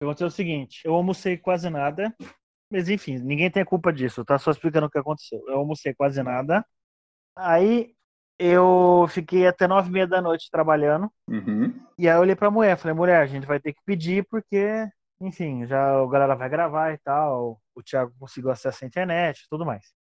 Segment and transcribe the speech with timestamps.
[0.00, 2.14] Aconteceu o seguinte, eu almocei quase nada,
[2.70, 4.38] mas enfim, ninguém tem culpa disso, tá?
[4.38, 5.42] Só explicando o que aconteceu.
[5.48, 6.64] Eu almocei quase nada.
[7.34, 7.94] Aí
[8.38, 11.10] eu fiquei até nove e meia da noite trabalhando.
[11.28, 11.72] Uhum.
[11.98, 14.86] E aí eu olhei pra mulher, falei, mulher, a gente vai ter que pedir porque,
[15.20, 17.58] enfim, já a galera vai gravar e tal.
[17.74, 19.95] O Thiago conseguiu acesso à internet e tudo mais.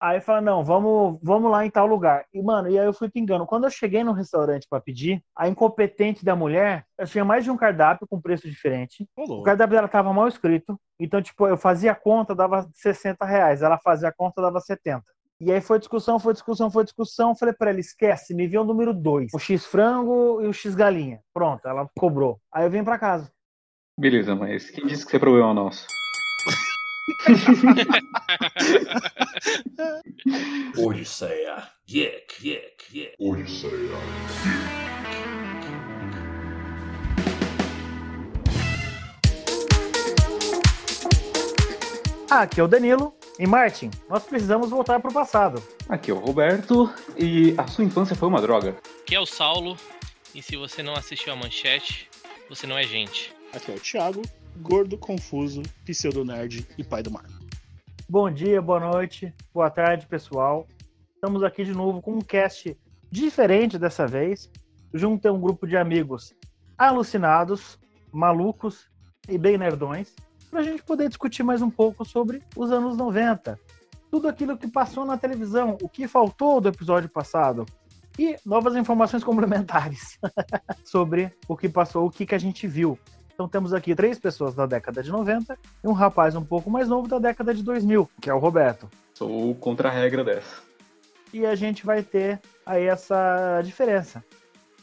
[0.00, 2.24] Aí fala, não, vamos, vamos lá em tal lugar.
[2.32, 3.44] E, mano, e aí eu fui pingando.
[3.46, 7.50] Quando eu cheguei no restaurante para pedir, a incompetente da mulher, eu tinha mais de
[7.50, 9.08] um cardápio com preço diferente.
[9.16, 10.78] O cardápio dela tava mal escrito.
[11.00, 13.60] Então, tipo, eu fazia a conta, dava 60 reais.
[13.60, 15.02] Ela fazia a conta, dava 70.
[15.40, 17.34] E aí foi discussão, foi discussão, foi discussão.
[17.34, 19.32] Falei pra ela, esquece, me viu o número 2.
[19.34, 21.20] O X frango e o X galinha.
[21.34, 22.40] Pronto, ela cobrou.
[22.52, 23.30] Aí eu vim pra casa.
[23.98, 25.88] Beleza, mas quem disse que isso é problema nosso?
[30.76, 31.66] Odisseia.
[31.90, 33.14] Yek, yek, yek.
[33.18, 33.96] Odisseia.
[42.30, 43.14] Aqui é o Danilo.
[43.38, 45.62] E Martin, nós precisamos voltar pro passado.
[45.88, 46.92] Aqui é o Roberto.
[47.16, 48.76] E a sua infância foi uma droga?
[49.02, 49.76] Aqui é o Saulo.
[50.34, 52.08] E se você não assistiu a manchete,
[52.50, 53.34] você não é gente.
[53.54, 54.22] Aqui é o Thiago,
[54.60, 57.26] gordo, confuso, pseudo-nerd e pai do mar.
[58.08, 60.66] Bom dia, boa noite, boa tarde, pessoal.
[61.14, 62.76] Estamos aqui de novo com um cast
[63.10, 64.50] diferente dessa vez.
[64.92, 66.34] Junto a um grupo de amigos
[66.76, 67.78] alucinados,
[68.10, 68.86] malucos
[69.28, 70.14] e bem nerdões,
[70.50, 73.58] para a gente poder discutir mais um pouco sobre os anos 90.
[74.10, 77.66] Tudo aquilo que passou na televisão, o que faltou do episódio passado
[78.18, 80.18] e novas informações complementares
[80.84, 82.98] sobre o que passou, o que, que a gente viu.
[83.38, 86.88] Então temos aqui três pessoas da década de 90 e um rapaz um pouco mais
[86.88, 88.90] novo da década de 2000, que é o Roberto.
[89.14, 90.60] Sou contra a regra dessa.
[91.32, 94.24] E a gente vai ter aí essa diferença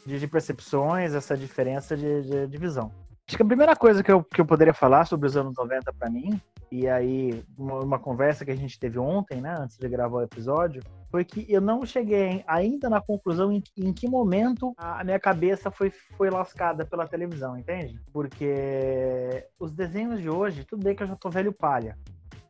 [0.06, 2.90] de, de percepções, essa diferença de, de, de visão.
[3.28, 5.92] Acho que a primeira coisa que eu, que eu poderia falar sobre os anos 90
[5.92, 10.18] para mim, e aí uma, conversa que a gente teve ontem, né, antes de gravar
[10.18, 15.04] o episódio, foi que eu não cheguei ainda na conclusão em, em que momento a
[15.04, 18.00] minha cabeça foi, foi lascada pela televisão, entende?
[18.12, 21.96] Porque os desenhos de hoje, tudo bem que eu já tô velho palha,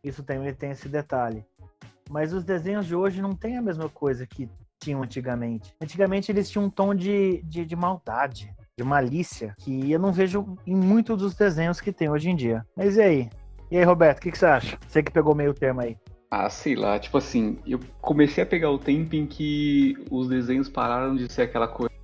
[0.02, 1.44] isso tem, tem esse detalhe,
[2.10, 5.74] mas os desenhos de hoje não tem a mesma coisa que tinham antigamente.
[5.80, 10.56] Antigamente eles tinham um tom de, de, de maldade, de malícia, que eu não vejo
[10.66, 12.64] em muitos dos desenhos que tem hoje em dia.
[12.76, 13.30] Mas e aí?
[13.70, 14.78] E aí, Roberto, o que, que, você acha?
[14.86, 15.96] Você que pegou meio termo aí.
[16.30, 20.68] Ah, sei lá, tipo assim, eu comecei a pegar o tempo em que os desenhos
[20.68, 21.94] pararam de ser aquela coisa.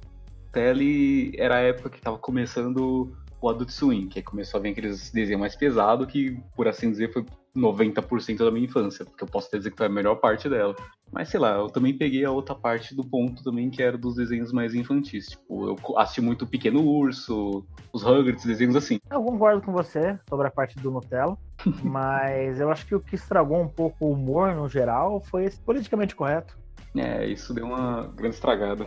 [0.52, 3.12] Tele era a época que tava começando
[3.46, 7.12] o Adult Swim, que começou a vir aqueles desenhos mais pesados, que, por assim dizer,
[7.12, 7.24] foi
[7.56, 10.74] 90% da minha infância, porque eu posso dizer que foi a melhor parte dela.
[11.10, 14.14] Mas sei lá, eu também peguei a outra parte do ponto também, que era dos
[14.14, 15.26] desenhos mais infantis.
[15.26, 18.98] Tipo, eu assisti muito o Pequeno Urso, os Rugrats, desenhos assim.
[19.10, 21.36] Eu concordo com você sobre a parte do Nutella,
[21.84, 25.60] mas eu acho que o que estragou um pouco o humor no geral foi esse
[25.60, 26.56] politicamente correto.
[26.96, 28.86] É, isso deu uma grande estragada.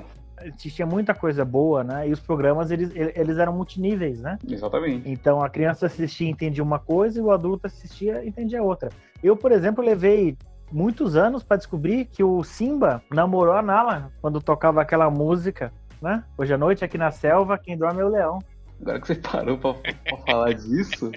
[0.57, 2.07] Tinha muita coisa boa, né?
[2.07, 4.37] E os programas, eles, eles eram multiníveis, né?
[4.47, 5.09] Exatamente.
[5.09, 8.89] Então a criança assistia e entendia uma coisa e o adulto assistia e entendia outra.
[9.23, 10.37] Eu, por exemplo, levei
[10.71, 16.23] muitos anos para descobrir que o Simba namorou a Nala quando tocava aquela música, né?
[16.37, 18.39] Hoje à noite aqui na selva, quem dorme é o leão.
[18.81, 21.11] Agora que você parou pra, pra falar disso.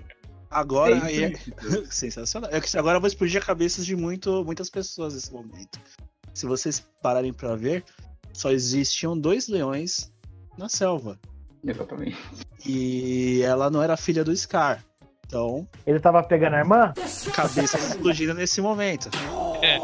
[0.51, 1.33] Agora é, é...
[1.91, 2.51] sensacional.
[2.53, 5.79] É que agora eu vou explodir a cabeça de muito, muitas pessoas nesse momento.
[6.33, 7.85] Se vocês pararem para ver,
[8.33, 10.13] só existiam dois leões
[10.57, 11.19] na selva.
[11.65, 12.17] Exatamente.
[12.67, 14.85] E ela não era filha do Scar.
[15.27, 15.69] Então.
[15.87, 16.93] Ele tava pegando a irmã?
[17.35, 19.11] Cabeça explodindo nesse momento.
[19.63, 19.79] É.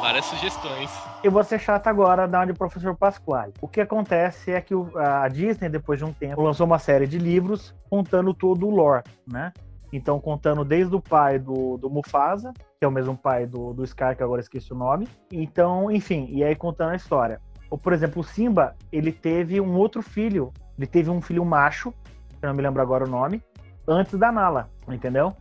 [0.00, 0.90] Várias sugestões.
[1.22, 3.52] Eu vou ser chato agora da onde o professor Pasquale.
[3.60, 7.18] O que acontece é que a Disney, depois de um tempo, lançou uma série de
[7.18, 9.52] livros contando todo o lore, né?
[9.92, 13.86] Então, contando desde o pai do, do Mufasa, que é o mesmo pai do, do
[13.86, 15.08] Scar, que agora esqueci o nome.
[15.32, 17.40] Então, enfim, e aí contando a história.
[17.70, 20.52] Ou, por exemplo, o Simba, ele teve um outro filho.
[20.76, 21.94] Ele teve um filho macho,
[22.42, 23.42] eu não me lembro agora o nome,
[23.86, 25.34] antes da Nala, entendeu?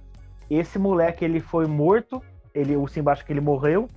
[0.50, 2.22] Esse moleque, ele foi morto,
[2.54, 3.88] ele, o Simba acha que ele morreu,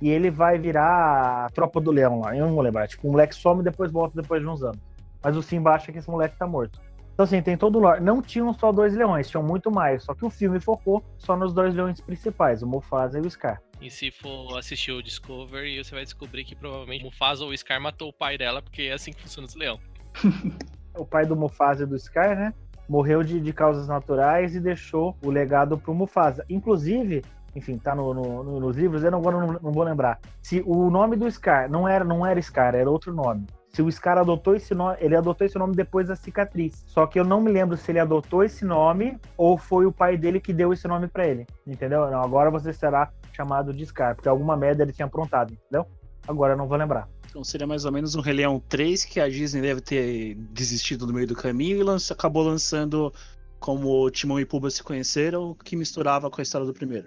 [0.00, 2.86] e ele vai virar a tropa do leão lá, eu não vou lembrar.
[2.86, 4.78] Tipo, o moleque some e depois volta depois de uns anos.
[5.22, 6.80] Mas o Simba acha que esse moleque tá morto.
[7.12, 8.00] Então, assim, tem todo o lore.
[8.00, 10.04] Não tinham só dois leões, tinham muito mais.
[10.04, 13.60] Só que o filme focou só nos dois leões principais, o Mufasa e o Scar.
[13.80, 18.08] E se for assistir o Discovery, você vai descobrir que provavelmente Mufasa ou Scar matou
[18.08, 19.80] o pai dela, porque é assim que funciona os leões.
[20.96, 22.52] o pai do Mufasa e do Scar, né?
[22.88, 26.44] Morreu de, de causas naturais e deixou o legado pro Mufasa.
[26.48, 27.22] Inclusive,
[27.54, 30.18] enfim, tá no, no, no, nos livros, eu não não, não, vou lembrar.
[30.42, 33.46] Se o nome do Scar não era, não era Scar, era outro nome.
[33.78, 36.82] Se o Scar adotou esse nome, ele adotou esse nome depois da cicatriz.
[36.88, 40.16] Só que eu não me lembro se ele adotou esse nome ou foi o pai
[40.16, 41.46] dele que deu esse nome pra ele.
[41.64, 42.10] Entendeu?
[42.10, 45.86] Não, agora você será chamado de Scar, porque alguma merda ele tinha aprontado, entendeu?
[46.26, 47.08] Agora eu não vou lembrar.
[47.30, 51.06] Então seria mais ou menos um Rei Leão 3 que a Disney deve ter desistido
[51.06, 53.12] no meio do caminho e lança- acabou lançando
[53.60, 57.06] como Timão e Pumba se conheceram, que misturava com a história do primeiro.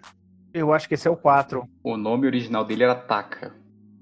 [0.53, 1.67] Eu acho que esse é o 4.
[1.83, 3.59] O nome original dele era Taka.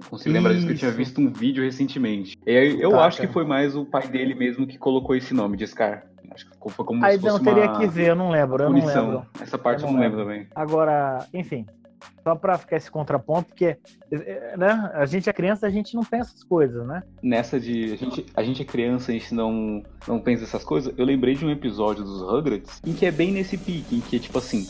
[0.09, 2.37] Consigo lembrar disso que eu tinha visto um vídeo recentemente.
[2.45, 3.03] E aí, eu Taka.
[3.03, 6.05] acho que foi mais o pai dele mesmo que colocou esse nome de Scar.
[6.31, 8.63] Acho que foi como Aí se não fosse teria uma que ver, eu não lembro,
[8.63, 9.25] eu não lembro.
[9.41, 10.47] Essa parte Eu eu não não lembro também.
[10.55, 11.65] Agora, enfim,
[12.23, 13.77] só pra ficar esse contraponto, porque
[14.11, 17.03] eh, né, a gente é criança, a gente não pensa essas coisas, né?
[17.21, 17.93] Nessa de.
[17.93, 20.93] A gente, a gente é criança, a gente não, não pensa essas coisas.
[20.97, 24.15] Eu lembrei de um episódio dos Rugrats em que é bem nesse pique, em que
[24.17, 24.65] é tipo assim.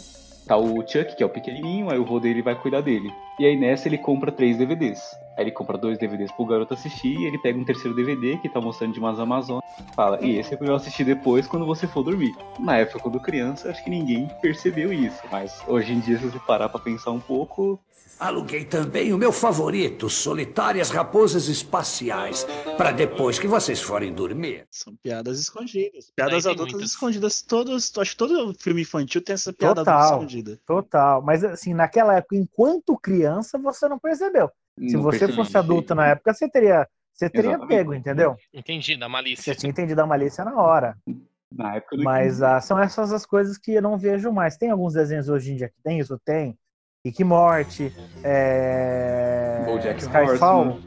[0.49, 3.13] Tá o Chuck, que é o pequenininho, aí o vô dele vai cuidar dele.
[3.37, 5.15] E aí nessa ele compra três DVDs.
[5.37, 8.49] Aí ele compra dois DVDs pro garoto assistir, e ele pega um terceiro DVD que
[8.49, 9.63] tá mostrando de umas Amazonas.
[9.95, 12.35] Fala, e esse é pra eu assistir depois quando você for dormir.
[12.57, 15.21] Na época, quando criança, acho que ninguém percebeu isso.
[15.31, 17.79] Mas hoje em dia, se você parar pra pensar um pouco,
[18.19, 22.45] Aluguei também o meu favorito, Solitárias Raposas Espaciais,
[22.77, 24.67] para depois que vocês forem dormir.
[24.69, 26.11] São piadas escondidas.
[26.13, 26.91] Piadas adultas muitas.
[26.91, 27.41] escondidas.
[27.41, 29.99] Todos, acho que todo filme infantil tem essa piada Total.
[29.99, 30.59] adulta escondida.
[30.65, 31.21] Total.
[31.21, 34.51] Mas assim, naquela época, enquanto criança, você não percebeu.
[34.77, 37.69] Se não você percebi fosse adulto na época, você teria, você teria Exatamente.
[37.77, 38.35] pego, entendeu?
[38.53, 39.53] Entendi, da malícia.
[39.53, 40.97] Você tinha entendido a malícia na hora.
[41.49, 44.57] Na época Mas ah, são essas as coisas que eu não vejo mais.
[44.57, 46.19] Tem alguns desenhos hoje em dia que tem isso?
[46.19, 46.57] Tem.
[47.05, 47.93] Rick e Morty,
[48.25, 49.63] é...
[49.65, 50.27] BoJack Skyfall,
[50.67, 50.79] Horseman.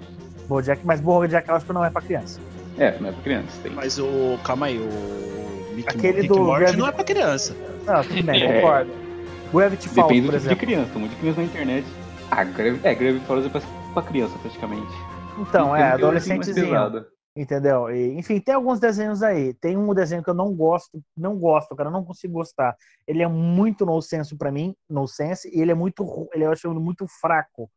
[0.46, 2.38] BoJack, mas BoJack eu acho que não é pra criança.
[2.78, 3.48] É, não é pra criança.
[3.62, 3.72] Tem.
[3.72, 4.38] Mas o.
[4.44, 5.72] Calma aí, o.
[5.74, 7.56] Mickey, Aquele do Morty Gravity- não é pra criança.
[7.86, 8.60] Não, tudo bem, É.
[8.60, 8.90] concordo.
[9.54, 10.56] Gravity Falls, Depende do por tipo de exemplo.
[10.66, 10.88] criança.
[10.92, 11.86] Tem um monte de criança na internet.
[12.30, 13.60] Ah, é, Grave Falls é pra,
[13.94, 14.92] pra criança, praticamente.
[15.38, 16.76] Então, Tem é, adolescentezinho.
[17.34, 17.90] Entendeu?
[17.90, 19.54] E, enfim, tem alguns desenhos aí.
[19.54, 22.76] Tem um desenho que eu não gosto, não gosto, cara, não consigo gostar.
[23.06, 26.52] Ele é muito no senso pra mim, no sense, e ele é muito, ele eu
[26.52, 27.70] acho muito fraco.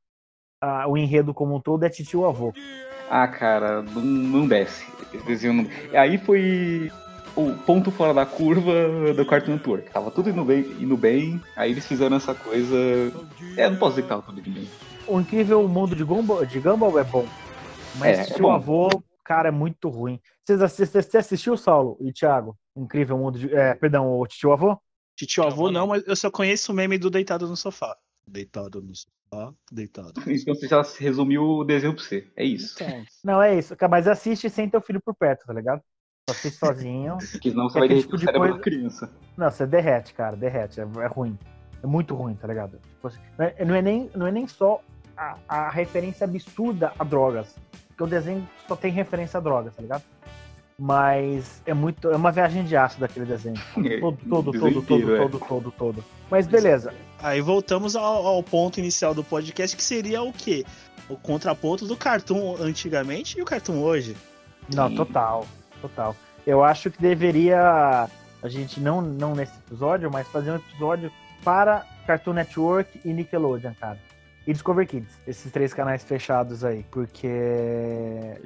[0.62, 2.54] Ah, o enredo como um todo é titio avô.
[3.10, 4.86] Ah, cara, não, não desce.
[5.14, 5.70] Esse desenho não...
[5.94, 6.92] Aí foi
[7.36, 9.90] o ponto fora da curva do Cartoon Network.
[9.92, 12.76] Tava tudo indo bem, indo bem, aí eles fizeram essa coisa...
[13.56, 14.68] É, não posso dizer que tava tudo indo bem.
[15.08, 17.26] O incrível mundo de Gumball, de Gumball é bom.
[17.98, 18.52] Mas É, é titio bom.
[18.52, 18.90] avô,
[19.26, 20.22] cara, é muito ruim.
[20.46, 22.58] Vocês Você você assistiu, Saulo e Thiago?
[22.76, 23.54] Incrível mundo de.
[23.54, 24.80] É, perdão, o titio avô?
[25.18, 25.88] Titio avô avô não, não.
[25.88, 27.98] mas eu só conheço o meme do deitado no sofá.
[28.28, 30.14] Deitado no sofá, deitado.
[30.28, 32.32] Então você já resumiu o desenho pra você.
[32.36, 32.76] É isso.
[32.82, 33.76] Então, Não, é isso.
[33.76, 35.82] cara, Mas assiste sem teu filho por perto, tá ligado?
[36.30, 37.18] Só Assiste sozinho.
[37.32, 39.12] Porque senão você É vai aquele derreter tipo o de cérebro coisa- da criança.
[39.38, 40.80] Não, você derrete, cara, derrete.
[40.82, 41.38] É, é ruim.
[41.84, 42.80] É muito ruim, tá ligado?
[42.80, 44.82] Tipo assim, não, é, não é nem, não é nem só
[45.16, 47.56] a, a referência absurda a drogas.
[47.96, 50.04] Porque o desenho só tem referência a drogas, tá ligado?
[50.78, 52.10] Mas é muito.
[52.10, 53.56] É uma viagem de aço daquele desenho.
[53.86, 55.18] É, Todo, todo, todo, todo, é.
[55.20, 56.06] todo, todo, todo.
[56.30, 56.94] Mas beleza.
[57.22, 60.66] aí voltamos ao, ao ponto inicial do podcast, que seria o quê?
[61.08, 64.18] O contraponto do Cartoon antigamente e o Cartoon hoje.
[64.74, 64.96] Não, Sim.
[64.96, 65.46] total.
[65.82, 66.16] Total.
[66.46, 68.10] Eu acho que deveria.
[68.44, 71.10] A gente, não, não nesse episódio, mas fazer um episódio
[71.44, 73.98] para Cartoon Network e Nickelodeon, cara.
[74.48, 75.20] E Discover Kids.
[75.28, 76.86] Esses três canais fechados aí.
[76.92, 77.28] Porque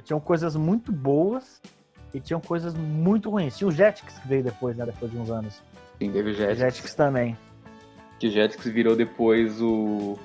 [0.04, 1.60] tinham coisas muito boas
[2.14, 3.56] e tinham coisas muito ruins.
[3.56, 4.86] Tinha o Jetix que veio depois, né?
[4.86, 5.62] Depois de uns anos.
[5.98, 6.58] Sim, teve o Jetix.
[6.58, 7.36] Jetix também.
[8.18, 10.18] Que o Jetix virou depois o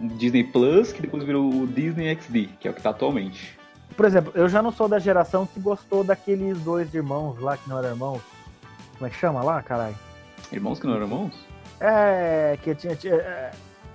[0.00, 3.58] Disney Plus, que depois virou o Disney XD, que é o que tá atualmente.
[3.96, 7.68] Por exemplo, eu já não sou da geração que gostou daqueles dois irmãos lá que
[7.68, 8.22] não eram irmãos.
[8.94, 9.96] Como é que chama lá, caralho?
[10.52, 11.34] Irmãos que não eram irmãos?
[11.80, 12.96] É, que tinha.
[12.96, 13.50] tinha é,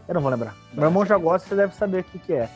[0.08, 0.56] eu não vou lembrar.
[0.74, 2.50] Meu irmão já gosta, você deve saber o que, que é.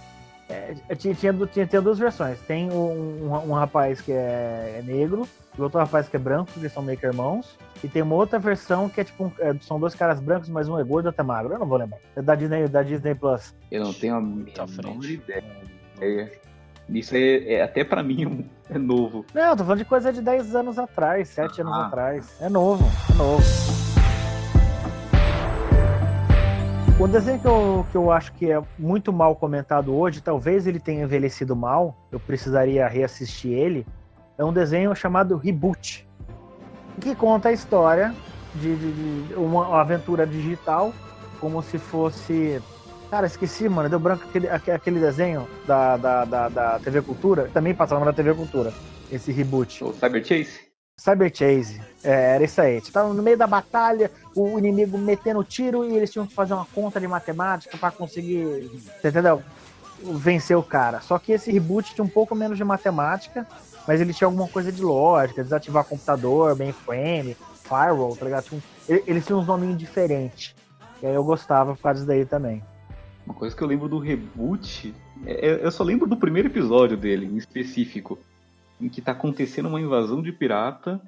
[0.51, 2.39] É, tinha, tinha, du- tinha, tinha duas versões.
[2.47, 6.51] Tem um, um, um rapaz que é, é negro e outro rapaz que é branco,
[6.51, 7.55] que eles são meio que irmãos.
[7.83, 9.25] E tem uma outra versão que é tipo.
[9.25, 11.53] um- é, são dois caras brancos, mas um é gordo e outro é magro.
[11.53, 11.99] Eu não vou lembrar.
[12.15, 13.53] É da Disney, da Disney Plus.
[13.69, 15.13] Eu não tenho a Tá menor frente.
[15.13, 15.43] ideia.
[16.01, 16.31] É,
[16.89, 19.23] isso é, é até pra mim um- é novo.
[19.35, 21.85] Não, eu tô falando de coisa de 10 anos atrás, 7 anos Ah.
[21.85, 22.41] atrás.
[22.41, 23.43] É novo, é novo.
[26.99, 30.79] O desenho que eu, que eu acho que é muito mal comentado hoje, talvez ele
[30.79, 33.87] tenha envelhecido mal, eu precisaria reassistir ele,
[34.37, 36.05] é um desenho chamado Reboot,
[36.99, 38.13] que conta a história
[38.53, 40.93] de, de- de uma, aventura digital,
[41.39, 42.61] como se fosse.
[43.09, 47.47] Cara, esqueci, mano, deu branco aquele, aque- aquele desenho da, da, da, da TV Cultura,
[47.53, 48.73] também passava na TV Cultura,
[49.09, 49.83] esse reboot.
[49.85, 50.68] O Cyber Chase?
[50.99, 51.81] Cyber Chase.
[52.03, 52.81] É, era isso aí.
[52.81, 56.65] Tava no meio da batalha, o inimigo metendo tiro e eles tinham que fazer uma
[56.65, 58.69] conta de matemática pra conseguir.
[59.03, 59.41] Entendeu?
[60.01, 61.01] vencer o cara.
[61.01, 63.45] Só que esse reboot tinha um pouco menos de matemática,
[63.87, 68.45] mas ele tinha alguma coisa de lógica, desativar computador, mainframe, firewall, tá ligado?
[68.87, 70.55] Eles tinham uns nominhos diferentes.
[71.01, 72.63] E aí eu gostava por causa disso daí também.
[73.25, 74.93] Uma coisa que eu lembro do reboot,
[75.25, 78.17] é- eu só lembro do primeiro episódio dele, em específico,
[78.79, 81.01] em que tá acontecendo uma invasão de pirata,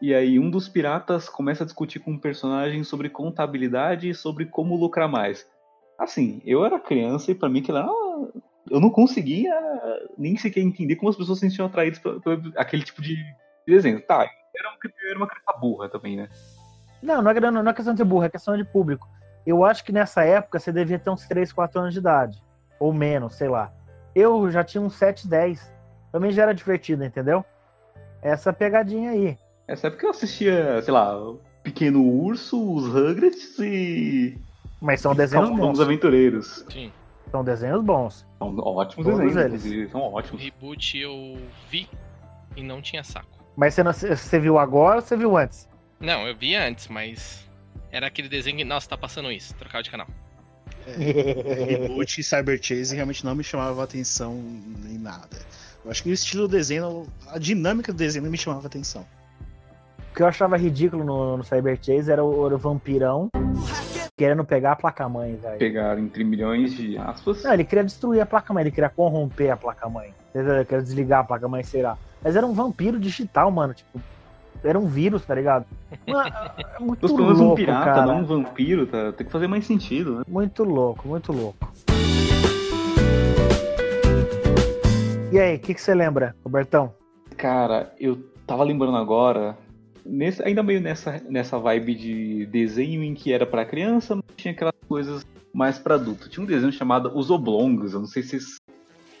[0.00, 4.46] e aí um dos piratas começa a discutir com um personagem sobre contabilidade e sobre
[4.46, 5.46] como lucrar mais.
[5.98, 7.84] Assim, eu era criança e pra mim era...
[7.84, 8.28] uma-
[8.70, 9.54] Eu não conseguia
[10.18, 12.20] nem sequer entender como as pessoas se sentiam atraídas por,
[12.56, 13.16] aquele tipo de
[13.66, 14.00] desenho.
[14.00, 16.28] Tá, era, um- eu era uma criança burra também, né?
[17.02, 19.06] Não, não é, não é questão de ser burro, é questão de público.
[19.46, 22.42] Eu acho que nessa época você devia ter uns 3, 4 anos de idade.
[22.80, 23.70] Ou menos, sei lá.
[24.14, 25.70] Eu já tinha uns 7, 10.
[26.14, 27.44] Também já era divertido, entendeu?
[28.22, 29.36] Essa pegadinha aí.
[29.66, 34.38] Essa época eu assistia, sei lá, o Pequeno Urso, os Rugrats e...
[34.80, 35.80] Mas são desenhos Vamos bons.
[35.80, 36.64] Aventureiros.
[36.70, 36.92] Sim.
[37.32, 38.24] São desenhos bons.
[38.38, 39.90] São ótimos Todos desenhos, eles.
[39.90, 40.40] são ótimos.
[40.40, 41.36] Reboot eu
[41.68, 41.88] vi
[42.54, 43.26] e não tinha saco.
[43.56, 45.68] Mas você, não- você viu agora ou você viu antes?
[45.98, 47.50] Não, eu vi antes, mas
[47.90, 50.06] era aquele desenho que, nossa, tá passando isso, trocar de canal.
[50.86, 54.34] Reboot e Cyber Chase realmente não me chamava atenção
[54.82, 55.38] nem nada.
[55.84, 59.06] Eu acho que o estilo do desenho, a dinâmica do desenho não me chamava atenção.
[60.10, 63.28] O que eu achava ridículo no, no Cyber Chase era o, o vampirão
[64.16, 65.58] querendo pegar a placa-mãe, velho.
[65.58, 67.42] Pegaram entre milhões de aspas.
[67.42, 70.14] Não, ele queria destruir a placa-mãe, ele queria corromper a placa-mãe.
[70.34, 71.98] Ele queria desligar a placa-mãe, sei lá.
[72.22, 73.74] Mas era um vampiro digital, mano.
[73.74, 74.00] Tipo,
[74.64, 75.66] era um vírus, tá ligado?
[76.08, 78.06] Mano, é muito pelo menos um louco, pirata, cara.
[78.06, 79.12] não um vampiro, tá?
[79.12, 80.22] Tem que fazer mais sentido, né?
[80.26, 81.70] Muito louco, muito louco.
[85.30, 86.94] E aí, o que, que você lembra, Robertão?
[87.36, 88.16] Cara, eu
[88.46, 89.58] tava lembrando agora,
[90.04, 94.52] nesse, ainda meio nessa, nessa vibe de desenho em que era pra criança, mas tinha
[94.52, 96.28] aquelas coisas mais pra adulto.
[96.28, 98.60] Tinha um desenho chamado Os Oblongos, eu não sei se vocês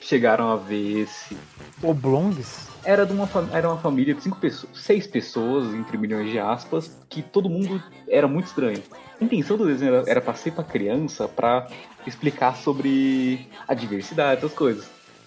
[0.04, 1.36] chegaram a ver esse.
[1.82, 2.68] Oblongs?
[2.84, 6.94] Era, de uma, era uma família de cinco pessoas, seis pessoas, entre milhões de aspas,
[7.08, 8.82] que todo mundo era muito estranho.
[9.20, 11.66] A intenção do desenho era, era pra ser pra criança, pra
[12.06, 14.86] explicar sobre a diversidade, essas coisas.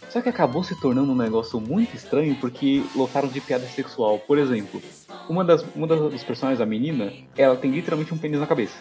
[0.10, 4.20] Só que acabou se tornando um negócio muito estranho porque lotaram de piada sexual.
[4.20, 4.82] Por exemplo,
[5.28, 8.78] uma das, uma das dos personagens, a menina, ela tem literalmente um pênis na cabeça.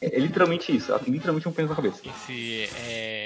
[0.00, 2.00] É, é literalmente isso, ela tem literalmente um pênis na cabeça.
[2.04, 3.21] Esse é.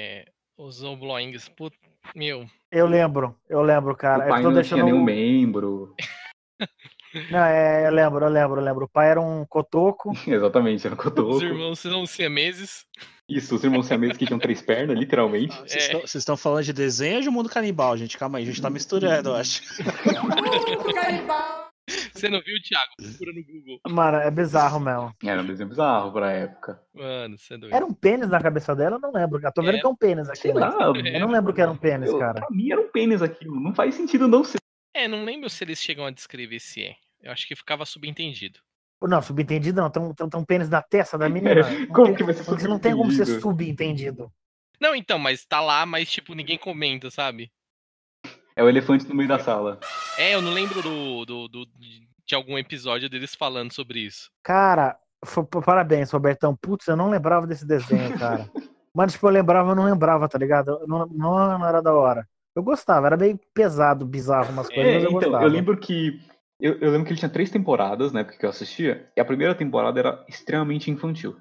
[0.59, 1.77] Os Obloings, put...
[2.15, 2.47] meu.
[2.71, 4.27] Eu lembro, eu lembro, cara.
[4.27, 4.79] o pai eu tô não deixando.
[4.81, 5.95] tinha nenhum membro.
[7.31, 8.85] Não, é, eu lembro, eu lembro, eu lembro.
[8.85, 10.13] O pai era um cotoco.
[10.29, 11.43] Exatamente, era um Os cotoco.
[11.43, 12.85] irmãos são siameses.
[13.27, 15.55] Isso, os irmãos siameses que tinham três pernas, literalmente.
[15.57, 15.79] Vocês É.
[15.79, 18.19] estão- Vocês estão falando de desenho ou de mundo canibal, gente?
[18.19, 19.63] Calma aí, a gente tá misturando, eu acho.
[22.15, 22.93] Você não viu, Thiago?
[23.01, 23.81] Procura no Google.
[23.89, 25.15] Mano, é bizarro mesmo.
[25.25, 26.81] Era um desenho bizarro pra época.
[26.95, 27.75] Mano, você é doido.
[27.75, 28.97] Era um pênis na cabeça dela?
[28.97, 29.41] Eu não lembro.
[29.41, 29.53] cara.
[29.53, 29.81] Tô vendo É.
[29.81, 30.39] que é um pênis aqui.
[30.41, 32.35] Sei lá, Eu não lembro que era um pênis, eu, cara.
[32.41, 33.61] pra mim era um pênis aquilo.
[33.61, 34.59] Não faz sentido não ser.
[34.95, 36.97] É, não lembro se eles chegam a descrever se é.
[37.23, 38.59] Eu acho que ficava subentendido.
[39.03, 39.91] Não, subentendido não.
[39.91, 41.55] Tem um, tem um pênis na testa da menina.
[41.87, 43.43] Não Como tem- que vai ser porque não tem como ser subentendido?
[43.43, 44.33] subentendido.
[44.81, 47.51] Não, então, mas tá lá, mas tipo, ninguém comenta, sabe?
[48.57, 49.79] É o elefante no meio da sala.
[50.19, 51.67] É, eu não lembro do, do, do-
[52.27, 54.31] de algum episódio deles falando sobre isso.
[54.43, 54.97] Cara,
[55.65, 56.57] parabéns, Robertão.
[56.57, 58.51] Putz, eu não lembrava desse desenho, cara.
[58.95, 60.81] Mas, tipo, eu lembrava, eu não lembrava, tá ligado?
[60.87, 62.27] Não, não, não era da hora.
[62.55, 65.45] Eu gostava, era meio pesado, bizarro umas coisas, É, mas eu então, gostava.
[65.45, 66.19] eu lembro que.
[66.59, 69.25] Eu, eu lembro que ele tinha três temporadas, na época que eu assistia, e a
[69.27, 71.37] primeira temporada era extremamente infantil.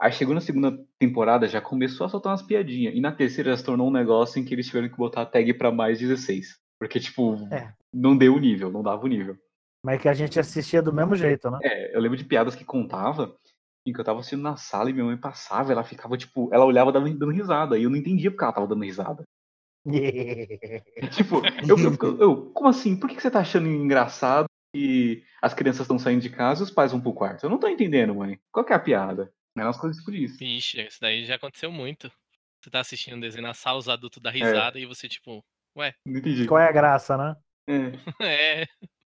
[0.00, 2.94] Aí chegou na segunda temporada, já começou a soltar umas piadinhas.
[2.94, 5.26] E na terceira já se tornou um negócio em que eles tiveram que botar a
[5.26, 6.58] tag pra mais 16.
[6.78, 7.74] Porque, tipo, É.
[7.92, 9.36] não deu o nível, não dava o nível.
[9.84, 11.58] Mas que a gente assistia do mesmo jeito, né?
[11.62, 13.36] É, eu lembro de piadas que contava
[13.86, 16.64] em que eu tava assistindo na sala e minha mãe passava, ela ficava, tipo, ela
[16.64, 19.22] olhava dando, dando risada, e eu não entendia porque ela tava dando risada.
[21.12, 22.98] Tipo, eu, eu, eu- como assim?
[22.98, 26.64] Por que que você tá achando engraçado que as crianças estão saindo de casa e
[26.64, 27.44] os pais vão pro quarto?
[27.44, 28.38] Eu não tô entendendo, mãe.
[28.52, 29.32] Qual que é a piada?
[29.56, 30.38] Eram umas coisas tipo isso.
[30.38, 32.10] Vixe, isso daí já aconteceu muito.
[32.62, 35.42] Você tá assistindo um desenho na sala, os adultos dão risada e você, tipo,
[36.06, 36.46] Não entendi.
[36.46, 37.36] Qual é a graça, né?
[37.68, 37.92] É.
[38.62, 38.66] é.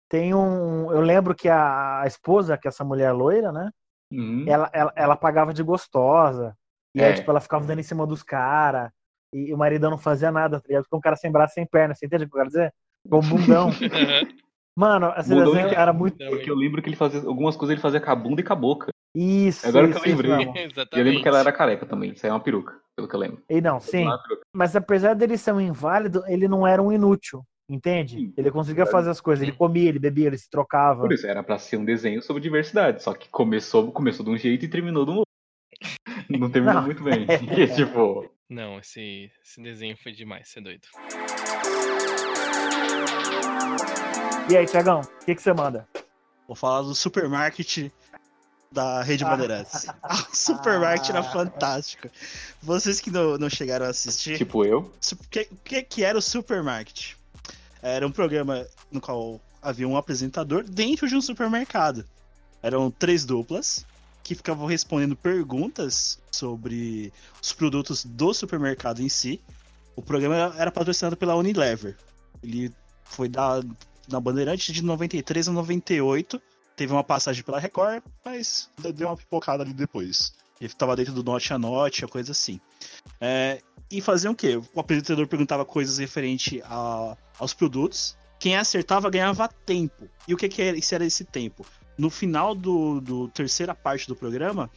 [0.10, 0.92] Tem um.
[0.92, 3.70] Eu lembro que a, esposa, que é essa mulher loira, né?
[4.12, 4.46] Uhum.
[4.48, 6.56] Ela, ela, ela pagava de gostosa.
[6.96, 7.14] E aí, É.
[7.14, 8.92] tipo, ela ficava dando em cima dos caras.
[9.34, 10.84] E o maridão não fazia nada, tá ligado?
[10.84, 12.74] Ficou um cara sem braço sem perna, você entende o que eu quero dizer?
[13.04, 13.70] Ficou um bundão.
[14.76, 16.18] Mano, esse Bundão desenho de- era muito.
[16.18, 18.54] Porque eu lembro que ele fazia algumas coisas ele fazia com a bunda e com
[18.54, 18.93] a boca.
[19.16, 19.68] Isso.
[19.68, 20.32] Agora que isso, eu lembrei.
[20.66, 20.96] Exatamente.
[20.96, 22.12] E eu lembro que ela era careca também.
[22.12, 23.44] Isso aí é uma peruca, pelo que eu lembro.
[23.50, 24.06] E não, sim.
[24.52, 27.46] Mas apesar dele ser um inválido, ele não era um inútil.
[27.70, 28.18] Entende?
[28.18, 28.92] Sim, Ele conseguia verdade.
[28.92, 29.42] fazer as coisas.
[29.42, 31.02] Ele comia, ele bebia, ele se trocava.
[31.02, 33.02] Por isso, era pra ser um desenho sobre diversidade.
[33.02, 35.32] Só que começou, começou de um jeito e terminou de um outro.
[36.30, 36.84] Não terminou Não.
[36.84, 37.26] muito bem.
[37.40, 40.88] Porque, tipo, Não, esse, esse desenho foi demais, você é doido.
[44.52, 45.88] E aí, Tiagão, o que, que você manda?
[46.46, 47.90] Vou falar do supermarket
[48.74, 49.86] da Rede Bandeirantes.
[50.02, 52.10] Ah, o supermarket era fantástico.
[52.62, 54.92] Vocês que não, não chegaram a assistir, Tipo eu.
[55.12, 57.14] o que, que, que era o supermarket?
[57.82, 62.04] Era um programa no qual havia um apresentador dentro de um supermercado.
[62.62, 63.86] Eram três duplas
[64.24, 69.40] que ficavam respondendo perguntas sobre os produtos do supermercado em si.
[69.96, 71.96] O programa era, era patrocinado pela Unilever.
[72.42, 73.62] Ele foi da,
[74.08, 76.42] na Bandeirante de 93 a 98.
[76.76, 80.34] Teve uma passagem pela Record, mas deu uma pipocada ali depois.
[80.60, 82.60] Ele estava dentro do Note a Note, a coisa assim.
[83.20, 83.62] É,
[83.92, 84.60] e faziam o quê?
[84.74, 88.18] O apresentador perguntava coisas referente a, aos produtos.
[88.40, 90.10] Quem acertava ganhava tempo.
[90.28, 91.66] E o que, que era, era esse tempo?
[91.98, 94.70] No final do, do terceira parte do programa,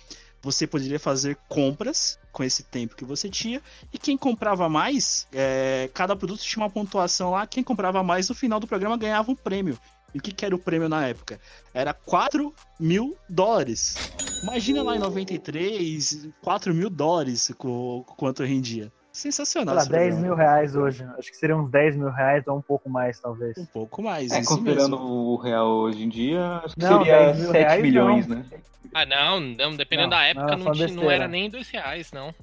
[0.43, 3.62] você poderia fazer compras com esse tempo que você tinha.
[3.93, 7.47] E quem comprava mais, é, cada produto tinha uma pontuação lá.
[7.47, 9.79] Quem comprava mais no final do programa ganhava um prêmio.
[10.17, 11.39] E o que, que era o prêmio na época?
[11.75, 14.15] Era 4 mil dólares.
[14.43, 18.91] Imagina lá em 93, 4 mil dólares com, quanto rendia.
[19.13, 19.75] Sei Sensacional.
[19.75, 20.27] lá, esse 10 programa.
[20.27, 21.05] mil reais hoje.
[21.19, 23.59] Acho que seriam uns 10 mil reais ou um pouco mais, talvez.
[23.59, 24.33] Um pouco mais.
[24.33, 25.07] É, isso considerando mesmo.
[25.07, 28.37] o real hoje em dia, acho que Não, seria 10 mil 7 reais milhões, não.
[28.37, 28.45] né?
[28.95, 31.13] Ah, não, não, dependendo Não, da não, época, não, não besteira.
[31.13, 32.35] era nem dois reais, não.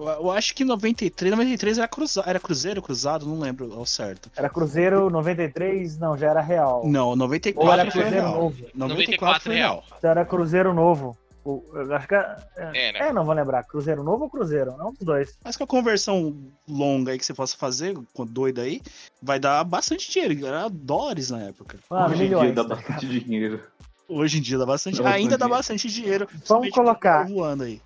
[0.00, 4.30] Eu, acho que 93, 93 era, cruza, era Cruzeiro, Cruzado, não lembro ao certo.
[4.36, 6.82] Era Cruzeiro 93, não, já era real.
[6.86, 8.40] Não, Ou 94 era foi Cruzeiro real.
[8.40, 8.64] novo.
[8.74, 9.84] 94 foi real.
[10.02, 11.16] Já era Cruzeiro novo.
[11.44, 12.98] O- eu acho que é, Era.
[13.08, 13.62] é, não vou lembrar.
[13.64, 14.76] Cruzeiro novo ou Cruzeiro?
[14.76, 15.38] Não, dos dois.
[15.42, 16.36] Mas com a conversão
[16.68, 18.80] longa aí que você possa fazer, com doida aí,
[19.22, 20.46] vai dar bastante dinheiro.
[20.46, 21.78] Era dólares na época.
[21.90, 22.44] Mano, hoje em milhões.
[22.44, 23.60] dia dá bastante dinheiro.
[24.06, 24.98] Hoje em dia dá bastante.
[24.98, 25.58] Dá bastante ainda dá dinheiro.
[25.58, 26.28] bastante dinheiro.
[26.46, 27.26] Vamos colocar.
[27.26, 27.80] Voando aí.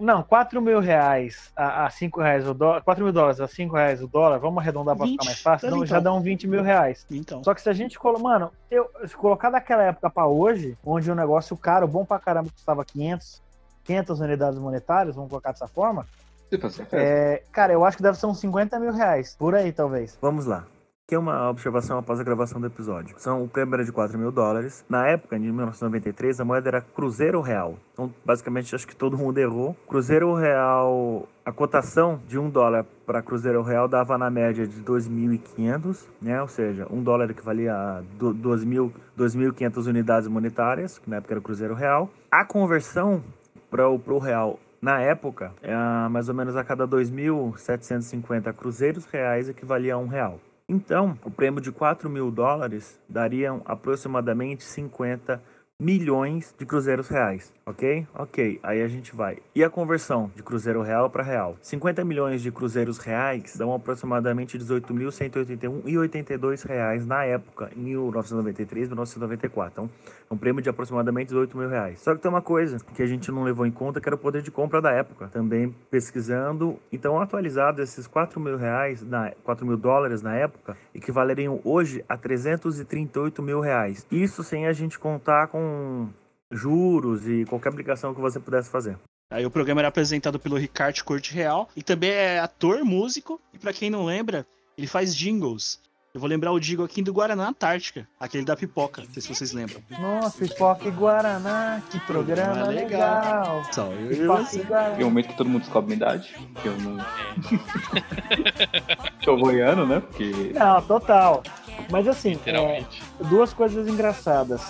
[0.00, 2.82] Não, 4 mil reais a, a 5 reais o dólar.
[2.82, 4.38] 4 mil dólares a 5 reais o dólar.
[4.38, 5.60] Vamos arredondar pra 20, ficar mais fácil.
[5.60, 5.86] tá Então, então.
[5.86, 7.06] já dão 20 mil reais.
[7.10, 7.44] Então.
[7.44, 8.22] Só que se a gente colocar.
[8.22, 12.50] Mano, eu, se colocar daquela época pra hoje, onde o negócio caro, bom pra caramba,
[12.50, 13.42] custava 500,
[13.84, 16.06] 500 unidades monetárias, vamos colocar dessa forma.
[16.50, 17.02] Certeza?
[17.02, 19.36] É, cara, eu acho que deve ser uns 50 mil reais.
[19.38, 20.18] Por aí, talvez.
[20.20, 20.64] Vamos lá.
[21.10, 23.16] Aqui é uma observação após a gravação do episódio.
[23.18, 23.50] São o
[23.84, 24.84] de 4 mil dólares.
[24.88, 27.74] Na época, em 1993, a moeda era Cruzeiro Real.
[27.92, 29.76] Então, basicamente, acho que todo mundo errou.
[29.88, 36.06] Cruzeiro Real, a cotação de um dólar para Cruzeiro Real dava na média de 2.500,
[36.22, 36.40] né?
[36.40, 41.40] Ou seja, um dólar equivalia a do- 2.000 2.500 unidades monetárias, que na época era
[41.40, 42.08] Cruzeiro Real.
[42.30, 43.20] A conversão
[43.68, 45.74] para o real na época, é,
[46.08, 50.38] mais ou menos a cada 2.750 cruzeiros reais equivalia a um real.
[50.72, 55.42] Então, o prêmio de 4 mil dólares dariam aproximadamente 50
[55.80, 58.06] milhões de cruzeiros reais, ok?
[58.14, 59.38] Ok, aí a gente vai.
[59.54, 61.56] E a conversão de cruzeiro real para real?
[61.62, 69.72] 50 milhões de cruzeiros reais dão aproximadamente 18.181,82 reais na época, em 1993, 1994.
[69.72, 69.88] Então,
[70.30, 72.00] um prêmio de aproximadamente 18 mil reais.
[72.00, 74.18] Só que tem uma coisa que a gente não levou em conta, que era o
[74.18, 75.28] poder de compra da época.
[75.28, 81.60] Também pesquisando, então atualizado esses 4 mil reais, na, 4 mil dólares na época, equivaleriam
[81.64, 84.06] hoje a 338 mil reais.
[84.10, 86.08] Isso sem a gente contar com
[86.50, 88.98] juros e qualquer aplicação que você pudesse fazer.
[89.30, 93.58] Aí o programa era apresentado pelo Ricardo Corte Real e também é ator, músico e
[93.58, 94.44] pra quem não lembra,
[94.76, 95.80] ele faz jingles.
[96.12, 99.28] Eu vou lembrar o jingle aqui do Guaraná Antártica, aquele da pipoca, não sei se
[99.28, 99.80] vocês lembram.
[99.90, 103.20] Nossa, Pipoca e Guaraná, que programa Programa legal.
[103.20, 103.62] legal.
[103.72, 104.96] Só eu Pipoca e Guaraná.
[104.96, 106.96] Tem um momento que todo mundo descobre minha idade, que eu não.
[109.24, 110.00] Tô boiando, né?
[110.00, 110.52] Porque.
[110.52, 111.44] Não, total.
[111.92, 112.84] Mas assim, é,
[113.28, 114.62] duas coisas engraçadas.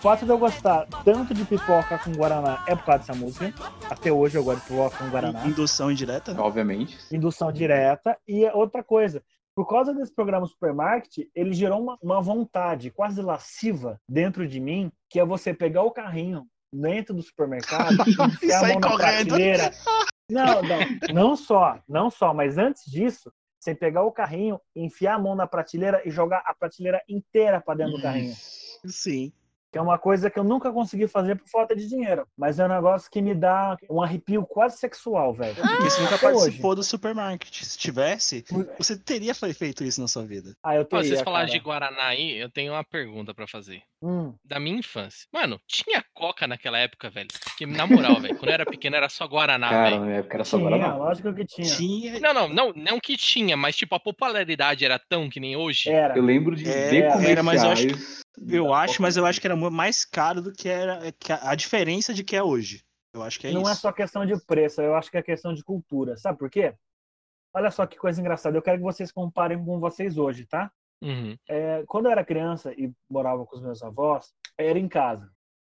[0.00, 3.54] O fato de eu gostar tanto de pipoca com Guaraná é por causa dessa música.
[3.88, 5.46] Até hoje eu gosto de pipoca com Guaraná.
[5.46, 6.34] Indução indireta.
[6.36, 6.98] Obviamente.
[7.12, 8.16] Indução direta.
[8.26, 9.22] E outra coisa,
[9.60, 14.90] por causa desse programa Supermarket, ele gerou uma, uma vontade quase lasciva dentro de mim,
[15.06, 19.70] que é você pegar o carrinho dentro do supermercado e enfiar a mão na prateleira.
[20.30, 20.78] Não, não,
[21.12, 25.46] não só, não só, mas antes disso, você pegar o carrinho, enfiar a mão na
[25.46, 28.34] prateleira e jogar a prateleira inteira para dentro do carrinho.
[28.86, 29.30] Sim.
[29.72, 32.26] Que é uma coisa que eu nunca consegui fazer por falta de dinheiro.
[32.36, 35.54] Mas é um negócio que me dá um arrepio quase sexual, velho.
[35.54, 37.62] Porque você nunca Até participou do supermarket.
[37.62, 38.44] Se tivesse,
[38.76, 40.54] você teria fe- feito isso na sua vida.
[40.64, 41.58] Ah, eu teria, vocês falaram cara.
[41.58, 43.82] de Guaraná aí, eu tenho uma pergunta pra fazer.
[44.02, 44.34] Hum.
[44.44, 45.26] Da minha infância.
[45.32, 47.28] Mano, tinha coca naquela época, velho?
[47.44, 50.00] Porque, na moral, velho, quando eu era pequeno era só Guaraná, Cara, velho.
[50.00, 50.96] na minha época era só Tinha, Guaraná.
[50.96, 51.76] lógico que tinha.
[51.76, 52.18] Tinha.
[52.20, 55.90] Não, não, não, não que tinha, mas tipo, a popularidade era tão que nem hoje.
[55.90, 56.16] Era.
[56.16, 57.44] Eu lembro de Era, ver era, comerciais.
[57.44, 60.68] mas eu acho Eu da acho, mas eu acho que era mais caro do que
[60.68, 62.82] era que a, a diferença de que é hoje.
[63.12, 63.70] Eu acho que é não isso.
[63.70, 66.16] é só questão de preço, eu acho que é questão de cultura.
[66.16, 66.74] Sabe por quê?
[67.54, 68.56] Olha só que coisa engraçada.
[68.56, 70.70] Eu quero que vocês comparem com vocês hoje, tá?
[71.02, 71.36] Uhum.
[71.48, 75.28] É, quando eu era criança e morava com os meus avós, era em casa.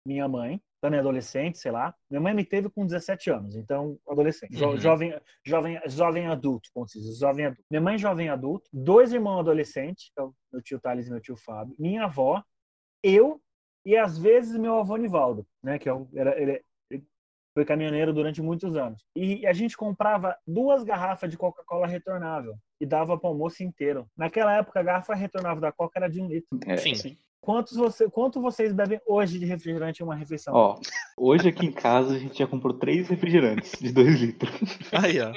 [0.06, 1.94] Minha mãe, também adolescente, sei lá.
[2.10, 4.78] Minha mãe me teve com 17 anos, então adolescente, jo- Uhum.
[4.80, 7.64] jovem, jovem, jovem adulto, como se diz, jovem adulto.
[7.70, 11.76] Minha mãe jovem adulto, dois irmãos adolescentes, é meu tio Thales e meu tio Fábio,
[11.78, 12.42] minha avó,
[13.08, 13.42] eu
[13.86, 17.04] e às vezes meu avô Nivaldo, né, que é era, ele, ele
[17.54, 19.02] foi caminhoneiro durante muitos anos.
[19.16, 24.08] E a gente comprava duas garrafas de Coca-Cola retornável e dava para o almoço inteiro.
[24.16, 26.60] Naquela época, a garrafa retornável da Coca era de um litro.
[26.66, 27.18] É, Sim.
[27.40, 30.54] Quantos você, quanto vocês bebem hoje de refrigerante em uma refeição?
[30.54, 30.82] Ó,
[31.18, 34.52] hoje aqui em casa a gente já comprou três refrigerantes de 2 litros.
[34.92, 35.32] Aí, ó.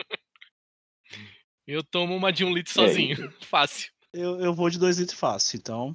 [1.67, 3.33] Eu tomo uma de um litro É, sozinho.
[3.43, 3.93] Fácil.
[4.13, 5.95] Eu, eu vou de 2 litros fácil, então.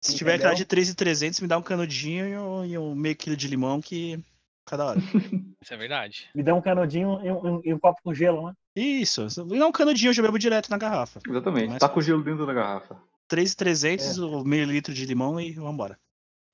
[0.00, 3.80] Se tiver aquela de 3,300, me dá um canudinho e um, meio quilo de limão
[3.80, 4.22] que.
[4.66, 4.98] Cada hora.
[5.62, 6.28] Isso é verdade.
[6.34, 8.52] Me dá um canudinho e um, e um copo com gelo, né?
[8.76, 9.26] Isso.
[9.46, 11.20] Me dá um canudinho, eu já bebo direto na garrafa.
[11.26, 11.68] Exatamente.
[11.70, 13.00] Mas- Tá com gelo dentro da garrafa.
[13.28, 15.98] 3,300, o meio litro de limão e vambora.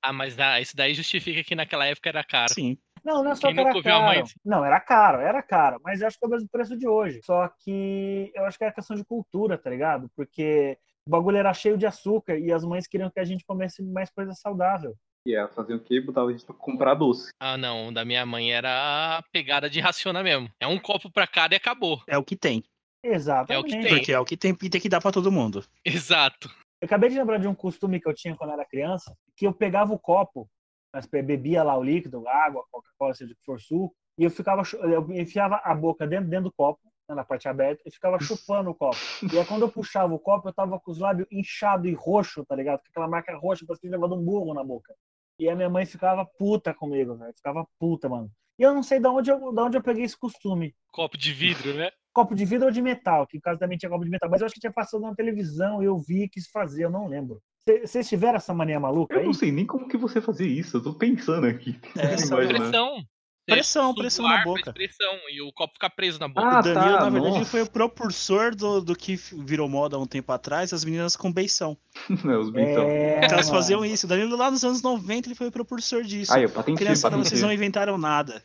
[0.02, 2.52] Ah, mas dá- isso daí justifica que naquela época era caro.
[2.54, 2.78] Sim.
[3.04, 4.04] Não, não é só Quem que era caro.
[4.04, 4.22] mãe?
[4.44, 5.80] Não, era caro, era caro.
[5.84, 7.20] Mas eu acho que é o mesmo preço de hoje.
[7.24, 10.08] Só que eu acho que é questão de cultura, tá ligado?
[10.16, 13.82] Porque o bagulho era cheio de açúcar e as mães queriam que a gente comesse
[13.82, 14.96] mais coisa saudável.
[15.26, 16.00] E ela fazia o quê?
[16.00, 17.30] Botava a gente pra comprar doce.
[17.40, 17.88] Ah, não.
[17.88, 20.50] o Da minha mãe era a pegada de raciona mesmo.
[20.60, 22.02] É um copo pra cada e acabou.
[22.06, 22.62] É o que tem.
[23.02, 23.52] Exatamente.
[23.52, 23.96] É o que tem.
[23.96, 25.64] Porque é o que tem e tem que dar pra todo mundo.
[25.84, 26.50] Exato.
[26.80, 29.52] Eu acabei de lembrar de um costume que eu tinha quando era criança, que eu
[29.52, 30.46] pegava o copo,
[30.92, 34.62] mas bebia lá o líquido, água, Coca-Cola, seja o que for suco, e eu ficava,
[34.82, 38.74] eu enfiava a boca dentro, dentro do copo, na parte aberta, e ficava chupando o
[38.74, 38.96] copo.
[39.32, 42.44] E aí quando eu puxava o copo, eu tava com os lábios inchados e roxo,
[42.46, 42.78] tá ligado?
[42.80, 44.94] Com aquela marca roxa, parece que tinha levado um burro na boca.
[45.38, 47.34] E a minha mãe ficava puta comigo, velho.
[47.36, 48.30] Ficava puta, mano.
[48.58, 50.74] E eu não sei de onde eu, de onde eu peguei esse costume.
[50.92, 51.90] Copo de vidro, né?
[52.12, 54.30] Copo de vidro ou de metal, que em casa também tinha copo de metal.
[54.30, 56.90] Mas eu acho que tinha passado na televisão e eu vi e quis fazer, eu
[56.90, 57.42] não lembro.
[57.68, 59.26] Cê- Vocês tiveram essa mania maluca Eu aí?
[59.26, 60.76] não sei nem como que você fazia isso.
[60.76, 61.76] Eu tô pensando aqui.
[61.96, 62.48] É, Imaginando.
[62.48, 63.02] Pressão.
[63.46, 64.72] Pressão, pressão na boca.
[64.72, 66.46] Pressão, e o copo fica preso na boca.
[66.46, 67.50] Ah, o Danilo, tá, na verdade, nossa.
[67.50, 71.30] foi o propulsor do, do que virou moda há um tempo atrás, as meninas com
[71.30, 71.76] beição.
[72.24, 72.84] Não, os bentão.
[72.84, 73.58] É, Elas mano.
[73.58, 74.06] faziam isso.
[74.06, 76.32] O Danilo, lá nos anos 90, ele foi o propulsor disso.
[76.32, 77.42] Aí, eu patentei, Crianças, vocês patentei.
[77.42, 78.42] não inventaram nada.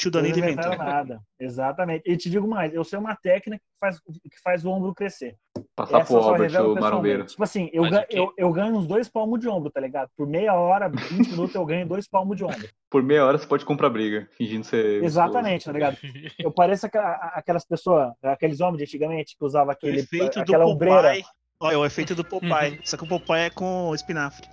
[0.00, 1.20] Tio Danilo inventaram nada.
[1.38, 2.10] Exatamente.
[2.10, 5.36] E te digo mais, eu sei uma técnica que faz, que faz o ombro crescer.
[5.76, 7.26] Passar Essa pro Albert, revelo o marombeiro.
[7.26, 8.18] Tipo assim, eu, Mas ga- o quê?
[8.18, 10.08] eu, eu ganho uns dois palmos de ombro, tá ligado?
[10.16, 10.96] Por meia hora, 20
[11.28, 12.66] minutos, eu ganho dois palmos de ombro.
[12.88, 15.04] Por meia hora você pode comprar briga, fingindo ser.
[15.04, 15.98] Exatamente, tá ligado?
[16.38, 21.12] Eu pareço aquelas pessoas, aqueles homens de antigamente que usavam aquele, efeito do aquela ombreira.
[21.60, 22.80] Olha, o efeito do Popeye.
[22.88, 24.48] Só que o Popeye é com espinafre.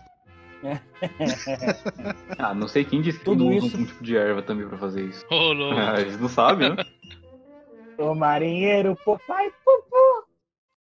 [2.37, 4.77] Ah, não sei quem disse que Tudo isso- usam um tipo de erva também pra
[4.77, 5.25] fazer isso.
[5.29, 5.77] Ô, louco.
[5.79, 6.83] Ah, eles não sabem, né?
[7.97, 9.51] O marinheiro, papai,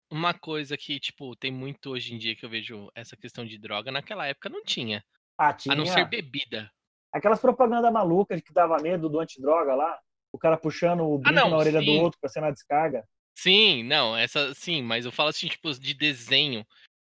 [0.10, 3.58] Uma coisa que, tipo, tem muito hoje em dia que eu vejo essa questão de
[3.58, 5.04] droga, naquela época não tinha.
[5.38, 5.74] ah, tinha.
[5.74, 6.72] A não ser bebida.
[7.14, 10.00] Aquelas propagandas malucas que dava medo do antidroga lá,
[10.32, 11.86] o cara puxando o brinco não, na orelha sim.
[11.86, 13.04] do outro pra ser na descarga.
[13.38, 16.66] Sim, não, essa sim, mas eu falo assim, tipo, de desenho.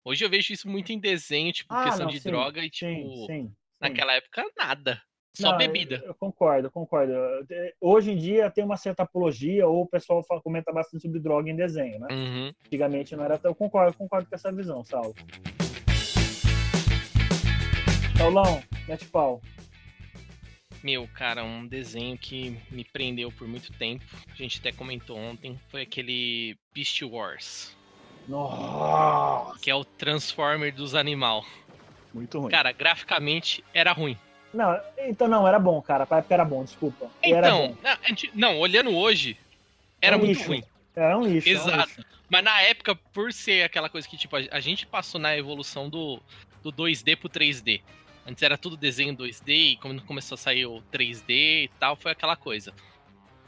[0.05, 2.69] Hoje eu vejo isso muito em desenho, tipo, Ah, questão não, de sim, droga e,
[2.69, 3.25] tipo, sim.
[3.27, 3.51] sim.
[3.79, 5.01] naquela época, nada.
[5.35, 5.97] Só Não, bebida.
[5.97, 7.13] Eu, eu concordo, concordo.
[7.79, 11.49] Hoje em dia tem uma certa apologia, ou o pessoal fala- comenta bastante sobre droga
[11.49, 12.07] em desenho, né?
[12.11, 12.53] Uhum.
[12.65, 13.51] Antigamente não era tão.
[13.51, 15.13] Eu concordo, concordo com essa visão, Saulo.
[18.17, 19.41] Saulão, mete pau.
[20.83, 24.03] Meu, cara, um desenho que me prendeu por muito tempo.
[24.29, 25.59] A gente até comentou ontem.
[25.69, 27.77] Foi aquele Beast Wars.
[28.29, 29.59] Nossa!
[29.59, 31.43] Que é o Transformer dos animal.
[32.13, 32.51] Muito ruim.
[32.51, 34.17] Cara, graficamente era ruim.
[34.53, 36.05] Não, então não, era bom, cara.
[36.05, 37.09] Pra época era bom, desculpa.
[37.21, 37.77] era Então, bom.
[37.83, 39.37] não, não, olhando hoje,
[40.01, 40.47] era É um muito lixo.
[40.47, 40.63] ruim.
[40.95, 41.49] Era um lixo.
[41.49, 41.87] era um Exato.
[41.89, 42.05] lixo.
[42.29, 45.89] Mas na época, por ser aquela coisa que, tipo, a, a gente passou na evolução
[45.89, 46.19] do,
[46.63, 47.81] do 2D pro 3D.
[48.27, 51.23] Antes era tudo desenho 2D e quando começou a sair o 3D
[51.65, 52.73] e tal, foi aquela coisa.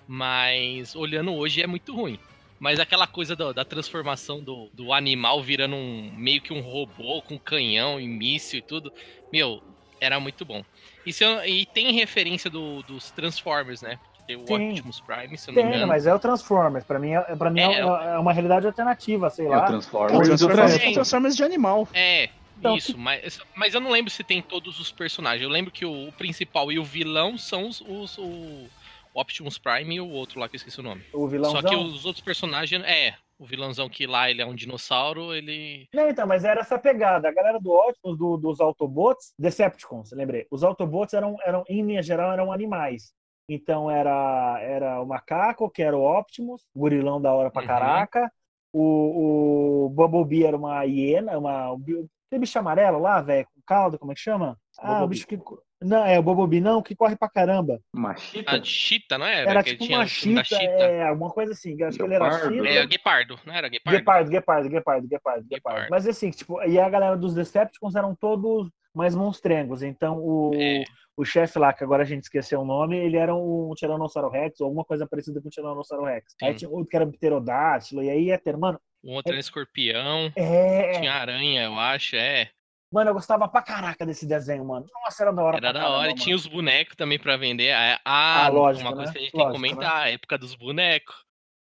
[0.07, 2.19] Mas olhando hoje é muito ruim.
[2.61, 7.19] Mas aquela coisa do- da transformação do, do animal virando um meio que um robô
[7.23, 8.93] com canhão e míssil e tudo,
[9.33, 9.63] meu,
[9.99, 10.63] era muito bom.
[11.03, 13.97] E, se eu- e tem referência do- dos Transformers, né?
[14.27, 14.69] Tem o Sim.
[14.69, 15.87] Optimus Prime, se eu não me Tem, engano.
[15.91, 16.85] mas é o Transformers.
[16.85, 19.63] Pra mim, é, pra mim é, É, é uma realidade alternativa, sei É o lá.
[19.63, 20.11] O Transformers.
[20.11, 20.87] Transformers- de outra Transformers, época.
[20.89, 20.93] Sim.
[20.93, 21.87] Transformers de animal.
[21.95, 25.41] É, Então, isso, mas, mas eu não lembro se tem todos os personagens.
[25.41, 28.67] Eu lembro que o, o principal e o vilão são os, os- o
[29.13, 31.01] Optimus Prime e o outro lá que eu esqueci o nome.
[31.13, 31.61] O vilãozão.
[31.61, 35.87] Só que os outros personagens, é, o vilãozão que lá ele é um dinossauro, ele.
[35.93, 37.27] Não, então, mas era essa pegada.
[37.29, 40.47] A galera do Optimus, do- dos Autobots, Decepticons, lembrei.
[40.49, 43.11] Os Autobots eram, eram, em linha geral, eram animais.
[43.49, 47.67] Então era, era o macaco, que era o Optimus, o gorilão da hora pra Uhum.
[47.67, 48.31] caraca.
[48.73, 54.13] O, o Bumblebee era uma hiena, uma, aquele bicho amarelo lá, velho, com caldo, como
[54.13, 54.57] é que chama?
[54.79, 55.37] Ah, o bicho que.
[55.81, 57.79] Não, é o Bumblebee, não, que corre pra caramba.
[57.93, 58.63] Uma A chita?
[58.63, 59.49] Chita, não era?
[59.49, 60.63] Era que tipo uma chita, Chita.
[60.63, 61.81] é, alguma coisa assim.
[61.83, 62.67] Acho que ele era chita.
[62.67, 63.97] É, Guepardo, não era Guepardo?
[63.97, 65.87] Guepardo, Guepardo, Guepardo, Guepardo, Guepardo.
[65.89, 69.81] Mas assim, tipo, e a galera dos Decepticons eram todos mais monstrengos.
[69.81, 70.83] Então o, É.
[71.17, 74.59] o chefe lá, que agora a gente esqueceu o nome, ele era um Tiranossauro Rex,
[74.61, 76.35] ou alguma coisa parecida com o Tiranossauro Rex.
[76.43, 76.57] Aí Sim.
[76.59, 80.31] tinha outro que era pterodátilo, e aí ia ter, mano, O outro era escorpião.
[80.35, 80.91] é.
[80.99, 82.49] Tinha aranha, eu acho, é.
[82.91, 84.85] Mano, eu gostava pra caraca desse desenho, mano.
[85.05, 86.11] Nossa, era da hora Era pra da hora.
[86.11, 86.45] E tinha mano.
[86.45, 87.71] os bonecos também pra vender.
[87.71, 89.13] Ah, ah, Ah, lógico, uma coisa né?
[89.13, 91.15] que a gente tem que Lógico, comentar, a época dos bonecos.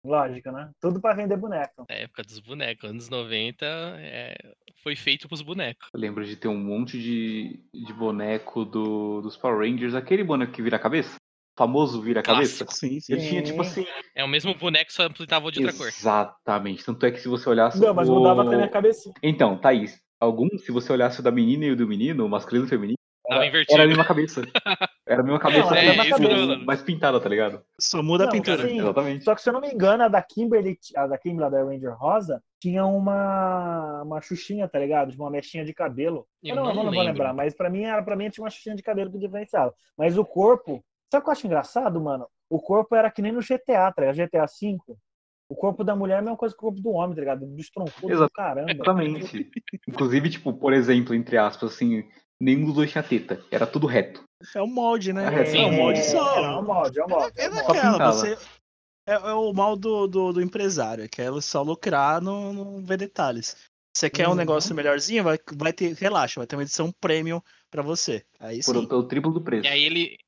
[0.05, 0.71] Lógico, né?
[0.81, 1.85] Tudo pra vender boneco.
[1.89, 3.67] A época dos bonecos, anos 90,
[3.99, 4.37] é,
[4.83, 5.89] foi feito pros bonecos.
[5.93, 9.95] Eu lembro de ter um monte de, de boneco do, dos Power Rangers.
[9.95, 11.17] Aquele boneco que vira a cabeça?
[11.17, 12.65] O famoso vira a cabeça?
[12.65, 12.73] Clássico.
[12.73, 13.13] Sim, sim.
[13.13, 13.83] Ele tinha, tipo Sim.
[13.83, 13.87] assim.
[14.15, 15.89] É o mesmo boneco, só pintava de outra cor.
[15.89, 16.85] Exatamente.
[16.85, 17.81] Tanto é que se você olhasse.
[17.81, 18.15] Não, mas o...
[18.15, 19.13] mudava também a cabecinha.
[19.23, 22.65] Então, Thaís, algum, se você olhasse o da menina e o do menino, o masculino
[22.65, 23.75] e o feminino, era, invertido.
[23.75, 24.43] era a mesma cabeça.
[25.07, 26.59] Era a mesma cabeça, a mesma tipo, cabeça.
[26.67, 27.65] mais pintada, tá ligado?
[27.81, 28.69] Só muda a Não, pintura.
[28.69, 28.79] sim.
[28.79, 29.25] Exatamente.
[29.25, 31.65] Só que se eu não me engano, a da Kimberly, a da Kimberly, a da
[31.65, 35.11] Ranger Rosa, tinha uma, uma xuxinha, tá ligado?
[35.11, 36.27] De uma mechinha de cabelo.
[36.43, 38.51] Eu não, não eu não vou lembrar, mas pra mim, era, pra mim tinha uma
[38.51, 39.73] xuxinha de cabelo que diferenciava.
[39.97, 42.29] Mas o corpo, sabe o que eu acho engraçado, mano?
[42.51, 44.17] O corpo era que nem no GTA, tá ligado?
[44.17, 44.77] GTA V.
[45.51, 47.47] O corpo da mulher é a mesma coisa que o corpo do homem, tá ligado?
[47.47, 48.71] Do caramba.
[48.71, 49.51] Exatamente.
[49.89, 52.05] Inclusive, tipo, por exemplo, entre aspas, assim,
[52.39, 53.43] nenhum dos dois tinha teta.
[53.51, 54.23] Era tudo reto.
[54.55, 55.25] É o molde, né?
[55.25, 56.37] É, É, o molde É, só.
[56.37, 57.33] é um molde, é um molde.
[57.37, 57.67] É, É um molde.
[57.67, 58.13] naquela, pintava.
[58.13, 58.39] você.
[59.07, 62.85] É, é o mal do, do, do empresário, é que é só lucrar, não, não
[62.85, 63.57] ver detalhes.
[63.97, 64.37] Você quer um Uhum.
[64.37, 68.23] negócio melhorzinho, vai, vai ter, relaxa, vai ter uma edição premium pra você.
[68.39, 69.67] Aí Por, sim, pelo triplo do preço.
[69.67, 70.19] E aí ele,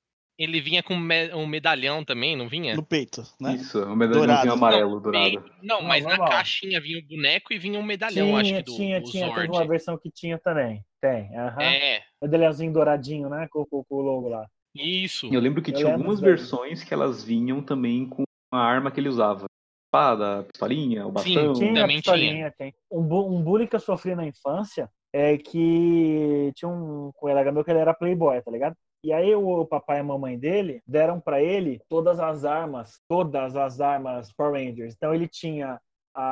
[0.42, 2.74] ele vinha com um medalhão também, não vinha?
[2.74, 3.54] no peito, né?
[3.54, 4.52] Isso, o medalhãozinho Dourado.
[4.52, 5.40] amarelo, Não, dourado.
[5.40, 6.28] bem- Não, Não, mas na normal.
[6.30, 9.26] caixinha vinha o boneco e vinha um medalhão, acho Tinha, que do, tinha, do tinha.
[9.26, 9.50] Teve Zord.
[9.58, 10.82] uma versão que tinha também.
[11.00, 11.62] Tem, aham.
[11.62, 13.46] É, Medalhãozinho douradinho, né?
[13.50, 14.46] Com, com- com o logo lá.
[14.74, 15.26] isso.
[15.32, 18.90] Eu lembro que Eu tinha lembro algumas versões que elas vinham também com a arma
[18.90, 19.44] que ele usava.
[19.88, 21.52] Espada, pistolinha, o Sim, bastão.
[21.54, 22.74] Tinha, Também pistolinha, tem.
[22.90, 27.70] Um, um bullying que eu sofri na infância é que tinha um colega meu que
[27.70, 28.76] ele era playboy, tá ligado?
[29.02, 33.56] E aí o papai e a mamãe dele deram pra ele todas as armas, todas
[33.56, 34.94] as armas Power Rangers.
[34.94, 35.80] Então ele tinha
[36.14, 36.22] a,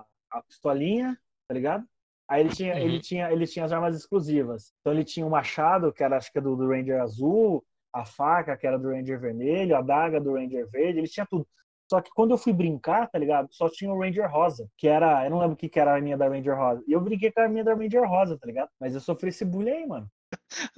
[0.00, 1.18] a, a pistolinha,
[1.48, 1.84] tá ligado?
[2.28, 2.80] Aí ele tinha, Uhum.
[2.80, 4.72] ele, tinha, ele tinha as armas exclusivas.
[4.80, 8.04] Então ele tinha o machado, que era acho que é do, do Ranger azul, a
[8.04, 11.46] faca, que era do Ranger vermelho, a daga do Ranger verde, ele tinha tudo.
[11.90, 13.48] Só que quando eu fui brincar, tá ligado?
[13.50, 15.24] Só tinha o Ranger Rosa, que era.
[15.24, 16.84] Eu não lembro o que, que era a arminha da Ranger Rosa.
[16.86, 18.68] E eu brinquei com a arminha da Ranger Rosa, tá ligado?
[18.78, 20.06] Mas eu sofri esse bullying aí, mano.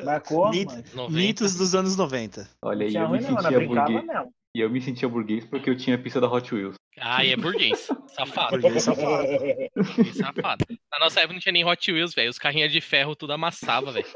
[0.04, 0.84] Marcou, Mito- mano.
[0.94, 1.10] 90.
[1.16, 2.48] Mitos dos anos 90.
[2.62, 4.06] Olha aí, eu me sentia brincava burguês.
[4.06, 4.34] mesmo.
[4.54, 6.74] E eu me sentia burguês porque eu tinha a pista da Hot Wheels.
[6.98, 7.86] Ah, e é burguês.
[8.08, 8.50] Safado.
[8.60, 9.26] Burguês safado.
[9.76, 10.64] burguês safado.
[10.92, 12.28] Na nossa época não tinha nem Hot Wheels, velho.
[12.30, 14.06] Os carrinhos de ferro tudo amassava, velho.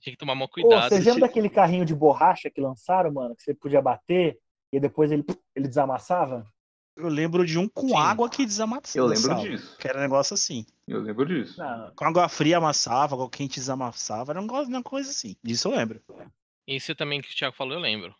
[0.00, 0.88] Tinha que tomar maior Ô, cuidado.
[0.88, 3.36] vocês lembram daquele carrinho de borracha que lançaram, mano?
[3.36, 4.38] Que você podia bater
[4.72, 5.22] e depois ele,
[5.54, 6.46] ele desamassava?
[6.96, 7.96] Eu lembro de um com Sim.
[7.96, 8.98] água que desamassava.
[8.98, 9.76] Eu lembro disso.
[9.78, 10.64] Que era um negócio assim.
[10.86, 11.58] Eu lembro disso.
[11.58, 11.92] Não.
[11.96, 14.32] Com água fria amassava, água quente desamassava.
[14.32, 15.36] Era um negócio- uma coisa assim.
[15.42, 16.00] Disso eu lembro.
[16.66, 18.14] Esse também que o Thiago falou, eu lembro.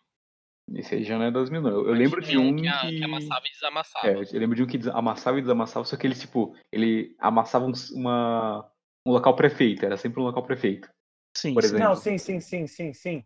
[0.73, 1.69] Esse aí já não é das mil, não.
[1.69, 2.97] Eu, eu lembro de um que, a- que...
[2.97, 4.07] que amassava e desamassava.
[4.07, 7.65] É, eu lembro de um que amassava e desamassava, só que ele, tipo, ele amassava
[7.65, 8.69] um, uma,
[9.05, 10.89] um local prefeito, era sempre um local prefeito.
[11.37, 11.53] Sim.
[11.53, 11.69] Por sim.
[11.69, 11.87] exemplo.
[11.87, 13.23] Não, sim, sim, sim, sim, sim.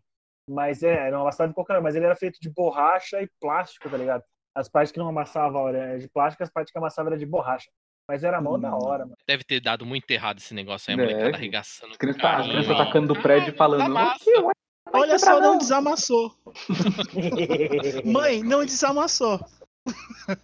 [0.48, 3.88] Mas é, era uma amassado de qualquer mas ele era feito de borracha e plástico,
[3.88, 4.22] tá ligado?
[4.54, 7.70] As partes que não amassavam eram de plástico, as partes que amassavam eram de borracha.
[8.08, 8.78] Mas era mó da Hum.
[8.82, 9.16] hora, mano.
[9.26, 11.92] Deve ter dado muito errado esse negócio aí, a molecada arregaçando.
[11.92, 12.52] As crianças, tá, as carrinho.
[12.64, 13.92] crianças atacando do prédio Ah, falando.
[13.94, 14.52] "Ô, ué,
[14.92, 16.34] vai Olha só, não não." desamassou.
[18.04, 19.38] Mãe, não desamassou.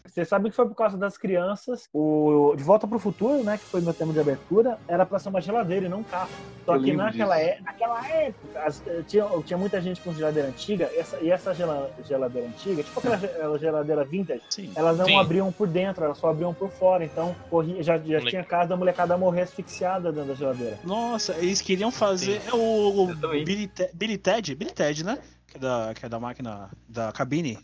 [0.07, 1.89] Você sabe que foi por causa das crianças.
[1.93, 3.59] O De Volta pro Futuro, né?
[3.59, 6.31] Que foi meu tema de abertura, era pra ser uma geladeira e não um carro.
[6.65, 10.49] Só Eu que naquela, é, naquela época, as- eh, tinha, tinha muita gente com geladeira
[10.49, 14.73] antiga, essa- e essa gela- geladeira antiga, tipo aquela ge- aquela geladeira vintage, Sim.
[14.75, 15.17] elas não Sim.
[15.17, 17.05] abriam por dentro, elas só abriam por fora.
[17.05, 20.81] Então, corria, já, já tinha caso da molecada morrer asfixiada dentro da geladeira.
[20.83, 22.43] Nossa, eles queriam fazer.
[22.45, 23.15] É o, o.
[23.45, 24.53] Billy, Te- Billy Ted?
[24.57, 25.19] Billy Ted, né?
[25.47, 26.69] Que é da, que é da máquina.
[26.89, 27.57] Da cabine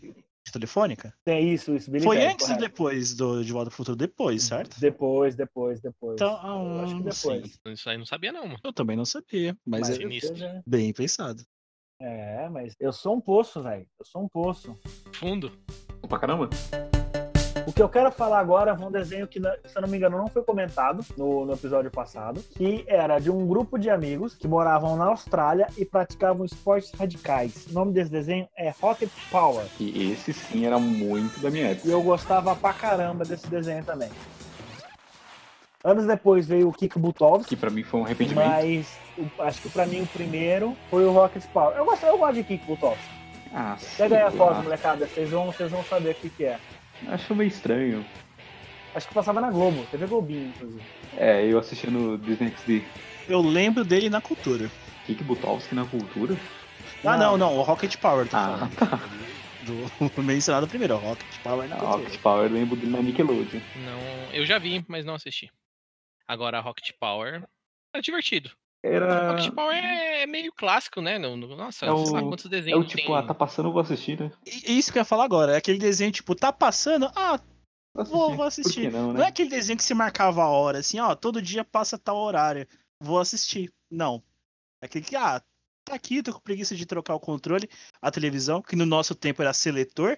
[0.51, 1.13] telefônica.
[1.23, 2.61] Tem isso, isso, Billy Foi antes ou correto.
[2.71, 3.95] depois do De Volta pro Futuro?
[3.95, 4.79] Depois, certo?
[4.79, 6.15] Depois, depois, depois.
[6.15, 6.33] Então,
[6.75, 7.51] Eu acho que ah, depois.
[7.65, 7.71] sim.
[7.71, 8.59] Isso aí não sabia, não, mano.
[8.63, 10.35] Eu também não sabia, mas, Mas é sinistro.
[10.35, 11.43] seja- bem pensado.
[12.01, 13.87] É, mas eu sou um poço, velho.
[13.99, 14.77] Eu sou um poço.
[15.13, 15.51] Fundo.
[16.09, 16.49] Pra caramba.
[17.65, 20.17] O que eu quero falar agora é um desenho que, se eu não me engano,
[20.17, 24.47] não foi comentado no, no episódio passado, que era de um grupo de amigos que
[24.47, 27.67] moravam na Austrália e praticavam esportes radicais.
[27.69, 29.65] O nome desse desenho é Rocket Power.
[29.79, 31.87] E esse sim era muito da minha época.
[31.87, 34.09] E eu gostava pra caramba desse desenho também.
[35.83, 37.49] Anos depois veio o Kik Butovski.
[37.49, 38.45] Que pra mim foi um arrependimento.
[38.45, 41.77] Mas o, acho que pra mim o primeiro foi o Rocket Power.
[41.77, 43.23] Eu gosto, eu gosto de Kik Butovski.
[43.53, 45.05] Ah, Pega aí a foto, molecada.
[45.05, 46.57] Vocês vão, vocês vão saber o que, que é.
[47.07, 48.05] Acho meio estranho.
[48.93, 50.85] Acho que passava na Globo, TV Globinho, inclusive.
[51.13, 52.85] É, eu assisti no Disney XD.
[53.27, 54.69] Eu lembro dele na cultura.
[55.03, 56.37] Kik Butovski na cultura?
[57.03, 57.31] Ah, Não.
[57.31, 58.75] não, não, o Rocket Power, tô Ah, falando.
[58.75, 58.99] tá.
[59.61, 59.85] Do
[60.21, 62.03] mencionado primeiro, o Rocket Power na cultura.
[62.03, 63.61] Rocket Power eu lembro dele na Nickelodeon.
[63.75, 65.51] Não, eu já vi, mas não assisti.
[66.27, 67.43] Agora, Rocket Power
[67.93, 68.51] é divertido.
[68.83, 69.31] Era.
[69.31, 71.17] Rocket Power é meio clássico, né?
[71.17, 73.15] Nossa, É sei lá o- quantos É desenhos o tipo, tem.
[73.15, 74.29] ah, tá passando, eu vou assistir, né?
[74.45, 77.39] E isso que eu ia falar agora, é aquele desenho, tipo, tá passando, ah,
[77.95, 78.91] Vou Vou- vou Por assistir.
[78.91, 79.27] não, não é né?
[79.27, 82.67] aquele desenho que se marcava a hora, assim, ó, todo dia passa tal horário,
[82.99, 83.71] vou assistir.
[83.89, 84.23] Não.
[84.81, 85.39] É aquele que, ah,
[85.85, 87.69] tá aqui, tô com preguiça de trocar o controle,
[88.01, 90.17] a televisão, que no nosso tempo era seletor.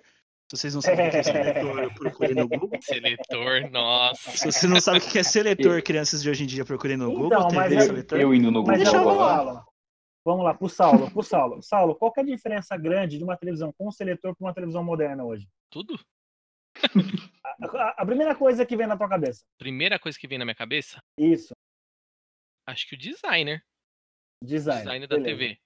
[0.56, 2.80] Vocês não sabem o que é seletor, procure no Google.
[2.82, 4.32] Seletor, nossa.
[4.32, 7.10] Se você não sabe o que é seletor, crianças de hoje em dia, procurem no
[7.12, 8.20] Google, Então, mas TV eu- seletor.
[8.20, 9.38] Eu indo no Mas Google Deixa eu eu vou agora.
[9.38, 9.46] falar.
[9.54, 9.66] falar.
[10.26, 11.62] Vamos lá, pro Saulo, pro Saulo.
[11.62, 14.84] Saulo, qual que é a diferença grande de uma televisão com seletor para uma televisão
[14.84, 15.48] moderna hoje?
[15.70, 16.00] Tudo?
[17.62, 19.44] A, a- a primeira coisa que vem na tua cabeça.
[19.58, 21.54] Primeira coisa que vem na minha cabeça, Isso,
[22.68, 23.62] acho que o designer.
[24.44, 24.82] design.
[24.84, 25.38] Design da Beleza.
[25.38, 25.58] TV.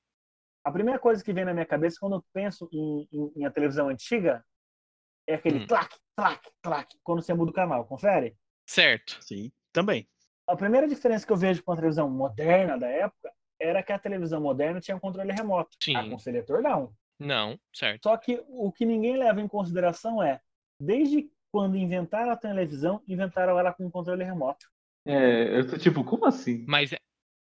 [0.65, 3.49] A primeira coisa que vem na minha cabeça quando eu penso em, em, em a
[3.51, 4.43] televisão antiga
[5.29, 5.67] é aquele Hum.
[5.67, 7.85] clac, clac, clac, quando você muda o canal.
[7.85, 8.35] Confere?
[8.65, 9.17] Certo.
[9.21, 10.07] Sim, também.
[10.47, 13.99] A primeira diferença que eu vejo com a televisão moderna da época era que a
[13.99, 15.77] televisão moderna tinha um controle remoto.
[15.81, 15.95] Sim.
[15.95, 16.91] A com seletor não.
[17.19, 18.03] Não, certo.
[18.03, 20.41] Só que o que ninguém leva em consideração é,
[20.81, 24.65] desde quando inventaram a televisão, inventaram ela com controle remoto.
[25.05, 26.65] É, eu tô tipo, como assim?
[26.67, 26.97] Mas é.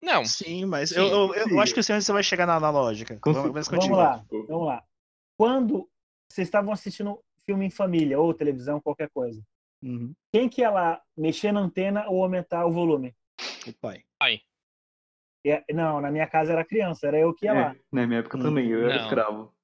[0.02, 1.60] Não, Sim, mas Sim, eu, eu, eu sim.
[1.60, 3.18] acho que você vai chegar na, na lógica.
[3.24, 4.84] Vamos, Vamos lá, vamos lá.
[5.36, 5.88] Quando
[6.30, 9.42] vocês estavam assistindo filme em família, ou televisão, qualquer coisa,
[9.82, 10.12] Uhum.
[10.30, 13.14] quem que ia lá mexer na antena ou aumentar o volume?
[13.66, 14.02] O pai.
[15.46, 17.72] É, não, na minha casa era criança, era eu que ia lá.
[17.72, 18.42] É, na minha época Hum.
[18.42, 19.02] também, eu era Não.
[19.04, 19.54] escravo.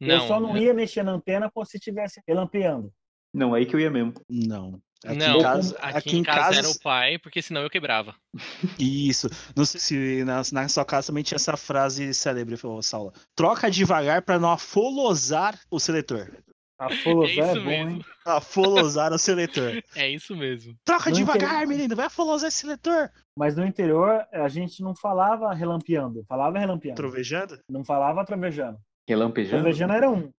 [0.00, 0.26] eu não.
[0.28, 2.92] só não ia mexer na antena se estivesse relampeando.
[3.34, 4.12] Não, aí que eu ia mesmo.
[4.28, 4.80] Não.
[5.04, 8.14] Aqui não, em casa, aqui, em casa, era o pai, porque senão eu quebrava.
[8.78, 9.28] Isso.
[9.56, 13.12] Não sei se na, na sua casa também tinha essa frase célebre, Saula.
[13.34, 16.30] Troca devagar pra não afolosar o seletor.
[16.82, 17.90] A É Folosar é, bom, mesmo.
[17.90, 18.04] hein?
[18.24, 19.72] Afolosar o seletor.
[19.96, 20.74] É isso mesmo.
[20.84, 21.66] Troca Não devagar, entendi.
[21.68, 21.96] menino.
[21.96, 23.10] Vai afolosar esse seletor.
[23.36, 26.96] Mas no interior, a gente não falava relampeando, falava relampeando.
[26.96, 27.58] Trovejando?
[27.68, 28.78] Não falava trovejando.
[29.08, 29.62] Relampejando?
[29.62, 30.30] Trovejando era um.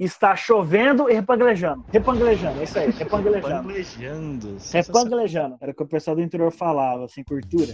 [0.00, 1.84] Está chovendo e repanglejando.
[1.92, 3.68] Repanglejando, é isso aí, repanglejando.
[3.68, 4.56] Panglejando.
[4.72, 5.56] Repanglejando.
[5.60, 7.72] Era o que o pessoal do interior falava, sem cultura.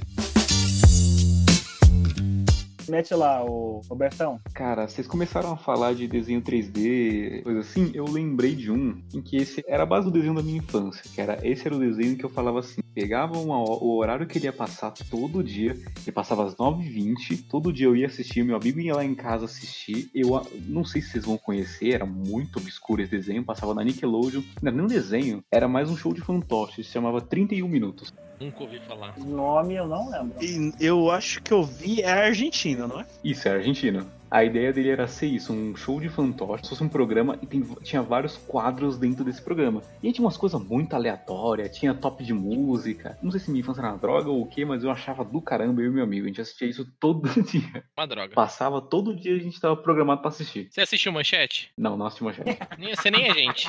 [2.90, 4.40] Mete lá, o Robertão.
[4.52, 9.22] Cara, vocês começaram a falar de desenho 3D, coisa assim, eu lembrei de um em
[9.22, 11.78] que esse era a base do desenho da minha infância, que era esse era o
[11.78, 15.76] desenho que eu falava assim, pegava uma o horário que ele ia passar todo dia,
[16.04, 19.44] e passava às 9h20, todo dia eu ia assistir, meu amigo ia lá em casa
[19.44, 23.84] assistir, eu não sei se vocês vão conhecer, era muito obscuro esse desenho, passava na
[23.84, 27.68] Nickelodeon, não era nem um desenho, era mais um show de fantoche, se chamava 31
[27.68, 28.12] Minutos.
[28.40, 29.14] Nunca ouvi falar.
[29.18, 30.42] O nome eu não lembro.
[30.42, 33.06] E eu acho que eu vi é Argentina, não é?
[33.22, 34.10] Isso, é argentino.
[34.30, 37.46] A ideia dele era ser isso, um show de fantoche, se fosse um programa e
[37.46, 39.82] tem- tinha vários quadros dentro desse programa.
[40.02, 43.18] E aí tinha umas coisas muito aleatórias, tinha top de música.
[43.22, 45.80] Não sei se minha infância era droga ou o que, mas eu achava do caramba,
[45.82, 46.24] eu e meu amigo.
[46.26, 47.84] A gente assistia isso todo dia.
[47.98, 48.34] Uma droga.
[48.34, 50.68] Passava todo dia a gente tava programado pra assistir.
[50.70, 51.70] Você assistiu Manchete?
[51.76, 52.58] Não, não assistia Manchete.
[52.78, 53.68] Nem- Você nem é gente.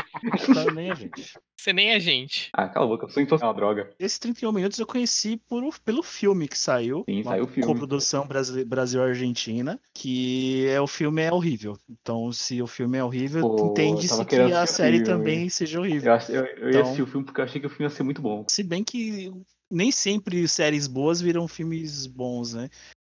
[0.54, 1.34] Também a gente.
[1.58, 2.50] Você nem é gente.
[2.54, 3.91] Ah, cala a boca, sua infância é uma droga.
[4.00, 7.04] Esse 31 minutos eu conheci por, pelo filme que saiu.
[7.08, 7.71] Sim, uma saiu o filme.
[7.71, 8.28] Coprodução
[8.65, 11.78] Brasil-Argentina, que é o filme é horrível.
[11.90, 15.18] Então, se o filme é horrível, entende-se que a série o filme.
[15.20, 16.14] também seja horrível.
[16.30, 17.90] Eu, eu, eu ia Então- assistir o filme porque eu achei que o filme ia
[17.90, 18.46] ser muito bom.
[18.50, 19.32] Se bem que
[19.70, 22.70] nem sempre séries boas viram filmes bons, né?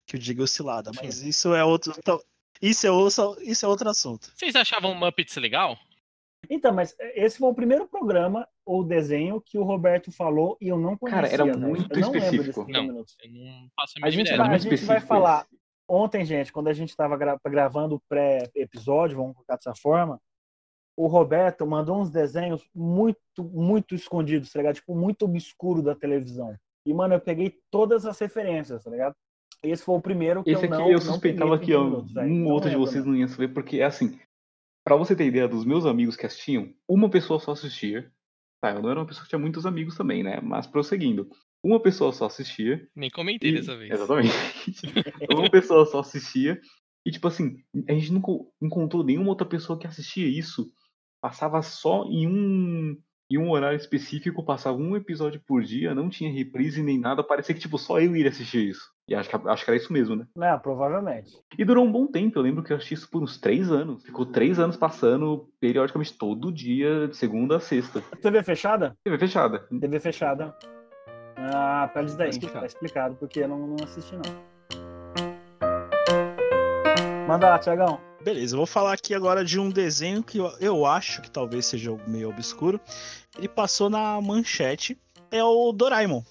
[0.07, 0.91] Que eu digo oscilada.
[1.01, 1.93] Mas isso é outro.
[1.97, 2.19] então,
[2.61, 4.31] Isso é, outro, isso é outro assunto.
[4.35, 5.77] Vocês achavam Muppets legal?
[6.49, 10.77] Então, mas esse foi o primeiro programa ou desenho que o Roberto falou e eu
[10.77, 11.21] não conhecia.
[11.21, 12.65] Cara, era muito eu não lembro específico.
[12.69, 12.85] Não.
[12.85, 14.37] Eu não faço a A gente, ideia.
[14.37, 15.45] vai, a gente vai falar.
[15.89, 20.21] Ontem, gente, quando a gente estava gravando o pré-episódio, vamos colocar dessa forma,
[20.95, 24.75] o Roberto mandou uns desenhos muito, muito escondidos, tá ligado?
[24.75, 26.55] Tipo, muito obscuro da televisão.
[26.85, 29.15] E, mano, eu peguei todas as referências, tá ligado?
[29.63, 31.83] Esse foi o primeiro que Esse eu aqui não eu não suspeitava peguei que 30
[31.83, 33.17] minutos, um ou outro de lembro, vocês mano.
[33.17, 34.19] não ia saber, porque é assim.
[34.83, 38.11] Pra você ter ideia dos meus amigos que assistiam, uma pessoa só assistia.
[38.61, 40.39] Tá, eu não era uma pessoa que tinha muitos amigos também, né?
[40.41, 41.29] Mas prosseguindo.
[41.63, 42.87] Uma pessoa só assistia.
[42.95, 43.91] Nem comentei e- dessa vez.
[43.91, 44.33] Exatamente.
[45.33, 46.59] uma pessoa só assistia.
[47.05, 47.57] E, tipo assim,
[47.87, 48.31] a gente nunca
[48.61, 50.67] encontrou nenhuma outra pessoa que assistia isso.
[51.21, 52.97] Passava só em um.
[53.31, 57.23] Em um horário específico, passava um episódio por dia, não tinha reprise nem nada.
[57.23, 58.81] Parecia que, tipo, só eu iria assistir isso.
[59.07, 60.25] E acho que, acho que era isso mesmo, né?
[60.35, 61.31] Não, provavelmente.
[61.55, 62.39] E durou um bom tempo.
[62.39, 64.03] Eu lembro que eu assisti isso por uns três anos.
[64.03, 68.01] Ficou três anos passando periodicamente todo dia, de segunda a sexta.
[68.19, 68.97] TV fechada?
[69.03, 69.59] TV fechada.
[69.79, 70.55] TV fechada.
[71.39, 72.27] Ah, pelo isso daí.
[72.27, 72.59] Tá explicado.
[72.59, 74.49] Tá explicado, porque eu não, não assisti, não.
[77.27, 77.99] Manda lá, Tiagão.
[78.21, 81.65] Beleza, eu vou falar aqui agora de um desenho que eu, eu acho que talvez
[81.65, 82.79] seja meio obscuro.
[83.37, 84.97] Ele passou na manchete.
[85.31, 86.23] É o Doraemon.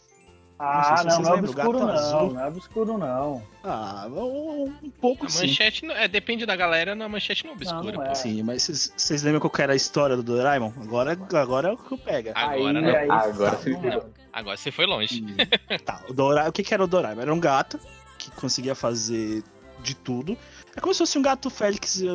[0.59, 1.89] Ah, se não, vocês não é obscuro, não.
[1.91, 2.33] azul.
[2.33, 3.43] Não é obscuro, não.
[3.63, 5.47] Ah, um, um pouco A sim.
[5.47, 8.03] manchete, não- é, depende da galera, na manchete não obscura, não pô.
[8.03, 8.15] é.
[8.15, 8.63] Sim, mas
[8.97, 10.73] vocês- lembram qual que era a história do Doraemon?
[10.81, 12.33] Agora, agora é o que eu pega.
[12.35, 12.89] Agora aí, não.
[12.91, 14.03] Aí, Agora tá, você não é.
[14.33, 15.23] Agora você foi longe.
[15.23, 15.37] Hum,
[15.85, 16.49] tá, o, Dora...
[16.49, 17.21] o que, que era o Doraemon?
[17.23, 17.79] Era um gato
[18.19, 19.43] que conseguia fazer
[19.83, 20.37] de tudo.
[20.77, 22.07] É como se fosse um gato Félix, eh,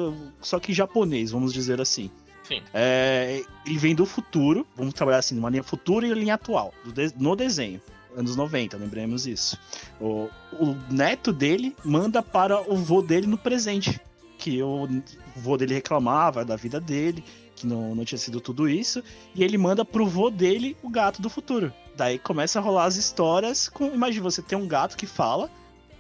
[0.41, 2.11] só que japonês, vamos dizer assim.
[2.43, 2.61] Sim.
[2.73, 6.91] É, ele vem do futuro, vamos trabalhar assim, numa linha futura e linha atual, do
[6.91, 7.81] de- no desenho.
[8.15, 9.57] Anos 90, lembremos isso.
[9.99, 13.99] O, o neto dele manda para o vô dele no presente.
[14.37, 14.87] Que o
[15.35, 17.23] vô dele reclamava da vida dele,
[17.55, 19.03] que não, não tinha sido tudo isso.
[19.33, 21.73] E ele manda pro vô dele o gato do futuro.
[21.95, 23.93] Daí começa a rolar as histórias com.
[23.93, 25.49] Imagina, você tem um gato que fala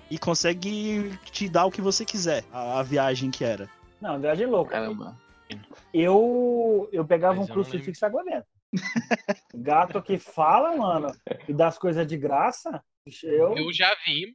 [0.09, 2.43] e consegue te dar o que você quiser.
[2.51, 3.69] A, a viagem que era.
[4.01, 4.71] Não, viagem louca.
[4.71, 5.17] Caramba.
[5.93, 8.52] Eu, eu pegava Mas um eu crucifixo e dentro.
[9.53, 11.07] Gato que fala, mano,
[11.47, 12.83] e dá as coisas de graça.
[13.21, 14.31] Eu, Eu já vi,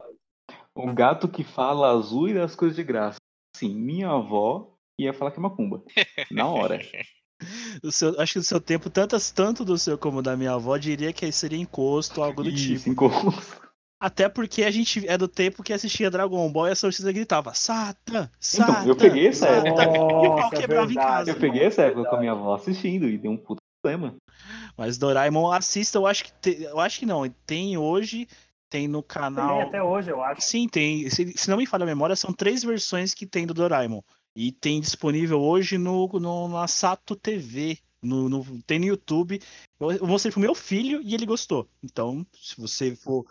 [0.75, 3.17] Um gato que fala azul e das coisas de graça.
[3.55, 5.83] Sim, minha avó ia falar que é macumba.
[6.31, 6.79] Na hora.
[7.81, 10.75] O seu- acho que do seu tempo, tantas, tanto do seu como da minha avó,
[10.75, 12.89] diria que seria encosto, algo do Isso, tipo.
[12.89, 13.61] encosto.
[13.97, 17.53] Até porque a gente é do tempo que assistia Dragon Ball e a Sorcisa gritava:
[17.53, 18.29] Satan!
[18.41, 18.71] Satan!
[18.81, 19.83] Então, eu peguei essa Satan!" época.
[19.85, 21.31] E o pau Nossa, é quebrava em casa.
[21.31, 24.15] Eu peguei essa época com a minha avó assistindo e deu um puto problema.
[24.77, 27.27] Mas Doraemon assista, eu acho que te- eu acho que não.
[27.45, 28.27] Tem hoje,
[28.69, 29.61] tem no tem canal.
[29.61, 30.41] até hoje, eu acho.
[30.41, 31.09] Sim, tem.
[31.09, 34.01] Se, se não me falha a memória, são três versões que tem do Doraemon.
[34.35, 37.77] E tem disponível hoje no, no na Sato TV.
[38.01, 39.41] No, no- tem no YouTube.
[39.79, 41.67] Eu, eu mostrei pro meu filho e ele gostou.
[41.83, 43.25] Então, se você for,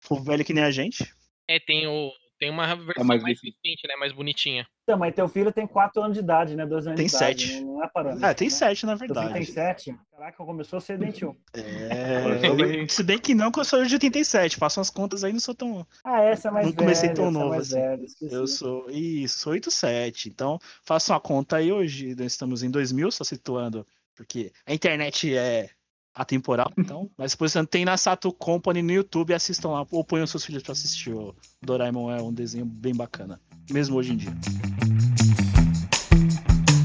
[0.00, 1.12] for velho que nem a gente.
[1.48, 3.58] É, tem, o, tem uma versão mais mais, difícil.
[3.64, 3.96] recente, né?
[3.96, 4.66] Mais bonitinha.
[4.82, 6.64] Então, mas teu filho tem 4 anos de idade, né?
[6.66, 7.46] 2 anos Tem de idade.
[7.48, 7.60] sete.
[7.60, 8.24] Não, não é parâmetro.
[8.26, 8.54] Ah, tem né?
[8.54, 9.46] sete, na filho tem verdade.
[9.46, 9.96] 7.
[10.12, 11.34] Caraca, começou a ser 21.
[11.54, 14.56] É, se bem que não, que eu sou de 87.
[14.56, 15.86] Faço umas contas aí, não sou tão.
[16.04, 16.84] Ah, essa é mais Não velha.
[16.84, 17.80] comecei tão essa novo é mais assim.
[17.80, 18.06] velha.
[18.30, 18.90] Eu sou.
[18.90, 20.28] Isso, sou 87.
[20.28, 22.14] Então, faço uma conta aí hoje.
[22.14, 23.86] Nós estamos em 2000, só situando.
[24.14, 25.68] Porque a internet é
[26.16, 26.72] atemporal.
[26.76, 29.34] Então, mas por exemplo, tem na Sato Company no YouTube.
[29.34, 29.86] Assistam lá.
[29.90, 31.12] Ou ponham seus filhos pra assistir.
[31.12, 33.40] O Doraemon é um desenho bem bacana.
[33.70, 34.32] Mesmo hoje em dia.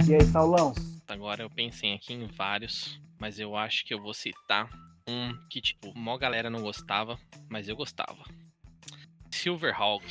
[0.07, 0.73] E aí, Saulão?
[1.07, 4.69] Agora eu pensei aqui em vários, mas eu acho que eu vou citar
[5.07, 7.17] um que, tipo, mó galera não gostava,
[7.49, 8.23] mas eu gostava.
[9.29, 10.05] Silverhawk.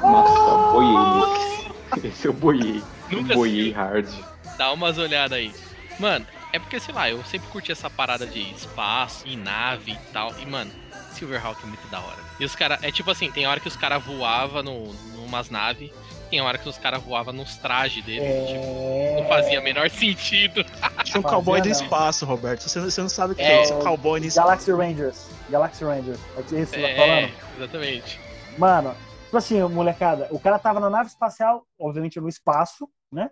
[0.00, 1.64] Nossa, boiei.
[2.10, 2.82] Esse eu boiei.
[3.10, 4.08] Nunca boiei hard.
[4.56, 5.52] Dá umas olhadas aí.
[5.98, 10.12] Mano, é porque, sei lá, eu sempre curti essa parada de espaço e nave e
[10.12, 10.32] tal.
[10.38, 10.70] E, mano,
[11.12, 12.18] Silverhawk é muito da hora.
[12.38, 15.90] E os caras, é tipo assim, tem hora que os caras voavam no, numas naves,
[16.30, 18.48] tem hora que os caras voavam nos trajes deles.
[18.48, 19.20] Tipo, É...
[19.20, 20.64] não fazia menor sentido.
[21.04, 22.62] Tinha um cowboy do espaço, Roberto.
[22.68, 24.46] Você, você não sabe o que É, é, esse cowboy no espaço.
[24.46, 25.26] Galaxy Rangers.
[25.50, 26.20] Galaxy Rangers.
[26.36, 27.32] É isso que você tá É, falando?
[27.58, 28.20] exatamente.
[28.56, 33.30] Mano, tipo assim, molecada, o cara tava na nave espacial, obviamente no espaço, né?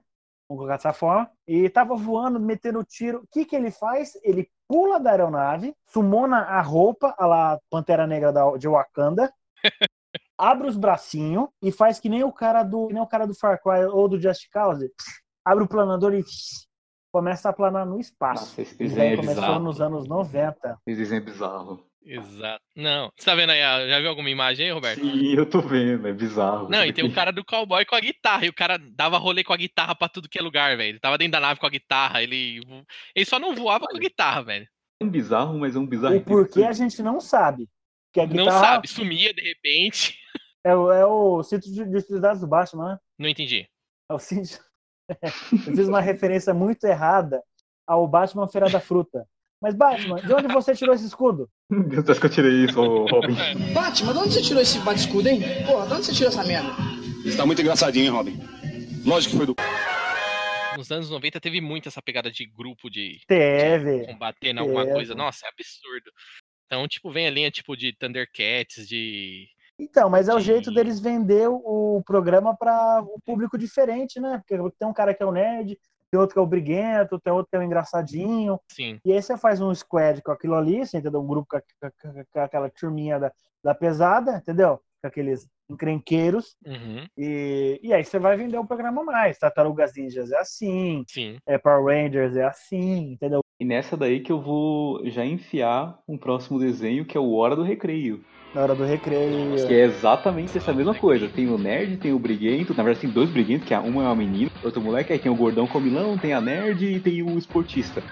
[0.52, 1.30] Vamos colocar dessa forma.
[1.46, 3.18] E tava voando, metendo tiro.
[3.18, 4.12] O que que ele faz?
[4.22, 9.32] Ele pula da aeronave, sumona a roupa, a lá Pantera Negra da, de Wakanda,
[10.36, 13.60] abre os bracinhos e faz que nem o cara do, nem o cara do Far
[13.62, 14.90] Cry ou do Just Cause.
[15.44, 16.24] Abre o planador e
[17.12, 18.44] começa a planar no espaço.
[18.44, 19.60] Nossa, esse Isso desenho é começou bizarro.
[19.60, 20.78] nos anos 90.
[20.86, 21.91] Esse desenho é bizarro.
[22.04, 22.62] Exato.
[22.76, 23.60] Não, você tá vendo aí?
[23.88, 25.00] Já viu alguma imagem aí, Roberto?
[25.00, 26.68] Sim, eu tô vendo, é bizarro.
[26.68, 29.44] Não, e tem o cara do cowboy com a guitarra, e o cara dava rolê
[29.44, 30.90] com a guitarra pra tudo que é lugar, velho.
[30.90, 32.60] Ele tava dentro da nave com a guitarra, ele.
[33.14, 34.66] Ele só não voava com a guitarra, velho.
[35.00, 36.16] É um bizarro, mas é um bizarro.
[36.16, 37.68] O porquê a gente não sabe.
[38.12, 40.18] Que a Não guitarra sabe, sumia de repente.
[40.64, 42.98] É, o- é o cinto de dificuldades do Batman, né?
[43.18, 43.68] Não entendi.
[44.08, 44.60] É o cinto.
[45.66, 47.42] Eu fiz uma referência muito errada
[47.84, 49.26] ao Batman Feira da Fruta.
[49.62, 51.48] Mas, Batman, de onde você tirou esse escudo?
[51.70, 53.34] Deus, acho que eu tirei isso, Robin.
[53.72, 55.40] Batman, de onde você tirou esse bate-escudo, hein?
[55.64, 56.68] Porra, de onde você tirou essa merda?
[57.24, 58.40] Está muito engraçadinho, hein, Robin?
[59.06, 59.54] Lógico que foi do.
[60.76, 64.00] nos anos 90 teve muito essa pegada de grupo de, Teve.
[64.00, 65.14] de combater alguma coisa.
[65.14, 66.10] Nossa, é absurdo.
[66.66, 69.46] Então, tipo, vem a linha tipo de Thundercats, de.
[69.78, 74.38] Então, mas é o de- jeito deles vender o programa para o público diferente, né?
[74.46, 75.76] Porque tem um cara que é o nerd,
[76.12, 78.60] tem outro que é o briguento, tem outro que é o engraçadinho.
[78.70, 79.00] Sim.
[79.02, 81.22] E aí você faz um squad com aquilo ali, você entendeu?
[81.22, 83.32] Um grupo com, a- com com aquela turminha da,
[83.64, 84.78] da pesada, entendeu?
[85.00, 86.54] Com aqueles encrenqueiros.
[86.66, 89.38] Uhum, E, e aí você vai vender o programa mais.
[89.38, 91.38] Tartarugas Ninjas é assim, sim.
[91.46, 93.40] é Power Rangers é assim, entendeu?
[93.58, 97.56] E nessa daí que eu vou já enfiar um próximo desenho, que é o Hora
[97.56, 98.22] do Recreio.
[98.54, 99.66] Na hora do recreio.
[99.66, 101.28] Que é exatamente essa mesma coisa.
[101.28, 102.74] Tem o nerd, tem o briguento.
[102.74, 105.12] Na verdade, tem dois briguentos, que é- uma é uma menina, outro moleque.
[105.12, 108.02] Aí tem o gordão comilão, tem a nerd e tem o esportista.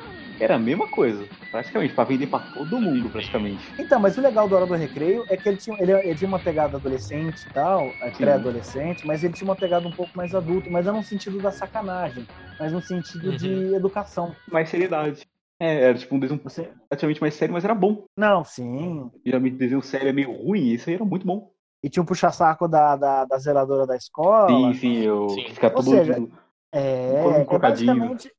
[0.41, 3.61] Era a mesma coisa, praticamente, pra vender pra todo mundo, praticamente.
[3.78, 6.28] Então, mas o legal do Hora do Recreio é que ele tinha, ele, ele tinha
[6.28, 10.34] uma pegada adolescente e tal, é, pré-adolescente, mas ele tinha uma pegada um pouco mais
[10.34, 12.26] adulto, mas não no sentido da sacanagem,
[12.59, 14.34] mas no sentido de educação.
[14.51, 15.26] Mais seriedade.
[15.61, 16.73] É, era tipo um desenho Você...
[16.89, 18.07] praticamente mais sério, mas era bom.
[18.17, 19.11] Não, sim.
[19.25, 21.53] Geralmente desenho sério é meio ruim, e isso aí era muito bom.
[21.85, 24.73] E tinha um puxa-saco da, da, da zeladora da escola.
[24.73, 25.45] Sim, sim, eu Sim.
[25.51, 26.33] ficar Ou todo seja, mundo-
[26.73, 28.33] É, Um é basicamente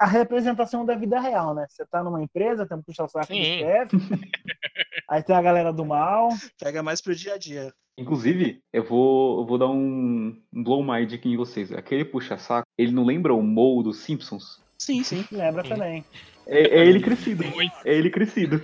[0.00, 1.66] a representação da vida real, né?
[1.68, 3.96] Você tá numa empresa, tem um puxa-saco do chefe,
[5.10, 6.28] aí tem a galera do mal.
[6.60, 7.72] Pega mais pro dia a dia.
[7.98, 11.72] Inclusive, eu vou, eu vou dar um, um blow mind aqui em vocês.
[11.72, 14.62] Aquele puxa-saco, ele não lembra o Mo dos Simpsons?
[14.80, 15.24] Sim, sim.
[15.32, 15.70] Lembra Sim.
[15.70, 16.04] também.
[16.48, 17.44] É, é ele crescido.
[17.84, 18.60] É ele crescido.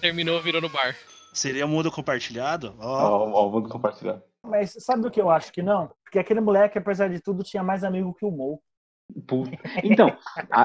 [0.00, 0.94] Terminou, virou no bar.
[1.32, 2.74] Seria mundo compartilhado?
[2.78, 4.20] Ó, Ó, ó, vamos compartilhar.
[4.44, 5.90] Mas sabe do que eu acho que não?
[6.04, 8.60] Porque aquele moleque, apesar de tudo, tinha mais amigo que o Mo.
[9.26, 9.50] Puta.
[9.82, 10.16] Então,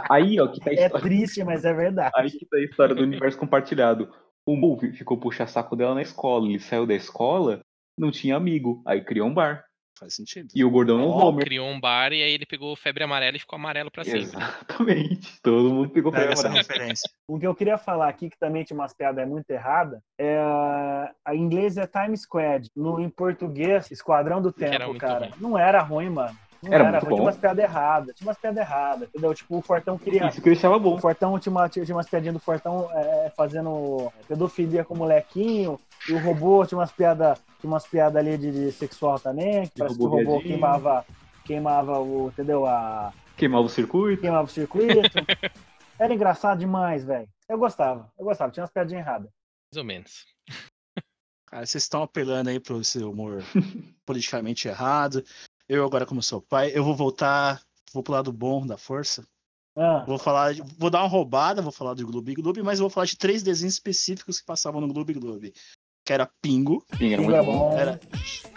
[0.10, 1.06] aí, ó, que tá a É história.
[1.06, 2.12] triste, mas é verdade.
[2.16, 4.14] Aí que tá a história do universo compartilhado.
[4.46, 6.48] O Mo fi- ficou puxa-saco dela na escola.
[6.50, 7.62] Ele saiu da escola,
[7.98, 8.82] não tinha amigo.
[8.86, 9.64] Aí criou um bar.
[10.04, 10.50] Faz sentido.
[10.54, 11.46] E o gordão é o Ó, Homer.
[11.46, 14.20] criou um bar e aí ele pegou febre amarela e ficou amarelo pra sempre.
[14.22, 15.40] Exatamente.
[15.42, 16.56] Todo mundo pegou pra Pega essa ela.
[16.58, 17.10] referência.
[17.28, 21.34] O que eu queria falar aqui, que também tinha umas piadas muito erradas, é a
[21.34, 22.70] em inglês é Time Squad.
[22.76, 25.26] No, em português, Esquadrão do Tempo, cara.
[25.28, 25.34] ruim.
[25.40, 26.38] Não era ruim, mano.
[26.64, 27.10] Não Era era, muito ruim.
[27.10, 27.24] Tinha bom.
[27.24, 28.16] umas piadas erradas.
[28.16, 29.34] Tinha umas piadas erradas, entendeu?
[29.34, 30.28] Tipo, o Fortão queria.
[30.28, 30.96] Isso que eu deixava bom.
[30.96, 35.80] O Fortão tinha, uma, tinha umas piadinhas do Fortão é, fazendo pedofilia com o molequinho.
[36.08, 39.68] E o robô tinha umas piadas tinha umas piadas ali de, de sexual também.
[39.68, 40.42] Que parece que o robô viadinho.
[40.44, 41.06] queimava,
[41.46, 42.28] queimava o.
[42.30, 42.66] Entendeu?
[42.66, 44.22] A, Queimava o circuito.
[44.22, 44.94] queimava o circuito.
[46.00, 47.28] Era engraçado demais, velho.
[47.48, 49.30] Eu gostava, eu gostava, tinha umas piadinhas erradas.
[49.74, 50.26] Mais ou menos.
[51.48, 53.44] Cara, vocês estão apelando aí pro esse humor
[54.06, 55.24] politicamente errado.
[55.68, 57.62] Eu agora, como sou pai, eu vou voltar,
[57.94, 59.26] vou pro lado bom da força.
[59.76, 62.92] Ah, Vou falar, vou dar uma roubada, vou falar do Gloob Gloob, mas eu vou
[62.92, 65.52] falar de três desenhos específicos que passavam no Gloob Gloob.
[66.06, 67.70] Que era Pingo, Sim, era Pingo muito bom.
[67.72, 67.78] bom.
[67.78, 68.00] era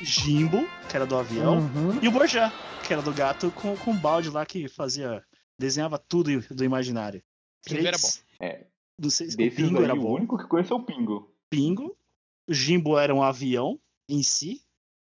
[0.02, 0.58] Jimbo,
[0.90, 2.02] que era do avião, Uhum.
[2.02, 2.52] e o Borjá,
[2.86, 5.24] que era do gato com, com balde lá que fazia.
[5.58, 7.22] desenhava tudo do imaginário.
[7.64, 8.66] Pingo era Três- É.
[9.00, 10.14] Não sei se o Pingo aí, era o bom.
[10.16, 11.32] único que conhece é o Pingo.
[11.50, 11.96] Pingo.
[12.48, 14.62] O Jimbo era um avião em si,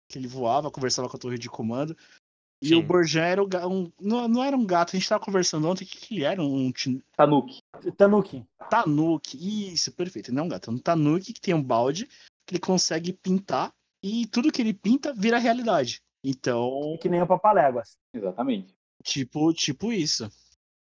[0.10, 1.96] que ele voava, conversava com a torre de comando.
[2.62, 2.76] E Sim.
[2.76, 5.88] o Borjan era um, não, não era um gato, a gente tava conversando ontem, o
[5.88, 6.44] que, que ele era?
[6.44, 6.74] Um
[7.16, 7.60] Tanuki.
[7.96, 8.46] Tanuki.
[8.70, 9.72] tanuki.
[9.74, 10.34] Isso, perfeito.
[10.34, 12.06] Não é um gato, é um tanuki que tem um balde
[12.46, 13.72] que ele consegue pintar
[14.04, 16.02] e tudo que ele pinta vira realidade.
[16.22, 17.98] Então, Que nem o Papaléguas.
[18.14, 18.76] Exatamente.
[19.04, 20.30] tipo, tipo isso.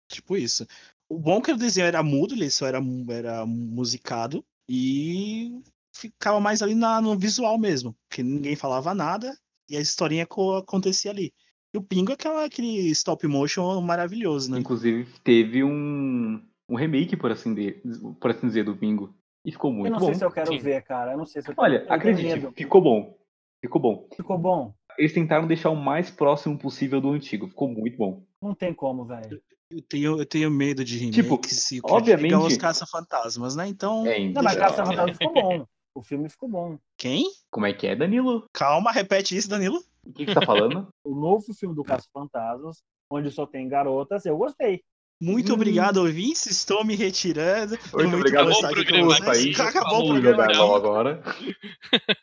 [0.09, 0.67] Tipo isso.
[1.07, 5.61] O bom é que o desenho era mudo, ele só era, era musicado e
[5.99, 9.35] ficava mais ali na, no visual mesmo, porque ninguém falava nada
[9.69, 11.33] e a historinha co- acontecia ali.
[11.73, 14.59] E o Pingo é aquela, aquele stop motion maravilhoso, né?
[14.59, 17.73] Inclusive, teve um, um remake, por assim, de,
[18.19, 19.13] por assim dizer, do Pingo.
[19.45, 20.05] E ficou Eu muito não bom.
[20.07, 20.57] sei se eu quero Sim.
[20.59, 21.11] ver, cara.
[21.13, 23.17] Eu não sei se eu quero Olha, eu tenho acredite, ficou bom.
[23.61, 24.07] Ficou bom.
[24.15, 24.73] Ficou bom?
[24.97, 27.47] Eles tentaram deixar o mais próximo possível do antigo.
[27.47, 28.23] Ficou muito bom.
[28.41, 29.41] Não tem como, velho.
[29.69, 33.67] Eu tenho, eu tenho medo de remakes Tipo, e obviamente- os caça-fantasmas, né?
[33.67, 35.67] Então, É, Não, mas então, Caça Fantasma ficou bom.
[35.99, 36.79] O filme ficou bom.
[36.97, 37.29] quem?
[37.51, 38.45] Como é que é, Danilo?
[38.53, 39.83] Calma, repete isso, Danilo.
[40.05, 40.87] O que, que você tá falando?
[41.03, 42.81] O novo filme do Caça Fantasmas,
[43.11, 44.81] onde só tem garotas, eu gostei.
[45.21, 45.55] Muito Hum.
[45.55, 46.45] obrigado, ouvintes.
[46.45, 47.75] Estou me retirando.
[47.77, 49.59] Foi Muito obrigado por estar aqui com vocês.
[49.59, 49.67] Aí.
[49.67, 50.43] Acabou o programa.
[50.77, 51.21] Agora.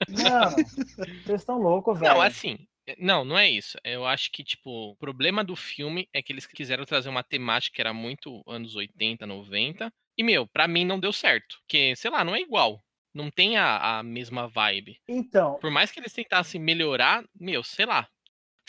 [0.09, 2.15] Não, vocês estão loucos, velho.
[2.15, 2.57] Não, assim.
[2.99, 3.77] Não, não é isso.
[3.85, 7.75] Eu acho que, tipo, o problema do filme é que eles quiseram trazer uma temática
[7.75, 9.93] que era muito anos 80, 90.
[10.17, 11.59] E, meu, pra mim não deu certo.
[11.61, 12.81] Porque, sei lá, não é igual.
[13.17, 14.99] Não tem a, a mesma vibe.
[15.09, 18.07] Então, Por mais que eles tentassem melhorar, meu, sei lá.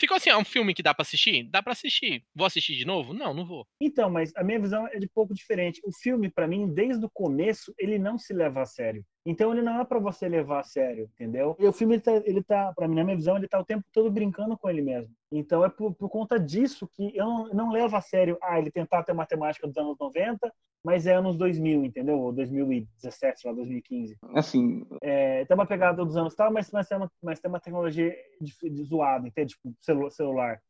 [0.00, 1.42] Ficou assim, é um filme que dá pra assistir?
[1.50, 2.24] Dá pra assistir.
[2.34, 3.12] Vou assistir de novo?
[3.12, 3.66] Não, não vou.
[3.80, 5.82] então, mas a minha visão é de pouco diferente.
[5.84, 9.04] O filme, pra mim, desde o começo, ele não se leva a sério.
[9.26, 11.54] Então ele não é para você levar a sério, entendeu?
[11.58, 13.64] E o filme, ele tá, ele tá para mim, na minha visão, ele tá o
[13.64, 15.12] tempo todo brincando com ele mesmo.
[15.30, 18.70] Então é por, por conta disso que eu não, não levo a sério, ah, ele
[18.70, 20.50] tentar ter matemática dos anos 90,
[20.82, 22.18] mas é anos 2000, entendeu?
[22.18, 24.16] Ou 2017, lá, 2015.
[24.34, 27.60] Assim, É, tem uma pegada dos anos tal, mas, mas, tem, uma, mas tem uma
[27.60, 29.54] tecnologia de, de zoada, entende?
[29.54, 30.60] Tipo, celu- celular.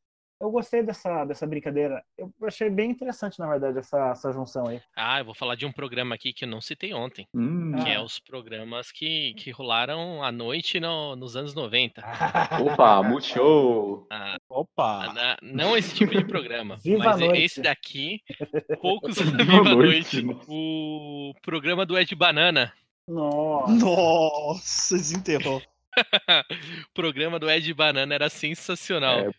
[0.40, 2.00] Eu gostei dessa, dessa brincadeira.
[2.16, 4.80] Eu achei bem interessante, na verdade, essa, essa junção aí.
[4.94, 7.26] Ah, eu vou falar de um programa aqui que eu não citei ontem.
[7.34, 8.02] hum, Que é Ah.
[8.02, 12.02] os programas que, que rolaram à noite no- nos anos 90.
[12.80, 14.06] opa, Multishow!
[14.10, 15.12] Ah, Opa!
[15.12, 16.76] na- não esse tipo de programa.
[16.84, 17.42] Viva mas a noite.
[17.42, 18.20] esse daqui,
[18.80, 20.44] poucos Viva noite, noite.
[20.48, 22.72] O programa do Ed Banana.
[23.08, 23.72] Nossa.
[23.72, 25.60] Nossa, desenterrou.
[25.98, 29.18] o programa do Ed Banana era sensacional.
[29.20, 29.30] É,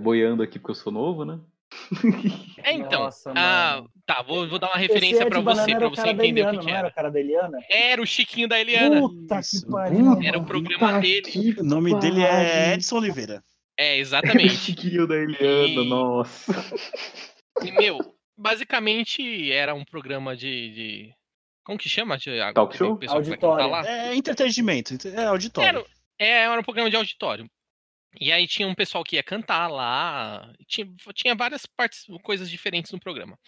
[0.00, 1.40] Boiando aqui porque eu sou novo, né?
[2.62, 3.04] É, então.
[3.04, 6.60] Nossa, ah, tá, vou, vou dar uma referência Banana você, o você entender Eliana, o
[6.60, 6.88] que, que não era era.
[6.88, 7.58] o cara da Eliana?
[7.68, 9.00] Era o Chiquinho da Eliana.
[9.00, 9.64] Puta Isso.
[9.64, 10.22] que pariu.
[10.22, 11.56] Era o programa dele.
[11.58, 13.42] O nome dele é Edson Oliveira.
[13.76, 14.54] É, exatamente.
[14.56, 16.52] Chiquinho da Eliana, E- nossa.
[17.62, 17.98] E, meu,
[18.38, 20.70] basicamente era um programa de.
[20.70, 21.14] de-
[21.64, 22.16] Como que chama?
[22.16, 22.92] De, a- Talk show?
[22.92, 23.88] o pessoal que vai Auditório.
[23.88, 25.68] É entretenimento, é auditório.
[25.68, 25.86] Era,
[26.18, 27.46] é, era um programa de auditório.
[28.18, 30.52] E aí tinha um pessoal que ia cantar lá.
[30.66, 33.38] Tinha, tinha várias partes, coisas diferentes no programa.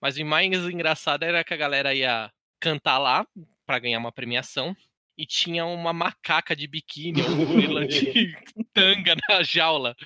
[0.00, 3.26] Mas o mais engraçado era que a galera ia cantar lá
[3.66, 4.76] pra ganhar uma premiação.
[5.18, 8.36] E tinha uma macaca de biquíni, um gorila de
[8.74, 9.96] tanga na jaula.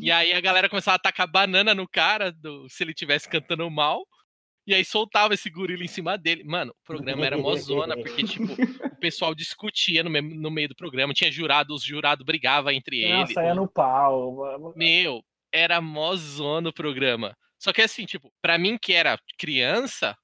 [0.00, 3.70] E aí a galera começava a atacar banana no cara do, se ele tivesse cantando
[3.70, 4.06] mal.
[4.66, 6.42] E aí soltava esse gorila em cima dele.
[6.44, 10.68] Mano, o programa era mó zona, porque, tipo, o pessoal discutia no, me- no meio
[10.68, 11.12] do programa.
[11.12, 13.34] Tinha jurado, os jurados brigavam entre eles.
[13.34, 14.72] saia no pau.
[14.74, 17.36] Meu, era mó zona o programa.
[17.58, 20.16] Só que assim, tipo, pra mim que era criança,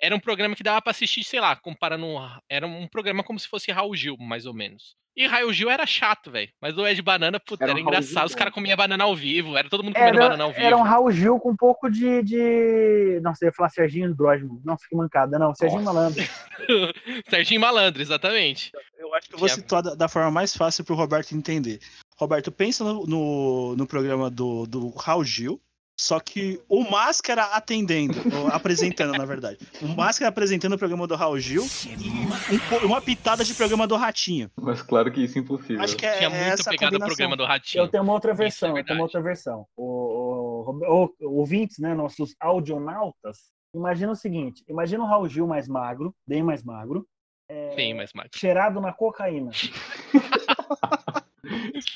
[0.00, 2.06] era um programa que dava pra assistir, sei lá, comparando.
[2.48, 4.96] Era um programa como se fosse Raul Gil, mais ou menos.
[5.14, 6.48] E Raul Gil era chato, velho.
[6.60, 8.26] Mas o Ed Banana, puta, Era era, um engraçado.
[8.26, 9.56] Os caras comiam banana ao vivo.
[9.58, 10.64] Era todo mundo comendo Era, banana ao vivo.
[10.64, 12.22] era um Raul Gil com um pouco de.
[12.22, 13.20] de...
[13.22, 14.62] Não sei, eu ia falar Serginho Grosmo.
[14.64, 15.38] Não, fique mancada.
[15.38, 15.94] Não, Serginho Nossa.
[15.94, 16.24] Malandro.
[17.28, 18.72] Serginho Malandro, exatamente.
[18.98, 21.78] Eu acho que eu vou Tinha- situar da, da forma mais fácil pro Roberto entender.
[22.16, 25.60] Roberto, pensa no, no, no programa do, do Raul Gil,
[25.96, 29.58] só que o Máscara atendendo, ou apresentando, na verdade.
[29.80, 33.96] O Máscara apresentando o programa do Raul Gil e um uma pitada de programa do
[33.96, 34.50] Ratinho.
[34.60, 35.82] Mas claro que isso é impossível.
[35.82, 37.08] Acho que é, Tinha é muito essa pegada do combinação.
[37.16, 37.84] programa do Ratinho.
[37.84, 39.66] Eu tenho uma outra é versão, eu tenho uma outra versão.
[39.76, 43.38] O, o, o- ouvintes, né, nossos audionautas,
[43.74, 47.06] imagina o seguinte: imagina o Raul Gil mais magro, bem mais magro,
[47.48, 48.30] é, Tem, mas Max.
[48.38, 49.50] cheirado na cocaína.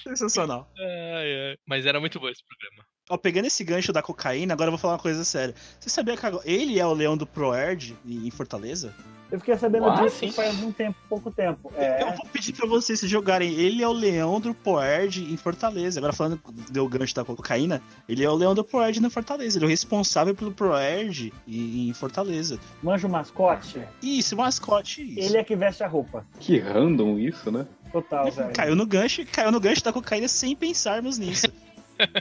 [0.03, 0.70] Sensacional.
[0.78, 1.57] Ai, ai.
[1.66, 2.84] Mas era muito bom esse programa.
[3.09, 5.55] Ó, pegando esse gancho da cocaína, agora eu vou falar uma coisa séria.
[5.79, 8.93] Você sabia que agora- ele é o leão do Proerd em Fortaleza?
[9.31, 10.05] Eu fiquei sabendo What?
[10.05, 11.73] disso faz algum tempo, pouco tempo.
[11.77, 13.53] É, Eu vou pedir pra vocês se jogarem.
[13.55, 15.99] Ele é o leão do Proerd em Fortaleza.
[15.99, 16.41] Agora falando
[16.71, 19.59] do gancho da cocaína, ele é o leão do Proerd na Fortaleza.
[19.59, 22.59] Ele é o responsável pelo Proerd em Fortaleza.
[22.83, 25.03] manja o mascote, Isso, mascote.
[25.03, 25.29] Isso.
[25.29, 26.25] ele é que veste a roupa.
[26.39, 27.67] Que random isso, né?
[27.93, 28.53] Total, velho.
[28.53, 31.47] Caiu no gancho, caiu no gancho da cocaína sem pensarmos nisso.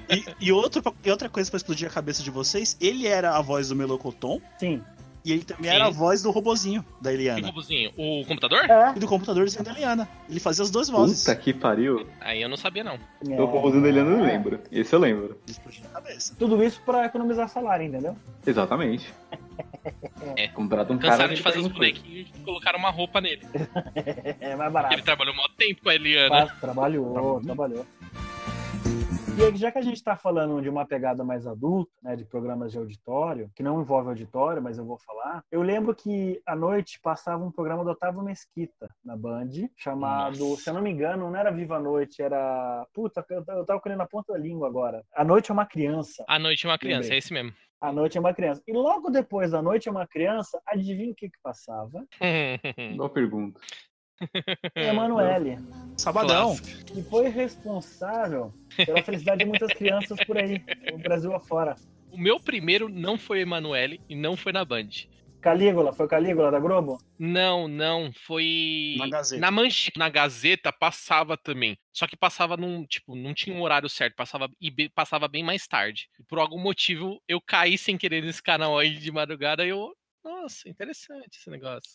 [0.09, 3.41] E, e outro, e outra coisa pra explodir a cabeça de vocês, ele era a
[3.41, 4.81] voz do Melocoton Sim.
[5.23, 5.75] e ele também Sim.
[5.75, 7.47] era a voz do robozinho da Que Eliana.
[7.47, 7.91] robozinho?
[7.97, 8.59] O computador?
[8.69, 8.93] É.
[8.95, 10.07] E do computadorzinho da Eliana.
[10.29, 11.21] Ele fazia as duas vozes.
[11.23, 12.07] Puta que pariu.
[12.21, 12.93] Aí eu não sabia, não.
[12.93, 12.99] é.
[13.39, 14.59] Eu robôzinho da Eliana eu lembro.
[14.71, 15.39] Esse eu lembro.
[15.47, 16.35] Explodir a cabeça.
[16.37, 18.15] Tudo isso pra economizar salário, entendeu?
[18.45, 19.11] Exatamente.
[20.35, 20.47] É.
[20.53, 21.11] Contrata um cara.
[21.11, 23.41] Cansaram de que fazer faz os bonequinhos e colocaram uma roupa nele.
[24.39, 25.03] É mais Ele barato.
[25.03, 26.47] trabalhou mó tempo com a Eliana.
[26.47, 27.85] Faz- trabalhou, trabalhou.
[29.37, 32.23] E aí, já que a gente está falando de uma pegada mais adulta, né, de
[32.23, 36.55] programas de auditório, que não envolve auditório, mas eu vou falar, eu lembro que à
[36.55, 40.61] noite passava um programa do Otávio Mesquita na Band, chamado, Nossa.
[40.61, 42.87] se eu não me engano, não era Viva a Noite, era.
[42.93, 45.03] Puta, eu eu tava colhendo na ponta da língua agora.
[45.13, 46.23] A Noite é uma criança.
[46.29, 47.15] A noite é uma criança, Lembrei.
[47.15, 47.53] é esse mesmo.
[47.81, 48.63] A Noite é uma criança.
[48.65, 52.05] E logo depois da Noite é uma criança, adivinha o que que passava?
[52.95, 53.59] Boa pergunta.
[54.75, 55.57] Emanuele.
[55.97, 56.55] Sabadão.
[56.85, 60.61] Que foi responsável pela felicidade de muitas crianças por aí,
[60.91, 61.75] no Brasil afora.
[62.11, 64.89] O meu primeiro não foi Emanuele e não foi na Band.
[65.41, 66.97] Calígula, foi Calígula da Globo?
[67.19, 69.39] Não, não, foi Na Gazeta.
[69.39, 71.77] na manchete, na Gazeta passava também.
[71.93, 75.43] Só que passava num, tipo, não tinha um horário certo, passava e be- passava bem
[75.43, 76.07] mais tarde.
[76.19, 79.93] E por algum motivo eu caí sem querer nesse canal aí de madrugada e eu,
[80.25, 81.91] nossa, interessante esse negócio.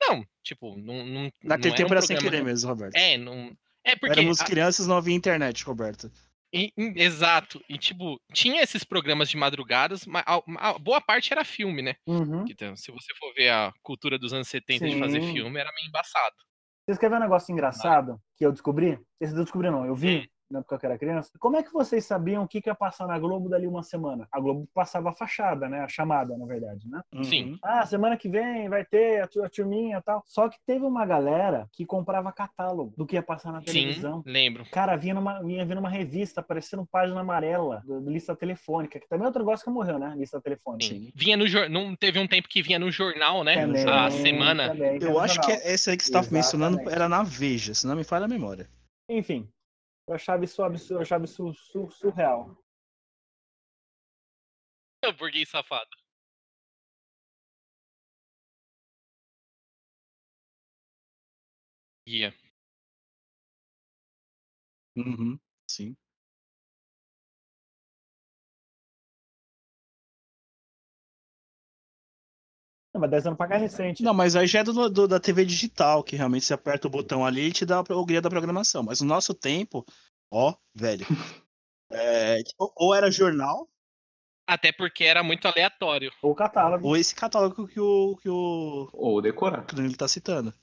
[0.00, 2.96] Não, tipo, não, não Naquele não tempo um era sem querer mesmo, Roberto.
[2.96, 6.10] É, não é porque Éramos a- crianças, não havia internet, Roberto.
[6.52, 7.62] E- e- exato.
[7.68, 11.96] E, tipo, tinha esses programas de madrugadas, mas a, a boa parte era filme, né?
[12.06, 12.44] Uhum.
[12.44, 15.32] Que, então, se você for ver a cultura dos anos 70 de fazer Sim.
[15.32, 16.34] filme, era meio embaçado.
[16.86, 18.98] Vocês querem ver um negócio engraçado que eu descobri?
[19.20, 21.30] Esse eu descobri não, eu vi na época que eu era criança.
[21.38, 24.26] Como é que vocês sabiam o que, que ia passar na Globo dali uma semana?
[24.32, 25.80] A Globo passava a fachada, né?
[25.80, 27.02] A chamada, na verdade, né?
[27.22, 27.58] Sim.
[27.62, 30.22] Ah, semana que vem vai ter a, a turminha e tal.
[30.26, 34.22] Só que teve uma galera que comprava catálogo do que ia passar na Sim, televisão.
[34.24, 34.64] lembro.
[34.70, 39.08] Cara, vinha numa, vinha vindo uma revista, parecendo página amarela do, do lista telefônica, que
[39.08, 40.14] também é outro negócio que morreu, né?
[40.16, 40.84] Lista telefônica.
[40.94, 41.10] Sim.
[41.14, 41.70] Vinha no jornal.
[41.84, 43.60] Não teve um tempo que vinha no jornal, né?
[43.60, 44.68] Também, a semana.
[44.68, 47.96] também, Eu acho que essa aí que você estava mencionando era na Veja, se não
[47.96, 48.68] me falha a memória.
[49.08, 49.48] Enfim,
[50.06, 52.56] eu achava isso absurdo, eu achava isso sur- surreal.
[55.18, 55.96] Burguês safado.
[62.06, 62.32] Ia.
[64.96, 65.38] Uhum,
[65.68, 65.96] sim.
[72.94, 74.02] Não, mas 10 anos pra cá é recente.
[74.04, 76.90] Não, mas aí já é do, do- da TV digital, que realmente você aperta o
[76.90, 78.84] botão ali e te dá o guia da programação.
[78.84, 79.84] Mas no nosso tempo,
[80.30, 81.04] ó, velho.
[81.90, 83.68] é, ou- ou era jornal,
[84.46, 86.12] Até porque era muito aleatório.
[86.22, 86.86] Ou catálogo.
[86.86, 89.64] ou esse catálogo que o, que o, Ou decorar.
[89.66, 90.54] que o Danilo tá citando.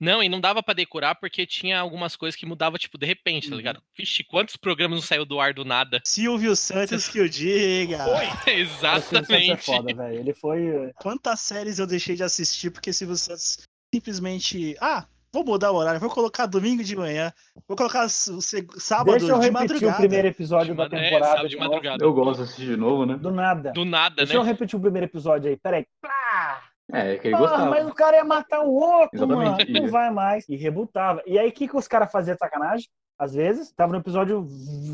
[0.00, 3.48] Não, e não dava pra decorar porque tinha algumas coisas que mudava, tipo, de repente,
[3.48, 3.58] tá Uhum.
[3.58, 3.82] ligado?
[3.96, 6.00] Vixe, quantos programas não saiu do ar do nada?
[6.06, 7.98] Silvio Santos que o diga.
[8.40, 9.64] Santos é Exatamente.
[9.64, 10.18] foda, velho.
[10.18, 10.90] Ele foi.
[10.96, 13.58] Quantas séries eu deixei de assistir porque Silvio Santos
[13.94, 14.74] simplesmente.
[14.80, 17.32] Ah, vou mudar o horário, vou colocar domingo de manhã,
[17.68, 19.92] vou colocar sábado Deixa eu de repetir madrugada.
[19.92, 21.26] o primeiro episódio De da é, temporada.
[21.32, 22.04] sábado de madrugada.
[22.04, 23.16] Eu gosto de assistir de novo, né?
[23.16, 23.72] Do nada.
[23.72, 24.38] Do nada, Deixa né?
[24.38, 25.56] eu repetir o primeiro episódio aí.
[25.56, 25.86] Peraí.
[26.00, 26.62] Plá!
[26.92, 27.70] É, que ele Ah, gostava.
[27.70, 29.70] mas o cara ia matar o outro, Exatamente.
[29.72, 29.82] mano.
[29.84, 30.48] Não vai mais.
[30.48, 31.22] E rebutava.
[31.26, 32.86] E aí, o que, que os caras faziam de sacanagem?
[33.18, 34.46] Às vezes, tava no episódio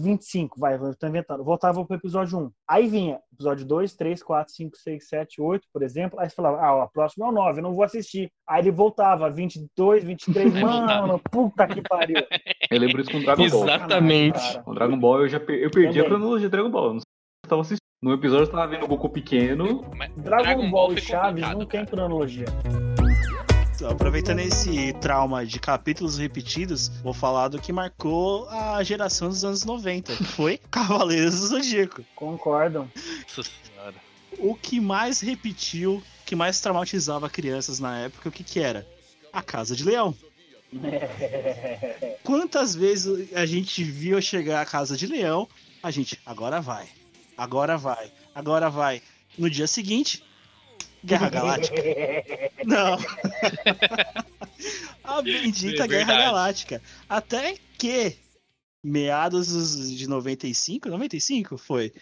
[0.02, 1.44] 25, vai, eu tô inventando.
[1.44, 2.50] Voltava pro episódio 1.
[2.68, 6.18] Aí vinha episódio 2, 3, 4, 5, 6, 7, 8, por exemplo.
[6.18, 8.28] Aí você falava, ah, ó, o próximo é o 9, eu não vou assistir.
[8.48, 12.16] Aí ele voltava, 22, 23, Aí mano, puta que pariu.
[12.68, 13.62] Eu lembro isso com Dragon Ball.
[13.64, 14.40] Exatamente.
[14.40, 14.62] Cara.
[14.64, 16.18] Com Dragon Ball eu já per- eu perdi a Também.
[16.18, 16.94] cronologia de Dragon Ball.
[16.94, 17.85] Não sei se eu tava assistindo.
[18.02, 19.82] No episódio eu tava vendo o Goku pequeno.
[19.96, 22.44] Mas Dragon, Ball e Chaves não tem cronologia.
[23.74, 29.42] Então, Aproveitando esse trauma de capítulos repetidos, vou falar do que marcou a geração dos
[29.46, 32.04] anos 90, que foi Cavaleiros do Zodíaco.
[32.14, 32.86] Concordam.
[34.38, 38.86] O que mais repetiu, o que mais traumatizava crianças na época, o que que era?
[39.32, 40.14] A Casa de Leão.
[42.22, 45.48] Quantas vezes a gente viu chegar a Casa de Leão,
[45.82, 46.86] a gente, agora vai,
[47.36, 49.02] agora vai, agora vai.
[49.38, 50.22] No dia seguinte,
[51.04, 51.82] Guerra Galáctica.
[52.64, 52.96] Não.
[55.04, 56.16] a bendita É Guerra.
[56.16, 56.82] Galáctica.
[57.08, 58.16] Até que,
[58.82, 61.92] meados dos- de 95, 95 foi.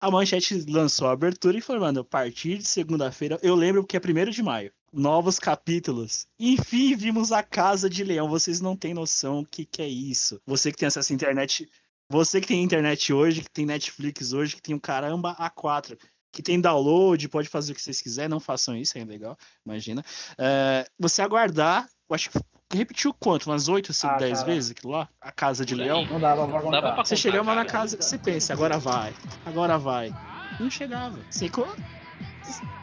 [0.00, 4.30] A Manchete lançou a abertura informando, a partir de segunda-feira, eu lembro que é 1
[4.30, 6.26] de maio, novos capítulos.
[6.40, 8.28] Enfim, vimos a Casa de Leão.
[8.28, 10.40] Vocês não têm noção o que, que é isso.
[10.44, 11.68] Você que tem acesso à internet,
[12.12, 15.98] você que tem internet hoje, que tem Netflix hoje, que tem um caramba A4,
[16.30, 19.36] que tem download, pode fazer o que vocês quiserem, não façam isso, é legal,
[19.66, 20.04] imagina.
[20.38, 22.38] É, você aguardar, eu acho que
[22.74, 23.46] repetiu quanto?
[23.50, 24.44] Umas 8, Ah, 10 cara.
[24.52, 25.08] vezes aquilo lá?
[25.20, 25.74] A Casa de.
[25.74, 26.04] Leão?
[26.06, 26.92] Não dava pra dava contar.
[26.92, 30.12] pra Você chegava na casa, você pensa, agora vai, agora vai.
[30.60, 31.18] Não chegava.
[31.30, 31.74] Você co-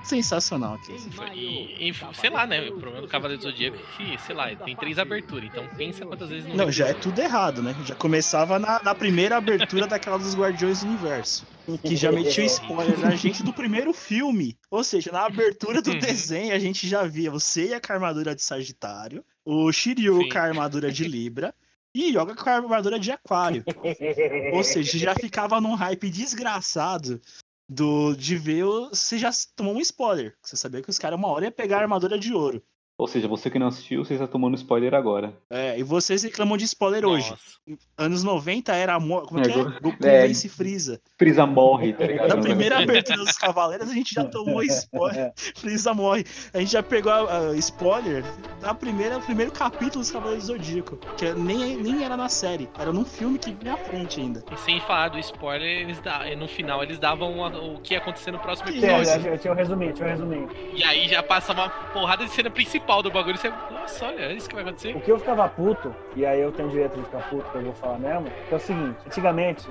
[0.04, 0.98] Sensacional aqui.
[1.12, 2.70] Foi- E, e, sei lá, né?
[2.70, 5.46] O problema do Cavaleiro do Zodíaco é que, sei lá, tem três aberturas.
[5.50, 6.56] Então pensa quantas vezes não.
[6.56, 7.76] Não, já é tudo errado, né?
[7.86, 11.46] Já começava na, na primeira abertura daquela dos Guardiões do Universo.
[11.84, 14.58] Que já metia spoiler na gente do primeiro filme.
[14.72, 16.00] Ou seja, na abertura do Uhum.
[16.00, 20.30] desenho a gente já via você com a armadura de Sagitário, o Shiryu Sim.
[20.30, 21.54] com a armadura de Libra
[21.94, 23.64] e Yoga com a armadura de Aquário.
[24.54, 27.22] Ou seja, já ficava num hype desgraçado
[27.70, 28.66] do, de ver.
[28.90, 30.36] Você já tomou um spoiler.
[30.42, 32.64] Você sabia que os caras uma hora ia pegar a armadura de ouro.
[33.00, 35.34] Ou seja, você que não assistiu, você está tomando spoiler agora.
[35.50, 37.30] É, e vocês reclamam de spoiler hoje.
[37.30, 37.80] Nossa.
[37.98, 39.24] Anos 90 era amor.
[39.26, 39.64] Como é que é?
[39.82, 40.28] Goku é.
[40.28, 41.00] vence Freeza.
[41.18, 42.28] Frieza morre, tá ligado?
[42.28, 45.32] Na primeira abertura dos Cavaleiros, a gente já tomou spoiler.
[45.56, 46.26] Freeza morre.
[46.54, 48.22] A gente já pegou a, a spoiler
[48.60, 50.98] da primeira, primeiro capítulo dos Cavaleiros do Zodíaco.
[51.16, 52.68] Que é- nem, nem era na série.
[52.78, 54.44] Era num filme que vinha à frente ainda.
[54.52, 56.36] E sem falar do spoiler, eles da...
[56.36, 59.26] no final eles davam a- o que ia acontecer no próximo Sério, episódio.
[59.28, 60.50] eu- eu tinha um resuminho, tinha um resuminho.
[60.74, 63.38] E aí já passa uma porrada de cena principal do bagulho.
[63.38, 64.96] Você, nossa, olha, é isso que vai acontecer.
[64.96, 67.64] O que eu ficava puto, e aí eu tenho direito de ficar puto, que eu
[67.64, 69.68] vou falar mesmo, é o seguinte, antigamente,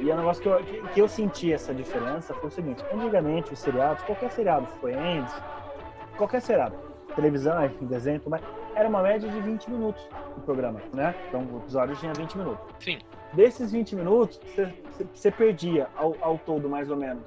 [0.00, 2.84] e é um negócio que eu, que, que eu senti essa diferença, foi o seguinte,
[2.92, 5.32] antigamente os seriados, qualquer seriado, Friends,
[6.16, 6.76] qualquer seriado,
[7.14, 8.42] televisão, enfim, desenho, mais,
[8.74, 10.06] era uma média de 20 minutos
[10.36, 11.14] o programa, né?
[11.28, 12.66] Então o episódio tinha 20 minutos.
[12.78, 12.98] Sim.
[13.32, 14.40] Desses 20 minutos,
[15.14, 17.24] você perdia ao, ao todo, mais ou menos,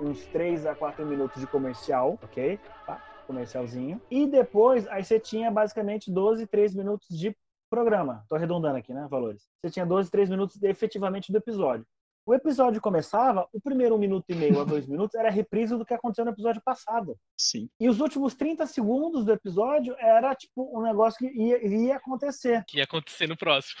[0.00, 2.58] uns 3 a 4 minutos de comercial, ok?
[2.86, 3.00] Tá?
[3.26, 4.00] Comercialzinho.
[4.10, 7.36] E depois, aí você tinha basicamente 12, 13 minutos de
[7.70, 8.24] programa.
[8.28, 9.06] Tô arredondando aqui, né?
[9.10, 9.42] Valores.
[9.60, 11.84] Você tinha 12, 3 minutos efetivamente do episódio.
[12.24, 15.76] O episódio começava, o primeiro um minuto e meio a dois minutos era a reprise
[15.76, 17.16] do que aconteceu no episódio passado.
[17.38, 17.68] Sim.
[17.78, 22.64] E os últimos 30 segundos do episódio era, tipo, um negócio que ia, ia acontecer.
[22.66, 23.80] Que ia acontecer no próximo.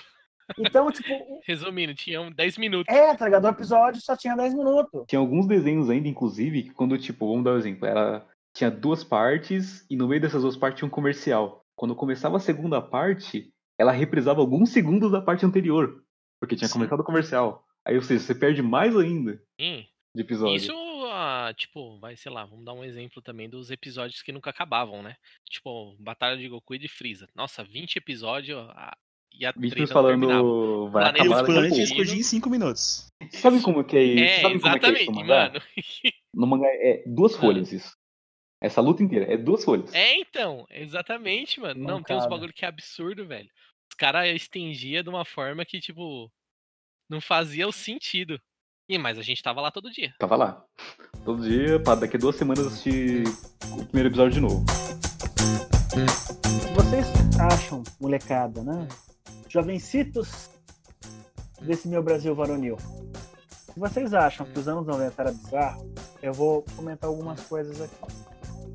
[0.58, 1.08] Então, tipo,
[1.44, 2.94] Resumindo, tinham 10 minutos.
[2.94, 3.46] é, tá ligado?
[3.46, 5.04] O episódio só tinha 10 minutos.
[5.08, 8.24] Tinha alguns desenhos ainda, inclusive, que quando, tipo, vamos dar um exemplo, era,
[8.56, 11.62] tinha duas partes e no meio dessas duas partes tinha um comercial.
[11.76, 16.02] Quando começava a segunda parte, ela reprisava alguns segundos da parte anterior,
[16.40, 16.74] porque tinha Sim.
[16.74, 17.62] começado o comercial.
[17.86, 19.84] Aí, ou seja, você perde mais ainda Sim.
[20.14, 20.56] de episódio.
[20.56, 20.72] Isso,
[21.12, 25.02] ah, tipo, vai, sei lá, vamos dar um exemplo também dos episódios que nunca acabavam,
[25.02, 25.16] né?
[25.50, 27.28] Tipo, Batalha de Goku e de Freeza.
[27.36, 28.96] Nossa, 20 episódios ah,
[29.38, 30.40] e a Vídeos treta não terminava.
[30.42, 31.82] falando vai Planeta o acabar daqui a pouco.
[31.82, 33.06] explodir em 5 minutos.
[33.32, 34.24] Sabe como que é isso?
[34.24, 35.52] É, Sabe como é que é isso exatamente, mangá?
[35.52, 35.60] mano.
[36.34, 37.40] No mangá é duas Ah.
[37.40, 37.95] folhas isso.
[38.66, 39.94] Essa luta inteira é duas folhas.
[39.94, 41.80] É, então, exatamente, mano.
[41.80, 43.48] Não, tem uns bagulho que é absurdo, velho.
[43.88, 46.28] Os caras estendiam de uma forma que, tipo,
[47.08, 48.40] não fazia o sentido.
[48.88, 50.12] E, mas a gente tava lá todo dia.
[50.18, 50.64] Tava lá.
[51.24, 53.22] Todo dia, pra daqui a duas semanas assistir
[53.70, 54.64] o primeiro episódio de novo.
[56.74, 57.06] Vocês
[57.38, 58.88] acham, molecada, né?
[59.48, 60.50] Jovencitos
[61.62, 62.76] desse meu Brasil varonil.
[63.72, 68.25] Se vocês acham que os anos 90 era bizarro, eu vou comentar algumas coisas aqui.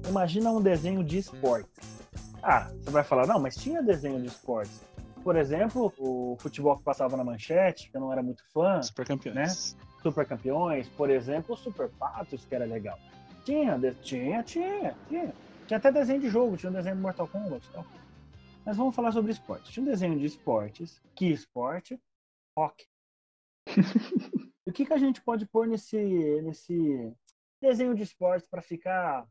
[0.08, 2.02] Imagina um desenho de esportes.
[2.44, 4.84] Ah, você vai falar, não, mas tinha desenho de esportes.
[5.24, 9.06] Por exemplo, o futebol que passava na manchete, que eu não era muito fã, Super
[9.06, 9.78] campeões.
[10.02, 12.98] Super Campeões, por exemplo, Super Patos, que era legal.
[13.46, 15.34] Tinha, de- tinha, tinha, tinha.
[15.68, 17.86] Tinha até desenho de jogo, tinha um desenho do Mortal Kombat e tal.
[18.66, 19.72] Mas vamos falar sobre esporte.
[19.72, 21.00] Tinha um desenho de esportes.
[21.16, 22.00] Que esporte?
[22.58, 22.84] Rock.
[24.66, 25.98] o que, que a gente pode pôr nesse,
[26.42, 27.14] nesse
[27.62, 29.26] desenho de esportes para ficar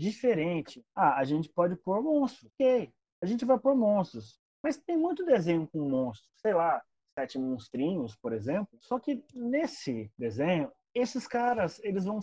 [0.00, 0.82] diferente?
[0.94, 2.50] Ah, a gente pode pôr monstros.
[2.54, 2.90] Ok,
[3.22, 4.40] a gente vai pôr monstros.
[4.62, 6.30] Mas tem muito desenho com monstros.
[6.36, 6.82] Sei lá,
[7.14, 8.78] Sete Monstrinhos, por exemplo.
[8.80, 12.20] Só que nesse desenho, esses caras, eles vão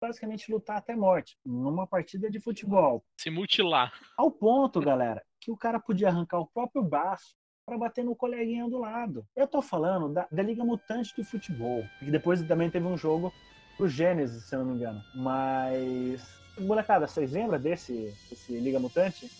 [0.00, 3.04] basicamente lutar até morte numa partida de futebol.
[3.18, 3.92] Se mutilar.
[4.16, 7.34] Ao ponto, galera, que o cara podia arrancar o próprio braço
[7.66, 9.26] para bater no coleguinha do lado.
[9.36, 13.32] Eu tô falando da, da Liga Mutante de Futebol, que depois também teve um jogo
[13.76, 15.02] pro Gênesis, se eu não me engano.
[15.14, 19.30] Mas, molecada, vocês lembram desse, desse Liga Mutante?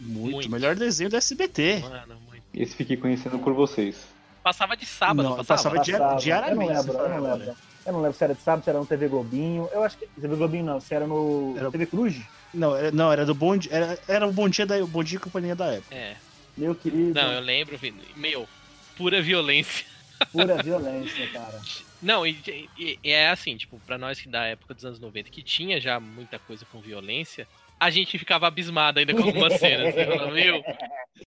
[0.00, 0.32] Muito.
[0.34, 0.50] Muito.
[0.50, 1.80] Melhor desenho do SBT.
[1.80, 2.42] Mano, muito.
[2.52, 3.96] Esse fiquei conhecendo por vocês.
[4.42, 5.74] Passava de sábado, Não, passava?
[5.74, 6.20] passava Passava.
[6.20, 7.56] diariamente, Eu não lembro, se eu não lembro.
[7.86, 9.68] Eu não lembro se era de sábado, se era no TV Globinho.
[9.72, 10.06] Eu acho que.
[10.20, 12.20] TV Globinho não, se era no Era- TV Cruz.
[12.52, 13.72] Não, era, não, era do Bom Dia.
[13.72, 15.94] Era, era o Bom Dia da o Bom Dia e Companhia da época.
[15.94, 16.16] É.
[16.56, 18.02] Meu querido, Não, eu lembro, Vini.
[18.16, 18.48] Meu,
[18.96, 19.84] pura violência.
[20.32, 21.60] pura violência, cara.
[22.02, 22.38] Não, e,
[22.78, 25.80] e- e é assim, tipo, pra nós que da época dos anos 90, que tinha
[25.80, 27.46] já muita coisa com violência,
[27.78, 29.94] a gente ficava abismado ainda com algumas cenas.
[29.94, 30.62] Você fala, meu, o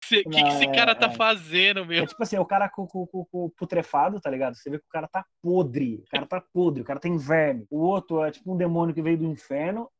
[0.00, 1.14] que, que esse é, cara tá é.
[1.14, 2.04] fazendo, meu?
[2.04, 4.54] É tipo assim, o cara com, com, com, putrefado, tá ligado?
[4.54, 5.96] Você vê que o cara tá podre.
[5.96, 7.66] O cara tá podre, o cara tem verme.
[7.70, 9.90] O outro é tipo um demônio que veio do inferno.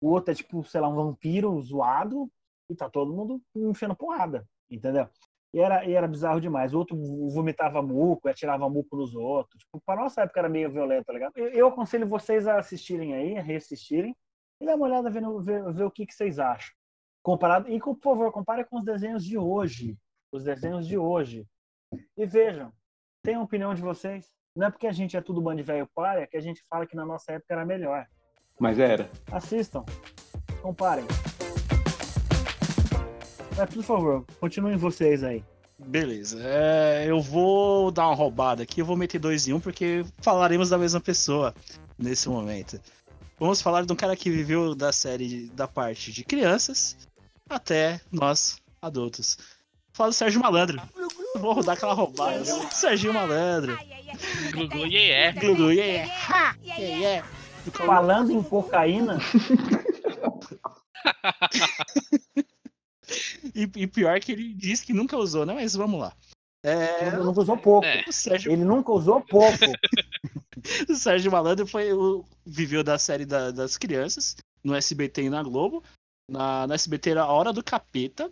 [0.00, 2.30] O outro é tipo, sei lá, um vampiro zoado.
[2.70, 5.08] E tá todo mundo enfiando porrada, entendeu?
[5.52, 6.74] E era, e era bizarro demais.
[6.74, 6.96] O outro
[7.30, 9.62] vomitava muco, atirava muco nos outros.
[9.62, 11.32] Tipo, pra nossa época era meio violento, tá ligado?
[11.36, 14.14] Eu, eu aconselho vocês a assistirem aí, a reassistirem.
[14.60, 16.74] E dar uma olhada, ver, ver, ver o que, que vocês acham.
[17.22, 19.96] Comparado, e, por favor, compare com os desenhos de hoje.
[20.32, 21.46] Os desenhos de hoje.
[22.16, 22.72] E vejam,
[23.22, 24.30] tem a opinião de vocês.
[24.54, 26.86] Não é porque a gente é tudo bando de velho paia que a gente fala
[26.86, 28.06] que na nossa época era melhor.
[28.58, 29.08] Mas era.
[29.30, 29.84] Assistam,
[30.60, 31.04] comparem.
[33.58, 35.42] Mas, por favor, continuem vocês aí.
[35.76, 36.38] Beleza.
[36.40, 38.80] É, eu vou dar uma roubada aqui.
[38.80, 41.52] Eu vou meter dois em um porque falaremos da mesma pessoa
[41.98, 42.80] nesse momento.
[43.36, 46.96] Vamos falar de um cara que viveu da série da parte de crianças
[47.50, 49.36] até nós, adultos.
[49.92, 50.80] Fala do Sérgio Malandro.
[51.34, 52.44] Vou rodar aquela roubada.
[52.70, 53.76] Sérgio Malandro.
[54.52, 55.40] Glu-glu, yeah, yeah.
[55.40, 56.12] Glugu, yeah, yeah.
[56.28, 57.26] Ha, yeah,
[57.72, 59.18] Falando em cocaína,
[63.58, 65.52] E, e pior que ele disse que nunca usou, né?
[65.54, 66.12] Mas vamos lá.
[66.64, 67.86] É, ele nunca usou pouco.
[67.86, 68.04] É.
[68.10, 69.58] Sérgio Ele nunca usou pouco.
[70.88, 75.40] O Sérgio Malandro foi o, viveu da série da- das crianças no SBT e na
[75.42, 75.84] Globo.
[76.28, 78.30] Na, na SBT era a Hora do Capeta.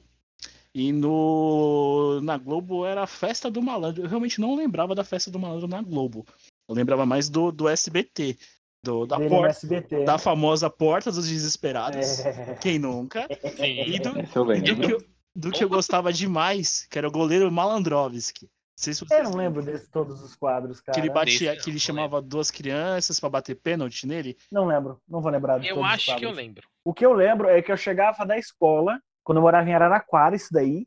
[0.74, 4.02] E no na Globo era a Festa do Malandro.
[4.02, 6.26] Eu realmente não lembrava da Festa do Malandro na Globo.
[6.68, 8.36] Eu lembrava mais do, do SBT.
[8.84, 10.04] Do, da, porta, SBT.
[10.04, 12.20] da famosa Porta dos Desesperados.
[12.20, 12.54] É.
[12.60, 13.26] Quem nunca?
[13.56, 13.82] Sim.
[13.86, 14.90] E do, eu e do, que lembro.
[14.90, 15.04] eu,
[15.36, 18.48] do que eu gostava demais, que era o goleiro Malandrovski.
[18.86, 20.94] Não se Eu não lembro de todos os quadros, cara.
[20.94, 24.36] que ele batia, Desse que ele chamava duas crianças pra bater pênalti nele.
[24.52, 26.68] Não lembro, não vou lembrar de Eu todos os acho que eu lembro.
[26.84, 30.36] O que eu lembro é que eu chegava da escola, quando eu morava em Araraquara,
[30.36, 30.86] isso daí,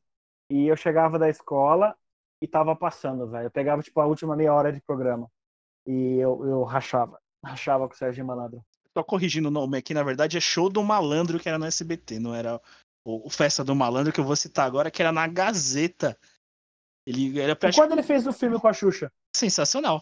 [0.52, 1.96] E eu chegava da escola
[2.42, 3.46] e tava passando, velho.
[3.46, 5.28] Eu pegava, tipo, a última meia hora de programa.
[5.86, 7.20] E eu, eu rachava.
[7.44, 8.62] Rachava com o Sérgio Malandro.
[8.96, 12.20] Só corrigindo o nome aqui, na verdade, é Show do Malandro, que era no SBT,
[12.20, 12.60] não era
[13.10, 16.18] o, o Festa do Malandro, que eu vou citar agora, que era na Gazeta.
[17.08, 19.12] Ele era praticamente quando ele fez o filme com a Xuxa?
[19.36, 20.02] sensacional.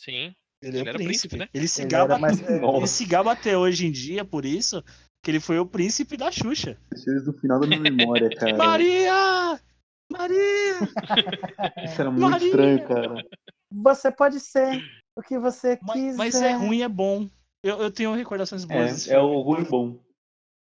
[0.00, 0.34] Sim.
[0.62, 1.28] Ele, Ele é o era príncipe.
[1.28, 1.48] príncipe, né?
[1.52, 2.40] Ele se Ele gaba, mais-
[2.76, 4.82] ele se gaba até hoje em dia, por isso,
[5.24, 6.78] que ele foi o príncipe da Xuxa.
[7.04, 8.56] Desde o final da minha memória, cara.
[8.56, 9.60] Maria!
[10.10, 10.78] Maria!
[11.84, 12.46] Isso era muito Maria!
[12.46, 13.24] estranho, cara.
[13.72, 14.82] Você pode ser
[15.16, 16.16] o que você Mas, quiser.
[16.16, 17.28] mas é ruim, é bom.
[17.64, 19.98] Eu, eu tenho recordações boas É, é o ruim bom.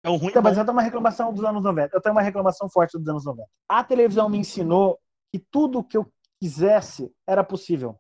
[0.05, 1.97] É um ruim Então, mas eu tenho uma reclamação dos anos 90.
[1.97, 3.49] Eu tenho uma reclamação forte dos anos 90.
[3.69, 4.99] A televisão me ensinou
[5.33, 7.97] que tudo que eu quisesse era possível.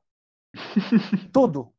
[1.32, 1.72] tudo.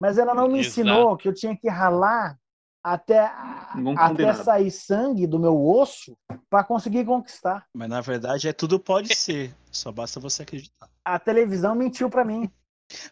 [0.00, 0.68] Mas ela não me Exato.
[0.80, 2.38] ensinou que eu tinha que ralar
[2.82, 3.30] até,
[3.76, 6.16] Não até sair sangue do meu osso
[6.50, 7.66] para conseguir conquistar.
[7.74, 9.54] Mas na verdade é tudo pode ser.
[9.72, 10.88] Só basta você acreditar.
[11.04, 12.50] A televisão mentiu para mim.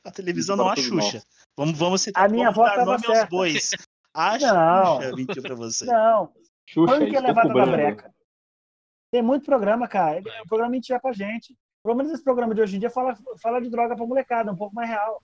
[0.05, 1.23] A televisão não a Para todos Xuxa.
[1.57, 3.27] Vamos, vamos citar A minha vamos avó dar tava certa.
[3.31, 3.71] bois.
[4.15, 4.97] A Não.
[5.01, 5.87] Xuxa mentiu pra você.
[5.87, 6.31] Não,
[6.69, 7.73] Xuxa, punk é levado cobrando.
[7.73, 8.15] breca.
[9.11, 10.21] Tem muito programa, cara.
[10.45, 11.55] O programa mentia pra gente.
[11.85, 14.57] Pelo menos esse programa de hoje em dia fala, fala de droga pra molecada, um
[14.57, 15.21] pouco mais real.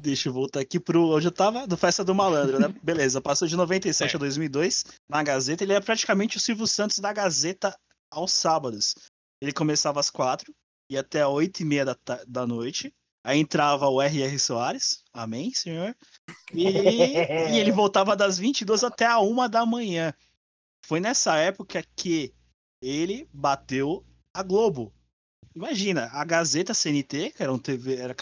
[0.00, 1.14] Deixa eu voltar aqui pro.
[1.14, 1.66] Onde eu tava?
[1.66, 2.74] Do Festa do Malandro, né?
[2.82, 5.62] Beleza, passou de 97 a 2002 na Gazeta.
[5.62, 7.76] Ele é praticamente o Silvio Santos da Gazeta
[8.10, 8.94] aos sábados.
[9.40, 10.52] Ele começava às quatro
[10.90, 12.92] e até oito e meia da, da noite.
[13.22, 14.38] Aí entrava o R.R.
[14.38, 15.94] Soares, amém, senhor?
[16.54, 20.14] E, e ele voltava das 22 até a uma da manhã.
[20.86, 22.34] Foi nessa época que
[22.82, 24.04] ele bateu
[24.34, 24.92] a Globo.
[25.54, 28.14] Imagina, a Gazeta CNT, que era um TV, era.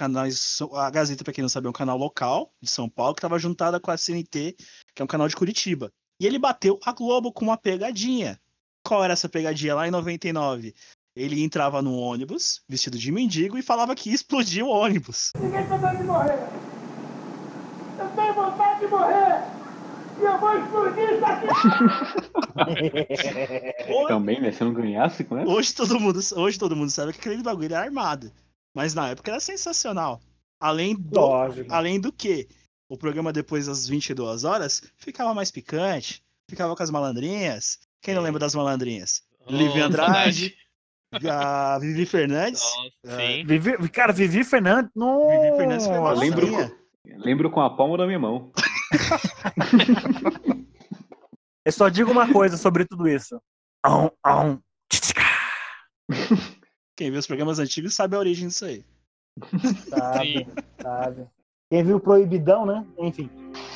[0.72, 3.38] A Gazeta, pra quem não sabe, é um canal local de São Paulo, que estava
[3.38, 4.56] juntada com a CNT,
[4.94, 5.92] que é um canal de Curitiba.
[6.20, 8.40] E ele bateu a Globo com uma pegadinha.
[8.82, 10.74] Qual era essa pegadinha lá em 99?
[11.14, 15.32] Ele entrava no ônibus, vestido de mendigo, e falava que ia explodir o ônibus.
[15.38, 16.38] Ninguém tá de morrer.
[17.98, 19.57] Eu tenho vontade de morrer.
[20.18, 21.46] E eu vou explodir isso aqui.
[24.08, 24.50] Também, né?
[24.52, 25.50] Se eu não ganhasse com essa.
[25.50, 28.32] Hoje todo mundo, hoje todo mundo sabe que aquele bagulho é armado.
[28.74, 30.20] Mas na época era sensacional.
[30.60, 31.72] Além do, Lógico.
[31.72, 32.48] além do que,
[32.88, 37.78] o programa depois das 22 horas ficava mais picante, ficava com as malandrinhas.
[38.02, 39.22] Quem não lembra das malandrinhas?
[39.48, 40.54] Livi Oh, Andrade,
[41.12, 41.30] saudade.
[41.30, 42.62] a Vivi Fernandes.
[43.04, 43.44] Nossa, sim.
[43.44, 44.90] Vivi, cara, Vivi Fernandes.
[44.94, 45.28] Não...
[45.28, 48.52] Vivi Fernandes foi Eu lembro, lembro com a palma da minha mão.
[51.64, 53.40] Eu só digo uma coisa sobre tudo isso.
[56.96, 58.82] Quem viu os programas antigos sabe a origem disso aí.
[59.88, 60.46] Sabe, Sim.
[60.82, 61.26] sabe.
[61.70, 62.86] Quem viu Proibidão, né?
[62.98, 63.28] Enfim.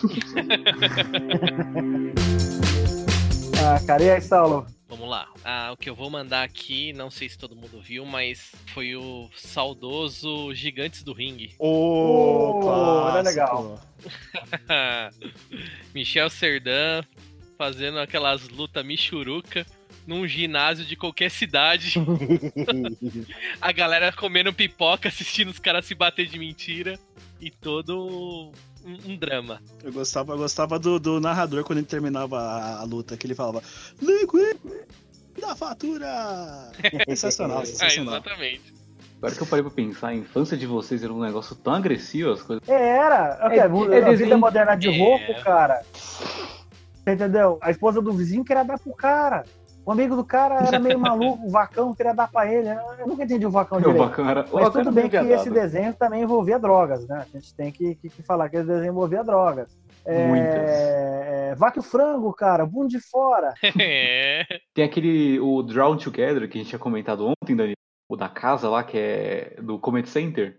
[3.62, 4.66] ah, cara, e aí, Saulo?
[4.92, 5.26] Vamos lá.
[5.42, 8.94] Ah, o que eu vou mandar aqui, não sei se todo mundo viu, mas foi
[8.94, 11.54] o saudoso Gigantes do Ringue.
[11.58, 13.28] Ô, Oh, era clássico.
[13.30, 13.80] legal.
[15.94, 17.02] Michel Serdan
[17.56, 19.64] fazendo aquelas lutas michuruca
[20.06, 21.94] num ginásio de qualquer cidade.
[23.62, 26.98] A galera comendo pipoca, assistindo os caras se bater de mentira.
[27.40, 28.52] E todo
[28.84, 29.60] um, um drama.
[29.82, 33.34] Eu gostava, eu gostava do, do narrador quando ele terminava a, a luta, que ele
[33.34, 33.62] falava
[34.00, 34.56] Liquid
[35.40, 36.70] da fatura!
[37.08, 38.14] Sensacional, É, sensacional.
[38.14, 38.72] exatamente.
[39.18, 42.30] Agora que eu parei pra pensar, a infância de vocês era um negócio tão agressivo,
[42.32, 42.68] as coisas.
[42.68, 43.38] É, era.
[43.52, 44.98] É- É, é a vida moderna de É.
[44.98, 45.82] rouco, cara.
[45.94, 47.58] Você entendeu?
[47.60, 49.44] A esposa do vizinho queria dar pro cara.
[49.84, 52.68] O amigo do cara era meio maluco, o vacão queria dar pra ele.
[52.98, 53.98] Eu nunca entendi o vacão O direito.
[53.98, 54.46] bacana era.
[54.50, 57.24] o Mas tudo bem que esse desenho também envolvia drogas, né?
[57.34, 59.76] A gente tem que, que- que falar que esse desenho envolvia drogas.
[60.04, 60.54] É, Muitas.
[60.70, 63.54] é, vaca e o frango, cara, bundo de fora.
[63.80, 64.44] É.
[64.74, 65.38] Tem aquele.
[65.40, 67.74] O Drown Together que a gente tinha comentado ontem, Dani.
[68.08, 70.58] O da casa lá, que é do Comet Center.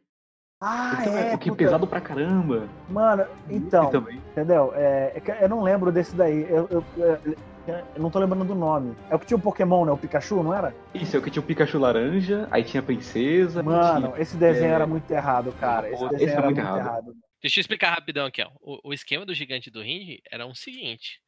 [0.62, 1.36] Ah, Então, é.
[1.36, 1.64] o que é puta.
[1.66, 2.68] pesado pra caramba.
[2.90, 4.18] Mano, então, também.
[4.32, 4.72] entendeu?
[4.76, 6.48] É, eu não lembro desse daí.
[6.50, 7.36] Eu, eu- eu-
[7.72, 8.96] eu não tô lembrando do nome.
[9.10, 9.92] É o que tinha o Pokémon, né?
[9.92, 10.76] O Pikachu, não era?
[10.94, 13.64] Isso, é o que tinha o Pikachu laranja, aí tinha a princesa.
[13.64, 14.76] Mano, tinha- esse desenho é.
[14.76, 15.90] era muito errado, cara.
[15.90, 16.80] Esse Esse desenho é era muito muito errado.
[16.88, 17.14] errado.
[17.42, 18.50] Deixa eu explicar rapidão aqui, ó.
[18.62, 21.20] O, o esquema do gigante do ringue era o seguinte.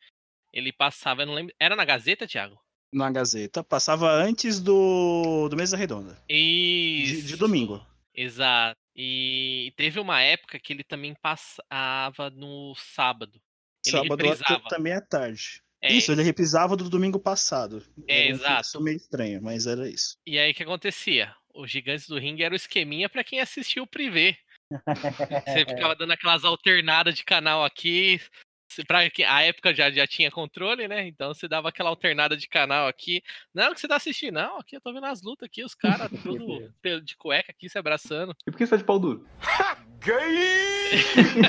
[0.54, 1.54] Ele passava, eu não lembro.
[1.60, 2.58] Era na Gazeta, Thiago?
[2.94, 7.22] Na Gazeta, passava antes do, do Mesa Redonda, Isso.
[7.24, 7.86] de, de domingo.
[8.14, 8.80] Exato.
[8.96, 13.34] E teve uma época que ele também passava no sábado.
[13.86, 14.62] Ele Sábado reprisava.
[14.70, 15.62] também é tarde.
[15.86, 17.84] É, Isso, ele reprisava do domingo passado.
[18.08, 18.54] É, Era um exato.
[18.56, 20.18] fluxo meio estranho, mas era isso.
[20.26, 21.34] E aí o que acontecia?
[21.54, 24.36] Os gigantes do ringue era o esqueminha pra quem assistiu o privê.
[25.46, 28.20] Você ficava dando aquelas alternadas de canal aqui,
[28.88, 31.08] pra que a época já, já tinha controle, né?
[31.08, 33.22] Então você dava aquela alternada de canal aqui.
[33.54, 34.34] Não, o que você tá assistindo?
[34.34, 36.74] Não, aqui eu tô vendo as lutas aqui, os caras tudo
[37.04, 38.36] de cueca aqui se abraçando.
[38.48, 39.28] E por que você tá de pau duro?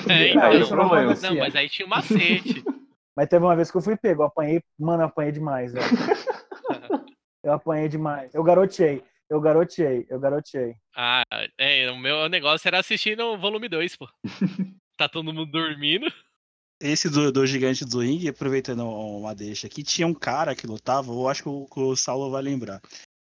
[0.08, 2.64] É, então, isso não não, mas aí tinha um macete.
[3.16, 5.86] Mas teve uma vez que eu fui pego, eu apanhei, mano, eu apanhei demais, velho.
[7.46, 8.34] Eu apanhei demais.
[8.34, 10.74] Eu garoteei, eu garoteei, eu garoteei.
[10.96, 11.22] Ah,
[11.56, 14.08] é, o meu negócio era assistir no volume 2, pô.
[14.98, 16.10] Tá todo mundo dormindo.
[16.80, 21.12] Esse do, do gigante do ringue, aproveitando uma deixa aqui, tinha um cara que lutava,
[21.12, 22.80] eu acho que o, que o Saulo vai lembrar.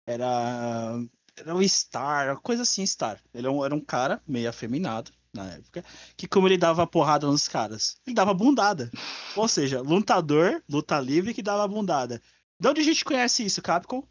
[0.06, 0.98] Era.
[1.36, 3.20] Era o Star, coisa assim, Star.
[3.34, 5.84] Ele era um, era um cara meio afeminado na época,
[6.16, 8.90] que como ele dava porrada nos caras, ele dava bundada.
[9.36, 12.20] Ou seja, lutador, luta livre que dava bundada.
[12.60, 14.02] De onde a gente conhece isso, Capcom?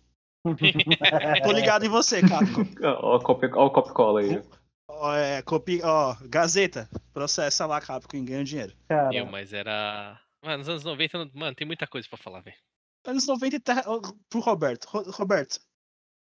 [1.43, 2.63] Tô ligado em você, Capcom.
[2.81, 4.41] Ó, o copy- ó o copy-cola aí.
[4.89, 5.81] Ó, é, copi...
[5.83, 8.73] Ó, Gazeta, processa lá, Capcom, e ganha dinheiro.
[8.87, 10.19] Cara, Meu, mas era.
[10.43, 12.55] Mano, nos anos 90, mano, tem muita coisa pra falar, velho.
[13.05, 13.83] Anos 90 e terra...
[13.87, 13.99] ó,
[14.29, 14.85] pro Roberto.
[14.85, 15.59] Ro- Roberto,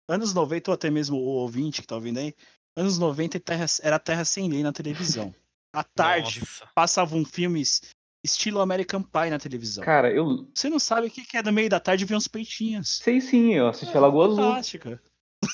[0.07, 2.35] anos 90, ou até mesmo o ouvinte que tá ouvindo aí,
[2.75, 3.65] anos 90 e terra...
[3.81, 5.33] era terra sem lei na televisão.
[5.73, 6.67] À tarde, Nossa.
[6.75, 7.81] passavam filmes
[8.23, 9.83] estilo American Pie na televisão.
[9.83, 12.97] Cara, eu Você não sabe o que é no meio da tarde ver uns peitinhos.
[12.97, 14.37] sei sim, eu assisti a Lagoa Azul.
[14.43, 15.01] Fantástica.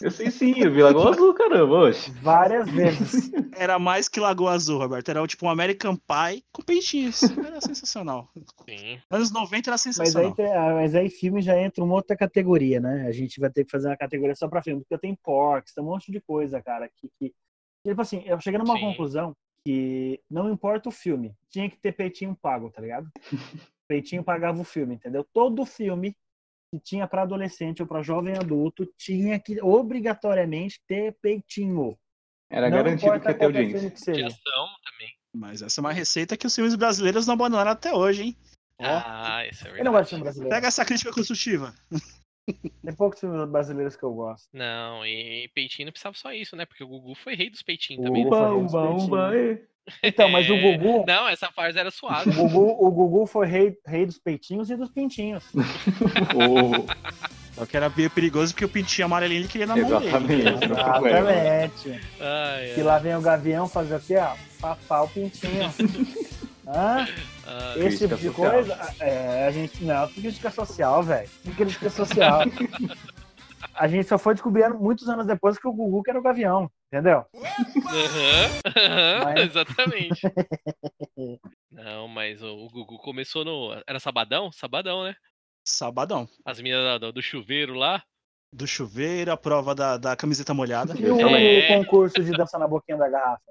[0.01, 2.11] Eu sei sim, eu vi Lagoa Azul, caramba, oxe.
[2.21, 3.31] várias vezes.
[3.57, 5.09] Era mais que Lagoa Azul, Roberto.
[5.09, 7.23] Era tipo um American Pie com peitinhos.
[7.23, 8.29] Era sensacional.
[8.69, 8.99] Sim.
[9.09, 10.35] Anos 90 era Mas aí, sensacional.
[10.39, 13.07] ah, mas aí filme já entra uma outra categoria, né?
[13.07, 15.83] A gente vai ter que fazer uma categoria só pra filme, porque tem porcs, tem
[15.83, 17.33] um monte de coisa, cara, que, que...
[17.83, 18.81] Tipo assim, eu cheguei numa Sim.
[18.81, 19.35] conclusão
[19.65, 23.09] que não importa o filme, tinha que ter peitinho pago, tá ligado?
[23.88, 25.25] Peitinho pagava o filme, entendeu?
[25.33, 26.13] Todo filme
[26.72, 31.97] que tinha pra adolescente ou pra jovem adulto tinha que obrigatoriamente ter peitinho.
[32.49, 33.91] Era não garantido que ia ter é audiência.
[33.91, 34.28] que seja.
[34.28, 35.13] ação também.
[35.34, 38.38] Mas essa é uma receita que os filmes brasileiros não abandonaram até hoje, hein?
[38.80, 39.84] Ah, isso é Eu verdade.
[39.86, 40.55] não gosto de filme brasileiro.
[40.55, 41.74] pega essa crítica construtiva.
[42.45, 44.47] Tem poucos filmes brasileiros que eu gosto.
[44.53, 46.65] Não, e peitinho não precisava só isso, né?
[46.65, 48.24] Porque o Gugu foi rei dos peitinhos O também.
[48.24, 48.30] né?
[48.30, 49.30] Gugu Umba,
[50.03, 52.29] Então, mas o É, Gugu, Não, essa farsa era suave.
[52.29, 55.43] O Gugu, o Gugu foi rei, rei dos peitinhos e dos pintinhos.
[56.35, 56.85] Ô,
[57.53, 60.27] Só que era meio perigoso porque o pintinho amarelinho ele queria na mão Exatamente.
[60.27, 60.65] dele.
[60.65, 62.01] Exatamente.
[62.19, 64.17] Ai, Que lá vem o gavião fazer o quê?
[64.17, 65.71] Ó, papar o pintinho.
[66.67, 67.07] Hã?
[67.45, 67.79] ai.
[67.88, 68.51] Esse tipo de social.
[68.51, 71.29] coisa, é, a gente não, crítica social, velho.
[71.55, 72.41] Crítica social.
[73.73, 76.69] A gente só foi descobrir muitos anos depois que o Gugu que era o gavião,
[76.88, 77.25] entendeu?
[77.35, 80.21] Aham, aham, Mas- Exatamente.
[81.71, 83.71] Não, mas o, Gugu começou no.
[83.88, 84.51] Era sabadão?
[84.51, 85.15] Sabadão, né?
[85.65, 86.27] Sabadão.
[86.45, 88.01] As meninas do, do chuveiro lá.
[88.51, 90.93] Do chuveiro, a prova da, da camiseta molhada.
[90.97, 91.67] E o É.
[91.67, 93.41] concurso de dança na boquinha da garrafa?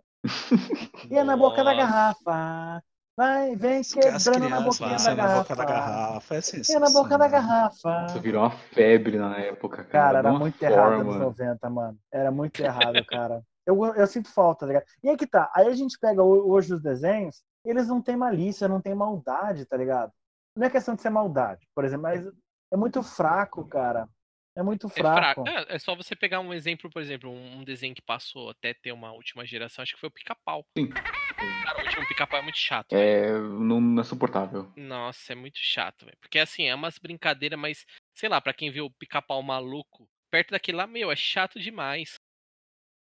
[1.10, 2.82] E é na boca da garrafa.
[3.16, 5.38] Vai, vem quebrando na boquinha da na garrafa.
[5.42, 6.34] boca da garrafa.
[6.34, 6.88] É sensacional.
[6.88, 8.06] na boca da garrafa.
[8.10, 9.88] Isso virou uma febre na época, cara.
[9.88, 11.04] Cara, era muito errado forma.
[11.04, 11.98] nos 90, mano.
[12.12, 13.42] Era muito errado, cara.
[13.66, 14.84] Eu, eu sinto falta, tá ligado?
[15.02, 15.50] E aí que tá.
[15.52, 19.64] Aí a gente pega ho- hoje os desenhos, eles não têm malícia, não tem maldade,
[19.66, 20.12] tá ligado?
[20.56, 22.24] Não é questão de ser maldade, por exemplo, mas
[22.72, 24.08] é muito fraco, cara.
[24.56, 25.42] É muito É fraco.
[25.44, 25.48] fraco.
[25.48, 28.72] É, é só você pegar um exemplo, por exemplo, um um desenho que passou até
[28.72, 30.64] ter uma última geração, acho que foi o pica-pau.
[30.78, 30.88] Sim.
[31.36, 32.92] Cara, o último pica-pau é muito chato.
[32.94, 34.70] É, não, não é suportável.
[34.76, 36.16] Nossa, é muito chato, velho.
[36.20, 37.84] Porque assim, é umas brincadeiras, mas,
[38.14, 42.14] sei lá, pra quem viu o pica-pau maluco, perto daquele lá, meu, é chato demais.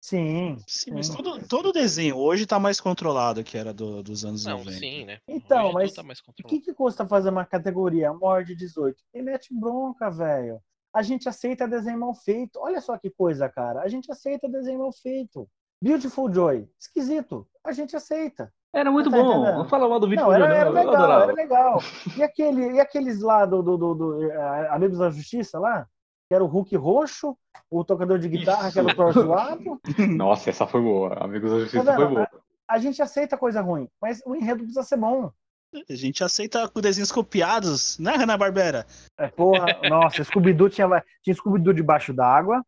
[0.00, 0.56] Sim.
[0.68, 1.16] Sim, mas sim.
[1.16, 4.78] todo, todo desenho hoje tá mais controlado que era do- dos anos Não, 90.
[4.78, 5.20] sim, né?
[5.26, 6.60] Então, Hoje mas tá mais O controlado.
[6.60, 9.02] que, que custa fazer uma categoria morde 18?
[9.12, 10.60] E mete bronca, velho.
[10.94, 12.58] A gente aceita desenho mal feito.
[12.60, 13.80] Olha só que coisa, cara.
[13.80, 15.48] A gente aceita desenho mal feito.
[15.82, 17.46] Beautiful Joy, esquisito.
[17.66, 18.52] A gente aceita.
[18.72, 19.30] Era muito Tá bom.
[19.40, 19.58] entendendo?
[19.58, 21.22] Não fala mal do vídeo Não, era, era eu legal, adorava.
[21.24, 21.82] era legal.
[22.16, 25.86] E, aquele, e aqueles lá do, do, do, do, eh, Amigos da Justiça lá?
[26.28, 27.36] Que era o Hulk roxo,
[27.70, 28.96] o tocador de guitarra, que era o Isso.
[28.96, 29.80] Thor zoado.
[30.16, 31.14] Nossa, essa foi boa.
[31.24, 32.28] Amigos da Justiça Tá foi boa.
[32.68, 35.30] A gente aceita coisa ruim, mas o enredo precisa ser bom.
[35.74, 38.86] A gente aceita com desenhos copiados, né, Renan Barbera?
[39.18, 40.86] É, porra, nossa, Scooby-Doo tinha,
[41.22, 42.64] tinha Scooby-Doo debaixo d'água,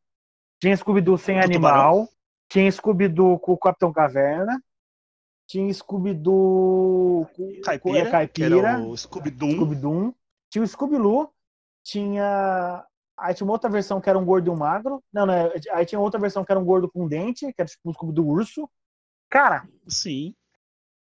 [0.60, 2.08] tinha Scooby-Doo sem Do animal,
[2.48, 4.60] tinha Scooby-Doo com o Capitão Caverna,
[5.48, 7.26] tinha Scooby-Doo
[7.64, 9.50] Caipira, é, que caipira era o Scooby-Doo.
[9.52, 10.14] Scooby-Doo,
[10.50, 11.30] tinha o Scooby-Loo,
[11.82, 12.84] tinha...
[13.18, 15.34] Aí tinha uma outra versão que era um gordo e um magro, não, não,
[15.72, 18.28] aí tinha outra versão que era um gordo com dente, que era tipo o Scooby-Doo
[18.28, 18.70] urso.
[19.28, 20.34] Cara, Sim.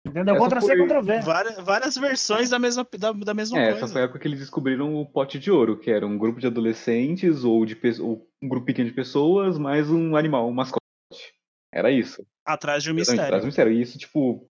[0.05, 0.35] entendeu?
[0.35, 1.21] Essa Contra C, foi- contra V.
[1.21, 3.85] Várias, várias versões da mesma, da, da mesma É, coisa.
[3.85, 6.39] essa foi a época que eles descobriram o pote de ouro, que era um grupo
[6.41, 10.80] de adolescentes ou de ou um grupo pequeno de pessoas, mais um animal, um mascote.
[11.73, 12.25] Era isso.
[12.45, 13.27] Atrás de um mistério.
[13.27, 13.71] traz um mistério.
[13.71, 14.49] E isso, tipo,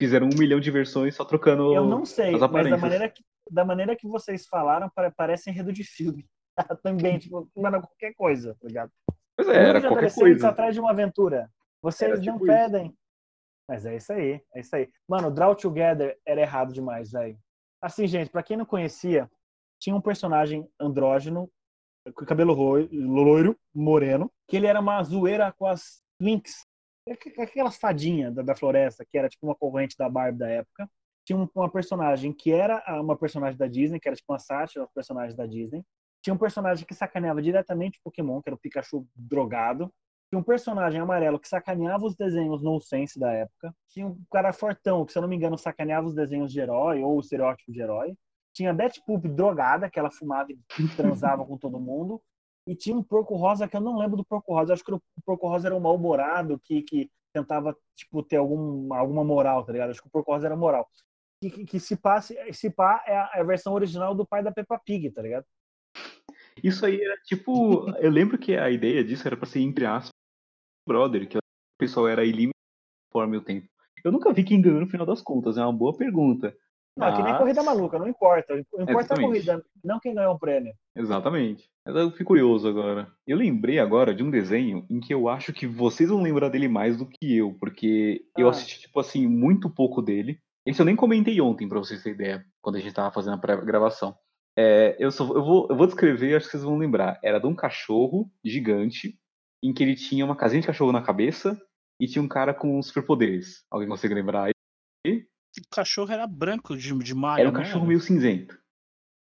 [0.00, 2.80] fizeram um milhão de versões só trocando Eu não sei, as mas da aparências.
[2.80, 6.26] maneira, que, da maneira que vocês falaram, pare- parece enredo de filme.
[6.82, 8.90] Também, tipo, mano, qualquer coisa, tá ligado?
[9.36, 10.48] Pois é, era de qualquer coisa.
[10.48, 11.50] atrás de uma aventura.
[11.82, 12.46] Vocês Era não tipo isso.
[12.54, 12.94] pedem.
[13.68, 14.88] Mas é isso aí, é isso aí.
[15.08, 17.38] Mano, Draw Together era errado demais, velho.
[17.80, 19.30] Assim, gente, pra quem não conhecia,
[19.80, 21.50] tinha um personagem andrógeno,
[22.14, 22.52] com cabelo
[22.92, 26.66] loiro, moreno, que ele era uma zoeira com as Lynx.
[27.38, 30.88] Aquelas fadinhas da, da floresta, que era tipo uma corrente da Barbie da época.
[31.24, 34.82] Tinha um- uma personagem que era uma personagem da Disney, que era tipo uma sátira
[34.82, 35.82] aos personagens da Disney.
[36.22, 39.92] Tinha um personagem que sacaneava diretamente o Pokémon, que era o Pikachu drogado.
[40.28, 43.74] Tinha um personagem amarelo que sacaneava os desenhos no sense da época.
[43.88, 47.02] Tinha um cara fortão, que se eu não me engano sacaneava os desenhos de herói
[47.02, 48.14] ou o estereótipo de herói.
[48.52, 50.58] Tinha a Betty Poop drogada, que ela fumava e
[50.96, 52.22] transava com todo mundo.
[52.66, 54.70] E tinha um porco rosa que eu não lembro do porco rosa.
[54.70, 58.92] Eu acho que o porco rosa era um mal-humorado que, que tentava tipo, ter algum,
[58.94, 59.90] alguma moral, tá ligado?
[59.90, 60.88] Acho que o porco rosa era moral.
[61.42, 64.42] Que, que, que se, passe, se pá é a, é a versão original do pai
[64.42, 65.46] da Peppa Pig, tá ligado?
[66.62, 67.88] Isso aí era tipo.
[67.98, 70.10] Eu lembro que a ideia disso era pra ser, entre aspas,
[70.86, 71.40] brother, que o
[71.78, 72.54] pessoal era ilimitado
[73.10, 73.68] conforme o tempo.
[74.04, 76.56] Eu nunca vi quem ganhou no final das contas, é uma boa pergunta.
[76.96, 78.54] Não, é que nem Mas- corrida maluca, não importa.
[78.72, 80.72] O importa é a corrida, não quem ganhou o prêmio.
[80.94, 81.64] Exatamente.
[81.86, 83.10] Mas eu fico curioso agora.
[83.26, 86.68] Eu lembrei agora de um desenho em que eu acho que vocês vão lembrar dele
[86.68, 88.50] mais do que eu, porque eu Ah.
[88.50, 90.38] assisti, tipo assim, muito pouco dele.
[90.66, 93.38] Esse eu nem comentei ontem, pra vocês terem ideia, quando a gente tava fazendo a
[93.38, 94.14] pré-gravação.
[94.58, 97.18] É, eu, só, eu, vou, eu vou descrever, acho que vocês vão lembrar.
[97.24, 99.16] Era de um cachorro gigante,
[99.62, 101.58] em que ele tinha uma casinha de cachorro na cabeça
[101.98, 103.64] e tinha um cara com superpoderes.
[103.70, 104.50] Alguém consegue lembrar
[105.06, 105.24] aí?
[105.58, 108.58] O cachorro era branco de, de malha, Era um não cachorro meio cinzento.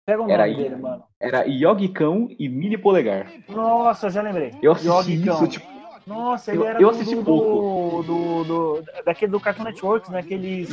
[0.06, 1.04] Pega o Era nome dele, mano.
[1.20, 3.32] Era Yogi Cão e Mini Polegar.
[3.48, 4.54] Nossa, eu já lembrei.
[4.62, 5.34] Eu assisti Yogi Cão.
[5.34, 5.66] isso, tipo,
[6.06, 8.02] Nossa, ele eu- era eu assisti do, pouco.
[8.02, 10.20] Do, do, do- daquele do Cartoon Network, né?
[10.20, 10.70] Aqueles...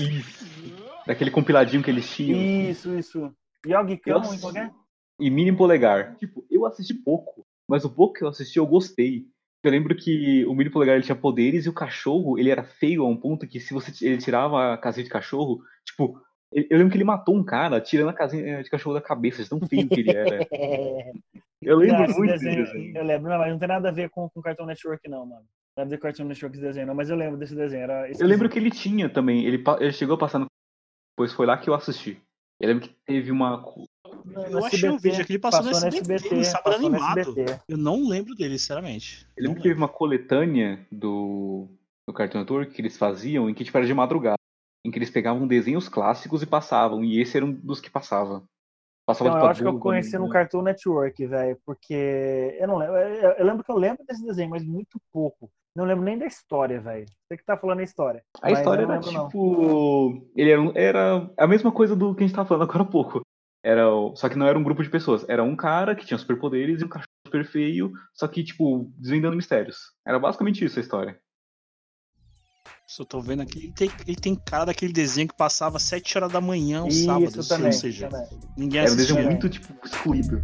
[1.05, 2.39] daquele compiladinho que eles tinham.
[2.39, 3.33] Isso, isso.
[3.65, 4.71] Yogi Cão, Eu em qualquer...
[5.19, 6.15] e Mini Polegar.
[6.17, 9.25] Tipo, eu assisti pouco, mas o pouco que eu assisti eu gostei.
[9.63, 13.03] Eu lembro que o Mini Polegar ele tinha poderes e o cachorro ele era feio
[13.03, 16.21] a um ponto que se você ele tirava a casinha de cachorro, tipo,
[16.51, 19.49] eu lembro que ele matou um cara tirando a casinha de cachorro da cabeça, de
[19.49, 20.45] tão feio que ele era.
[21.61, 22.97] Eu lembro Não, muito desenho, desenho.
[22.97, 25.41] Eu lembro, não, mas não tem nada a ver com, com Cartoon Network, não, mano.
[25.41, 27.55] Não tem nada a ver com Cartoon Network esse desenho, não, mas eu lembro desse
[27.55, 27.83] desenho.
[27.83, 30.47] Era Eu lembro que ele tinha também, ele, ele chegou a passar no.
[31.15, 32.21] Depois foi lá que eu assisti.
[32.59, 33.63] Eu lembro que teve uma.
[34.49, 37.19] Eu achei um vídeo que ele passou, no SBT, no sábado passou no animado.
[37.19, 37.61] SBT.
[37.67, 39.27] Eu não lembro dele, sinceramente.
[39.37, 41.67] Eu lembro que teve uma coletânea do,
[42.07, 44.37] do Cartoon Network que eles faziam, em que tipo, era de madrugada.
[44.85, 47.03] Em que eles pegavam desenhos clássicos e passavam.
[47.03, 48.43] E esse era um dos que passava.
[49.05, 50.33] Passava Não, eu acho que eu conheci no né?
[50.33, 52.95] Cartoon Network, velho, porque eu não lembro.
[52.95, 55.49] Eu, eu lembro que eu lembro desse desenho, mas muito pouco.
[55.75, 57.05] Não lembro nem da história, velho.
[57.27, 58.23] Você que tá falando a história.
[58.41, 59.27] A história não era lembro, não.
[59.27, 60.31] tipo.
[60.35, 63.21] Ele era, era a mesma coisa do que a gente tava falando agora há pouco.
[63.63, 65.25] Era, o- só que não era um grupo de pessoas.
[65.29, 69.35] Era um cara que tinha superpoderes e um cachorro super feio, só que, tipo, desvendando
[69.37, 69.77] mistérios.
[70.05, 71.17] Era basicamente isso a história.
[72.85, 73.59] Só tô vendo aqui.
[73.59, 76.87] Ele tem, ele tem cara daquele desenho que passava às 7 horas da manhã, um
[76.89, 77.47] Isso sábado.
[77.47, 78.27] também, ou seja, também.
[78.57, 80.43] ninguém Era um desenho muito, tipo, excluído.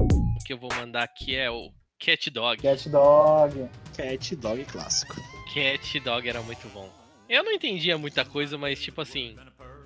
[0.00, 2.62] O que eu vou mandar aqui é o Cat Dog.
[2.62, 3.68] Cat Dog.
[3.96, 5.14] Cat Dog clássico.
[5.52, 6.88] Cat Dog era muito bom.
[7.28, 9.36] Eu não entendia muita coisa, mas tipo assim,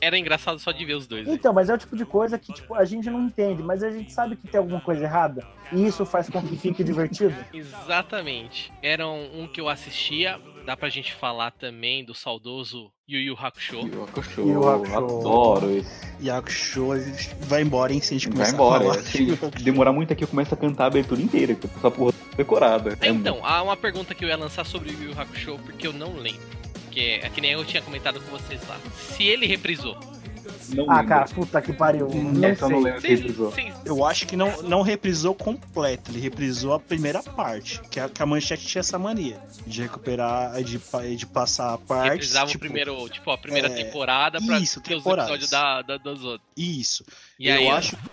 [0.02, 1.28] era engraçado só de ver os dois.
[1.28, 1.34] né?
[1.34, 3.90] Então, mas é o tipo de coisa que tipo, a gente não entende, mas a
[3.90, 5.46] gente sabe que tem alguma coisa errada.
[5.70, 7.32] E isso faz com que fique divertido.
[7.54, 8.72] Exatamente.
[8.82, 10.40] Era um, que eu assistia.
[10.66, 13.76] Dá pra gente falar também do saudoso Yu Yu Hakusho.
[13.80, 14.96] Yu Yu Hakusho, Yu Yu Hakusho.
[14.98, 16.06] adoro esse.
[16.20, 16.88] Yakusho
[17.42, 18.00] vai embora, hein?
[18.00, 18.90] Se a gente Vai começar embora.
[18.90, 19.02] a falar.
[19.02, 22.96] Se demorar muito aqui, eu começo a cantar a abertura inteira, que essa porra decorada.
[23.02, 25.92] Então, há uma pergunta que eu ia lançar sobre o Yu Yu Hakusho, porque eu
[25.92, 26.40] não lembro.
[26.92, 28.78] Que é que nem eu tinha comentado com vocês lá.
[28.94, 29.98] Se ele reprisou.
[30.74, 31.08] Não Ah, lembro.
[31.08, 32.08] cara, puta que pariu.
[32.08, 32.68] Não eu não sei.
[32.68, 33.50] lembro se Vocês- reprisou.
[33.50, 37.80] vocês- Eu acho que não, não reprisou completo, ele reprisou a primeira parte.
[37.90, 40.78] Que a, que a manchete tinha essa mania de recuperar, de,
[41.16, 42.10] de passar a parte.
[42.10, 45.82] Reprisava tipo, o primeiro, tipo, a primeira é, temporada pra isso, ter os episódios da,
[45.82, 46.48] da- dos outros.
[46.56, 47.04] Isso.
[47.38, 47.96] E eu aí, acho.
[47.96, 48.08] Pode,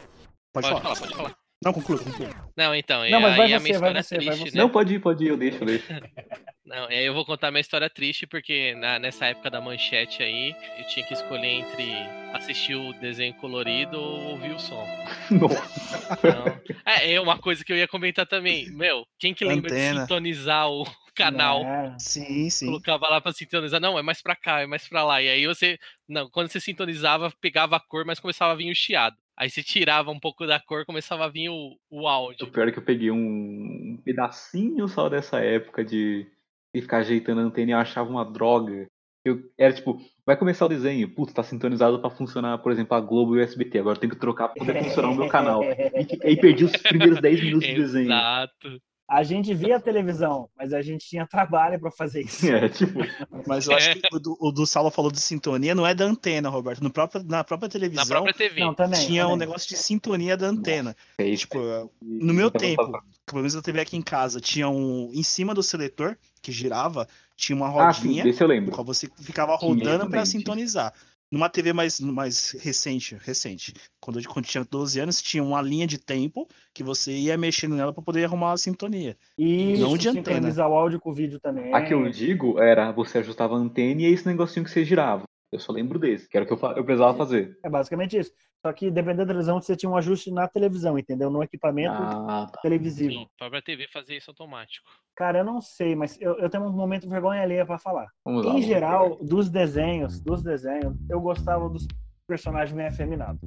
[0.53, 0.81] Pode falar.
[0.81, 1.35] falar, pode falar.
[1.63, 2.29] Não, conclua, conclua.
[2.55, 4.57] Não, então, Não, mas vai a você, minha vai história você, vai triste, você.
[4.57, 4.63] né?
[4.63, 5.85] Não, pode ir, pode ir, eu deixo, eu deixo.
[6.69, 10.55] Não, aí eu vou contar minha história triste, porque na- nessa época da manchete aí,
[10.77, 11.91] eu tinha que escolher entre
[12.33, 14.85] assistir o desenho colorido ou ouvir o som.
[15.31, 16.13] Nossa.
[16.13, 18.69] Então, é, é uma coisa que eu ia comentar também.
[18.71, 20.01] Meu, quem que lembra de Antena.
[20.01, 20.83] sintonizar o
[21.15, 21.63] canal?
[21.65, 21.95] É.
[21.97, 22.67] Sim, sim.
[22.67, 23.81] Colocava lá pra sintonizar.
[23.81, 25.21] Não, é mais pra cá, é mais pra lá.
[25.23, 25.77] E aí você.
[26.07, 29.15] Não, quando você sintonizava, pegava a cor, mas começava a vir o chiado.
[29.35, 32.51] Aí você tirava um pouco da cor, começava a vir o, o O áudio.
[32.51, 36.27] pior é que eu peguei um pedacinho só dessa época de,
[36.73, 38.87] de ficar ajeitando a antena e eu achava uma droga.
[39.25, 43.01] Eu, era tipo, vai começar o desenho, putz, tá sintonizado pra funcionar, por exemplo, a
[43.01, 45.63] Globo e o SBT, agora tem que trocar pra poder funcionar o meu canal.
[45.63, 48.05] E aí perdi os primeiros 10 minutos de desenho.
[48.11, 48.81] Exato.
[49.09, 52.45] A gente via a televisão, mas a gente tinha trabalho pra fazer isso.
[52.47, 52.99] É, tipo,
[53.47, 53.95] Mas eu acho É.
[53.95, 56.83] que o do, o do Saulo falou de sintonia, não é da antena, Roberto.
[56.83, 58.59] No próprio, na própria Na televisão própria TV.
[58.61, 59.03] Não, também.
[59.07, 59.47] tinha um também.
[59.47, 60.95] negócio de sintonia da antena.
[61.17, 61.35] é.
[61.35, 61.57] Tipo,
[62.01, 62.83] no meu tempo,
[63.25, 65.09] pelo menos eu TV aqui em casa, tinha um.
[65.11, 68.71] Em cima do seletor, que girava, tinha uma Ah, sim, rodinha, eu lembro.
[68.71, 70.93] qual você ficava rodando pra também, sintonizar.
[71.31, 75.99] Numa TV mais, mais recente, recente, quando eu, tinha 12 anos, tinha uma linha de
[75.99, 79.15] tempo que você ia mexendo nela pra poder arrumar a sintonia.
[79.37, 80.25] E Não de antena.
[80.25, 81.71] sincronizar o áudio com o vídeo também.
[81.71, 84.83] A que eu digo era você ajustava a antena e é esse negocinho que você
[84.83, 85.23] girava.
[85.51, 87.57] Eu só lembro desse, que era o que eu, eu precisava fazer.
[87.63, 88.31] É basicamente isso.
[88.65, 91.29] Só que dependendo da televisão, você tinha um ajuste na televisão, entendeu?
[91.29, 92.59] No equipamento Ah, tá.
[92.61, 93.11] televisivo.
[93.13, 94.89] Sim, a própria TV fazia isso automático.
[95.15, 98.07] Cara, eu não sei, mas eu, eu tenho um momento de vergonha alheia pra falar.
[98.25, 98.49] Vamos lá.
[98.49, 99.25] Em vamos geral, ver.
[99.25, 101.87] dos desenhos, dos desenhos, eu gostava dos
[102.27, 103.39] personagens bem afeminados.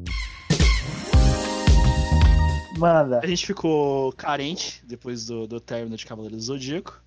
[2.79, 3.21] Manda.
[3.23, 7.01] A gente ficou carente depois do, do término de Cavaleiro do Zodíaco.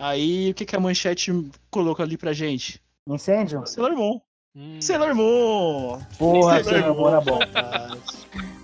[0.00, 1.32] Aí, o que, que a manchete
[1.70, 2.80] colocou ali pra gente?
[3.08, 3.66] Incêndio?
[3.66, 4.20] Sailor Moon.
[4.56, 6.00] Hum, Sailor Moon!
[6.18, 7.38] Porra, Sailor Sailor Moon era bom.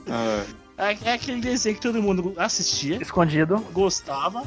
[0.09, 0.45] Ah,
[0.79, 3.59] É, é aquele desenho que todo mundo assistia, Escondido.
[3.73, 4.43] gostava,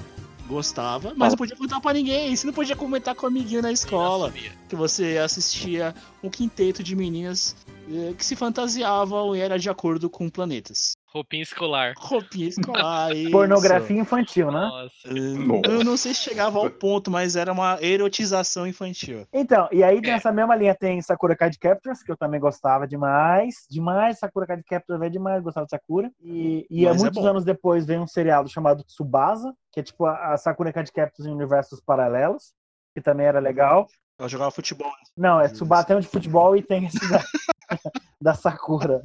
[0.47, 2.35] gostava, mas não podia contar pra ninguém.
[2.35, 4.33] Você não podia comentar com o amiguinho na escola.
[4.67, 5.93] Que você assistia
[6.23, 7.55] um quinteto de meninas
[7.89, 10.97] eh, que se fantasiavam e era de acordo com planetas.
[11.15, 11.93] Roupinha escolar.
[11.97, 13.11] Roupinha escolar.
[13.15, 13.31] isso.
[13.31, 14.59] Pornografia infantil, né?
[14.59, 15.69] Nossa.
[15.71, 19.25] Eu não sei se chegava ao ponto, mas era uma erotização infantil.
[19.31, 20.01] Então, e aí É.
[20.01, 23.65] nessa mesma linha tem Sakura Card Captors, que eu também gostava demais.
[23.69, 26.11] Demais, Sakura Card Captors é demais, gostava de Sakura.
[26.21, 27.29] E, e há é muitos bom.
[27.29, 31.31] anos depois veio um seriado chamado Tsubasa, que é tipo a, Sakura Card Captors em
[31.31, 32.51] universos paralelos,
[32.93, 33.87] que também era legal.
[34.19, 34.91] Ela jogava futebol.
[35.15, 35.47] Não, é.
[35.47, 37.23] Tsubasa tem um de futebol e tem esse da,
[38.21, 39.01] da Sakura.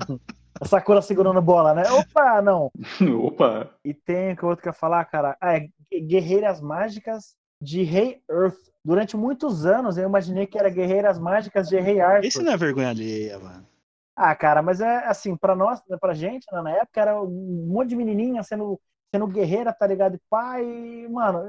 [0.60, 1.84] A Sakura segurando bola, né?
[1.90, 2.70] Opa, não.
[3.24, 3.70] Opa!
[3.82, 5.36] E tem o que outro que eu ia falar, cara.
[5.40, 5.68] Ah, é
[6.00, 8.58] Guerreiras Mágicas de Rei Earth.
[8.84, 12.26] Durante muitos anos eu imaginei que era Guerreiras Mágicas de Rei Arthur.
[12.26, 13.66] Esse não é vergonha alheia, mano.
[14.14, 17.66] Ah, cara, mas é assim, pra nós, né, pra gente, né, na época, era um
[17.66, 18.78] monte de menininha sendo,
[19.12, 20.14] sendo guerreira, tá ligado?
[20.14, 20.64] E pai,
[21.10, 21.42] mano,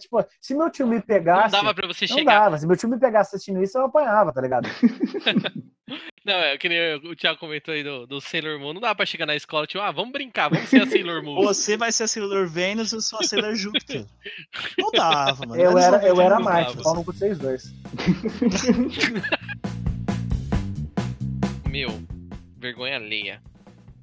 [0.00, 1.52] tipo, se meu tio me Não pegasse.
[1.52, 2.40] dava pra você não chegar.
[2.40, 2.58] dava.
[2.58, 4.68] Se meu tio me pegasse assistindo isso, eu apanhava, tá ligado?
[6.24, 8.72] Não, é que nem o Thiago comentou aí do, do Sailor Moon.
[8.72, 11.42] Não dá pra chegar na escola, tipo, ah, vamos brincar, vamos ser a Sailor Moon.
[11.42, 14.06] Você vai ser a Sailor Vênus e eu sou a Sailor Júpiter.
[14.78, 15.56] Não dava, mano.
[15.60, 17.70] Eu era, eu 90 era não Marte, cu de vocês dois.
[21.70, 21.90] Meu,
[22.56, 23.42] vergonha alheia.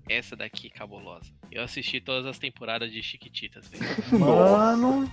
[0.08, 1.32] Essa daqui, cabulosa.
[1.52, 3.84] Eu assisti todas as temporadas de Chiquititas, velho.
[4.18, 5.12] Mano,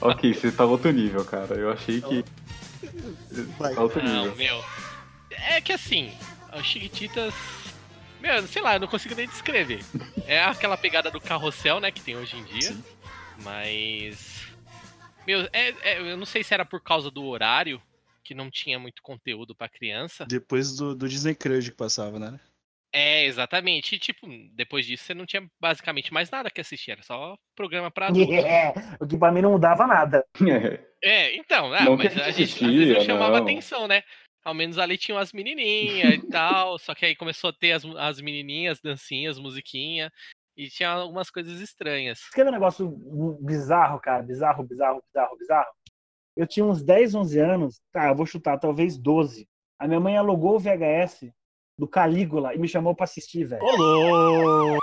[0.00, 1.54] Ok, você tá outro nível, cara.
[1.54, 2.24] Eu achei que.
[3.58, 3.74] Vai.
[3.74, 4.36] Tá outro Não, nível.
[4.36, 4.64] meu.
[5.30, 6.12] É que assim,
[6.50, 7.34] as Chiquititas.
[8.20, 9.84] Meu, sei lá, eu não consigo nem descrever.
[10.26, 12.72] É aquela pegada do carrossel, né, que tem hoje em dia.
[12.72, 12.84] Sim.
[13.42, 14.42] Mas.
[15.26, 17.80] Meu, é, é- eu não sei se era por causa do horário,
[18.22, 20.24] que não tinha muito conteúdo pra criança.
[20.26, 22.38] Depois do, do Disney Crush que passava, né?
[22.96, 23.96] É, exatamente.
[23.96, 27.90] E, tipo, depois disso você não tinha basicamente mais nada que assistir, era só programa
[27.90, 28.32] pra adulto.
[28.32, 30.24] yeah, o que pra mim não mudava nada.
[31.06, 31.36] É.
[31.36, 33.42] Então, ah, Não mas a gente às vezes não chamava não.
[33.44, 34.02] atenção, né?
[34.42, 37.84] Ao menos ali tinham as menininhas e tal, só que aí começou a ter as,
[37.84, 40.10] as menininhas, dancinhas, musiquinha,
[40.56, 42.20] e tinha algumas coisas estranhas.
[42.30, 42.88] Quer ver um negócio
[43.42, 44.22] bizarro, cara?
[44.22, 45.68] Bizarro, bizarro, bizarro, bizarro.
[46.34, 49.46] Eu tinha uns 10, 11 anos, tá, eu vou chutar, talvez 12.
[49.78, 51.30] A minha mãe alugou o VHS
[51.78, 53.62] do Calígula e me chamou pra assistir, velho.
[53.62, 54.80] Ô, louco!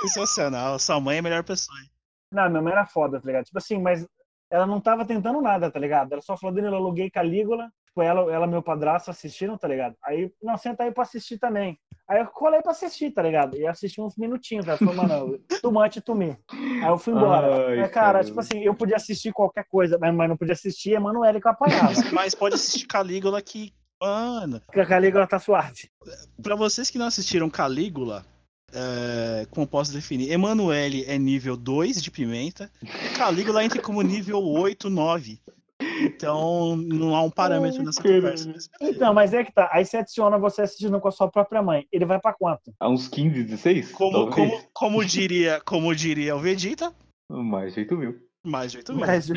[0.00, 0.78] Sensacional.
[0.78, 1.76] Sua mãe é a melhor pessoa.
[2.32, 3.44] Não, minha mãe era foda, tá ligado?
[3.44, 4.06] Tipo assim, mas
[4.50, 6.12] ela não tava tentando nada, tá ligado?
[6.12, 7.70] Ela só falou, Danilo, eu aluguei Calígula.
[7.86, 9.94] Tipo, ela, ela meu padrasto assistiram, tá ligado?
[10.04, 11.78] Aí, não, senta aí pra assistir também.
[12.08, 13.56] Aí eu colei pra assistir, tá ligado?
[13.56, 14.78] E assisti uns minutinhos, tá?
[14.78, 16.38] Falei, mano, too much to me.
[16.82, 17.68] Aí eu fui embora.
[17.68, 18.24] Ai, Mas, cara, cara.
[18.24, 21.52] tipo assim, eu podia assistir qualquer coisa, mas mas não podia assistir Emanuele que eu
[21.52, 21.92] apanhava.
[22.12, 23.72] Mas pode assistir Calígula que.
[24.02, 25.88] Mano, Porque a Calígula tá suave.
[26.42, 28.26] pra vocês que não assistiram Calígula,
[28.72, 30.32] é, como posso definir?
[30.32, 35.38] Emanuele é nível 2 de pimenta, e Calígula entra como nível 8, 9.
[36.00, 38.48] Então não há um parâmetro Ai, nessa conversa.
[38.48, 38.68] mas.
[38.80, 39.68] Então, mas é que tá.
[39.72, 41.86] Aí você adiciona você assistindo com a sua própria mãe.
[41.92, 42.72] Ele vai pra quanto?
[42.80, 43.92] Há uns 15, 16?
[43.92, 46.92] Como, como, como, diria, como diria o Vegeta,
[47.28, 48.16] Mais jeito mil.
[48.44, 49.06] mais de 8 mil.
[49.06, 49.28] Mas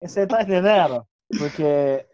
[0.00, 1.04] você tá entendendo?
[1.38, 2.04] Porque,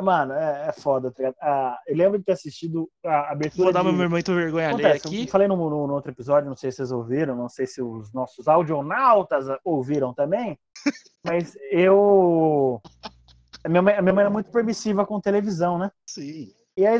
[0.00, 1.36] mano, é, é foda, tá ligado?
[1.42, 3.64] Ah, eu lembro de ter assistido a abertura.
[3.64, 3.92] Vou dar de...
[3.92, 5.22] meu momento vergonha Acontece, aqui.
[5.24, 7.82] eu falei no, no- no outro episódio, não sei se vocês ouviram, não sei se
[7.82, 10.58] os nossos audionautas ouviram também,
[11.24, 12.80] mas eu
[13.64, 15.90] A minha, mãe, a minha mãe era muito permissiva com televisão, né?
[16.06, 16.52] Sim.
[16.74, 16.98] E aí,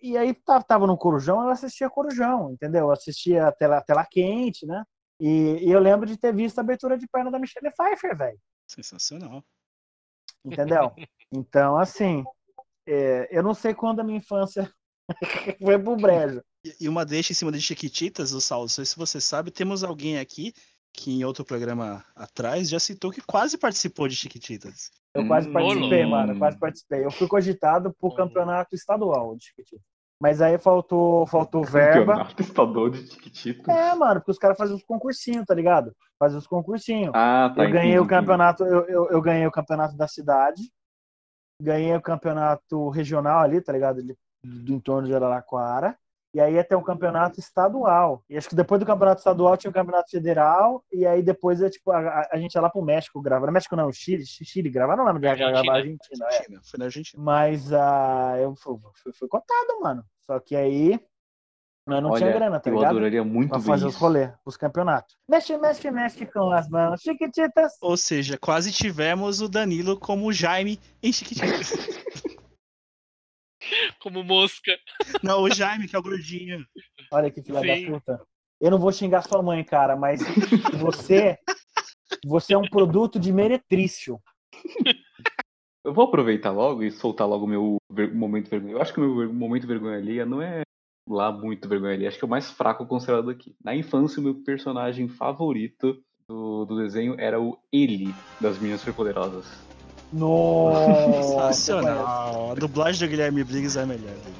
[0.00, 2.90] e, e aí tava, tava no Corujão, ela assistia Corujão, entendeu?
[2.90, 4.82] Assistia a tela, tela quente, né?
[5.20, 8.38] E, e eu lembro de ter visto a abertura de perna da Michelle Pfeiffer, velho.
[8.66, 9.44] Sensacional.
[10.44, 10.92] Entendeu?
[11.32, 12.22] Então, assim,
[12.86, 14.70] é, eu não sei quando a minha infância
[15.60, 16.42] foi pro brejo.
[16.80, 19.82] E- uma deixa em cima de Chiquititas, o Saulo, não sei se você sabe, temos
[19.82, 20.52] alguém aqui
[20.92, 24.90] que em outro programa atrás já citou que quase participou de Chiquititas.
[25.12, 26.32] Eu quase Hum, participei, mano.
[26.32, 27.04] Eu quase participei.
[27.04, 29.82] Eu fui cogitado pro campeonato estadual de Chiquitita.
[30.24, 32.14] Mas aí faltou, faltou verba.
[32.14, 33.70] Campeonato estadual de Tiquitito.
[33.70, 35.94] É, mano, porque os caras fazem os concursinhos, tá ligado?
[36.18, 37.12] Fazem os concursinhos.
[37.14, 37.62] Ah, tá.
[37.62, 40.62] eu ganhei entendi, o campeonato, eu, eu, eu ganhei o campeonato da cidade,
[41.60, 44.00] ganhei o campeonato regional ali, tá ligado?
[44.42, 45.94] Do entorno de Araraquara.
[46.34, 48.24] E aí ia ter um campeonato estadual.
[48.28, 50.84] E acho que depois do campeonato estadual tinha o campeonato federal.
[50.92, 53.50] E aí depois é tipo, a, a- gente ia lá pro México gravar.
[53.52, 55.62] México não, Chile, Chile gravar, não lembro de Argentina.
[55.62, 56.24] gravar Argentina.
[56.24, 56.34] É.
[56.34, 57.22] Argentina, Foi na Argentina.
[57.22, 60.04] Mas ah, eu fui, fui- fui cotado, mano.
[60.26, 60.98] Só que aí
[61.86, 62.90] nós não tinha Olha, grana, tá eu ligado?
[62.90, 65.14] adoraria muito Pra fazer os rolês, os campeonatos.
[65.28, 67.00] Mexe, mexe, mexe com as mãos.
[67.00, 67.74] Chiquititas.
[67.80, 71.70] Ou seja, quase tivemos o Danilo como o Jaime em Chiquititas.
[74.00, 74.72] Como mosca.
[75.22, 76.64] Não, o Jaime, que é o gordinho.
[77.12, 77.86] Olha que filha Sim.
[77.86, 78.26] da puta.
[78.60, 80.20] Eu não vou xingar sua mãe, cara, mas
[80.78, 81.38] você,
[82.24, 84.18] você é um produto de meretrício.
[85.84, 88.72] Eu vou aproveitar logo e soltar logo o meu ver- momento vergonha.
[88.72, 90.62] Eu acho que o meu ver- momento vergonha alheia não é
[91.08, 92.08] lá muito vergonha alheia.
[92.08, 93.54] Acho que é o mais fraco considerado aqui.
[93.62, 99.46] Na infância, o meu personagem favorito do, do desenho era o Ele, das Meninas Superpoderosas.
[100.12, 101.22] Nossa,
[101.52, 102.52] Sensacional.
[102.52, 104.36] A dublagem do Guilherme Briggs é a melhor dele.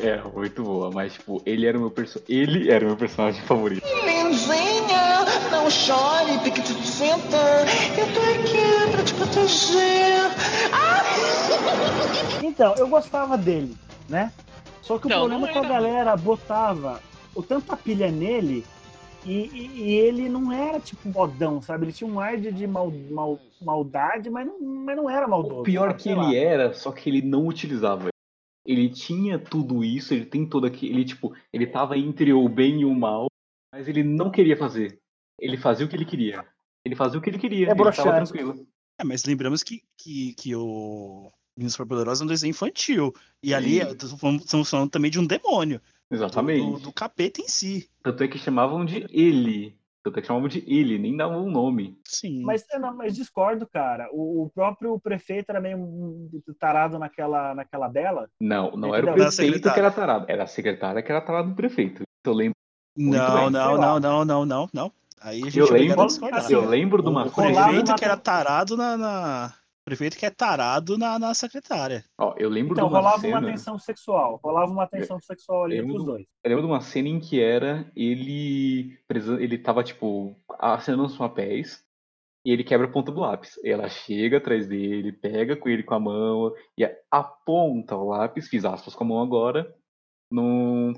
[0.00, 2.22] É, muito boa, mas tipo, ele era o meu perso...
[2.28, 3.82] ele era o meu personagem favorito.
[4.04, 7.66] Lenzinha, não chore, Piquetito Center.
[7.98, 10.28] Eu tô aqui pra te proteger.
[12.42, 13.76] Então, eu gostava dele,
[14.08, 14.32] né?
[14.82, 17.00] Só que o problema não é que a era- galera botava
[17.34, 18.64] o tanta pilha nele
[19.26, 21.86] e, e- e ele não era tipo modão, sabe?
[21.86, 25.60] Ele tinha um ar de, de mal, mal- maldade, mas não, mas não era maldoso.
[25.60, 26.02] O pior sabe?
[26.02, 26.34] que ele lá.
[26.34, 28.08] era, só que ele não utilizava.
[28.66, 32.80] Ele tinha tudo isso, ele tem todo aquele, ele tipo, ele tava entre o bem
[32.82, 33.26] e o mal,
[33.72, 34.98] mas ele não queria fazer.
[35.40, 36.44] Ele fazia o que ele queria.
[36.84, 37.68] Ele fazia o que ele queria.
[37.68, 38.66] É ele tranquilo.
[39.00, 43.12] É, mas lembramos que, que, que o Meninas Superpoderosas é um desenho infantil.
[43.42, 43.88] E ali Sim.
[43.92, 45.80] estamos falando- estamos falando também de um demônio.
[46.10, 46.72] Do- Exatamente.
[46.72, 47.88] Do, do capeta em si.
[48.02, 49.76] Tanto é que chamavam de ele.
[50.02, 51.98] Tanto é que chamavam de ele, nem davam um nome.
[52.04, 52.42] Sim.
[52.44, 54.08] Mas, não, mas discordo, cara.
[54.12, 58.28] O, o próprio prefeito era meio tarado naquela, naquela dela.
[58.40, 60.24] Não, não É era o prefeito que era tarado.
[60.28, 62.02] Era a secretária que era tarado do prefeito.
[62.24, 62.54] Eu lembro,
[62.96, 64.92] não, bem, não, não, não, não, não, não.
[65.20, 68.16] Aí a gente eu lembro, assim, eu lembro de uma o rolava prefeito que era
[68.16, 69.54] tarado na, na-
[69.88, 72.04] Prefeito que é tarado na, na secretária.
[72.18, 73.38] Ó, eu lembro Então, de uma rolava cena.
[73.38, 74.38] uma tensão sexual.
[74.44, 76.26] Rolava uma tensão sexual ali Eu entre os dois.
[76.44, 78.98] Eu lembro de uma cena em que era ele.
[79.40, 81.82] Ele tava, tipo, assinando os papéis
[82.44, 83.58] e ele quebra a ponta do lápis.
[83.64, 88.66] Ela chega atrás dele, pega com ele com a mão e aponta o lápis, fiz
[88.66, 89.74] aspas com a mão agora.
[90.30, 90.92] Num.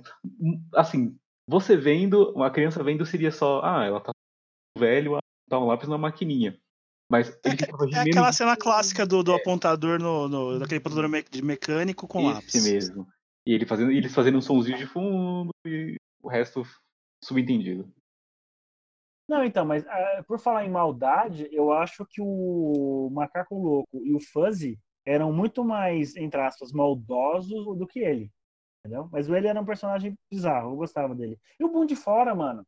[0.75, 1.17] Assim,
[1.49, 4.11] você vendo, uma criança vendo seria só, ah, ela tá
[4.77, 5.19] velho,
[5.49, 6.59] tá um lápis na maquininha.
[7.11, 11.43] Mas É gemendo aquela cena clássica do, do apontador no, no- daquele apontador me- de
[11.43, 12.73] mecânico com Esse lápis.
[12.73, 13.09] mesmo.
[13.45, 16.63] E ele fazendo, eles fazendo um somzinho de fundo e o resto
[17.23, 17.93] subentendido.
[19.29, 24.15] Não, então, mas ah, por falar em maldade, eu acho que o Macaco Louco e
[24.15, 28.31] o Fuzzy eram muito mais, entre aspas, maldosos do que ele.
[28.81, 29.09] Entendeu?
[29.11, 31.39] Mas o ele era um personagem bizarro, eu gostava dele.
[31.59, 32.65] E o Boom de Fora, mano?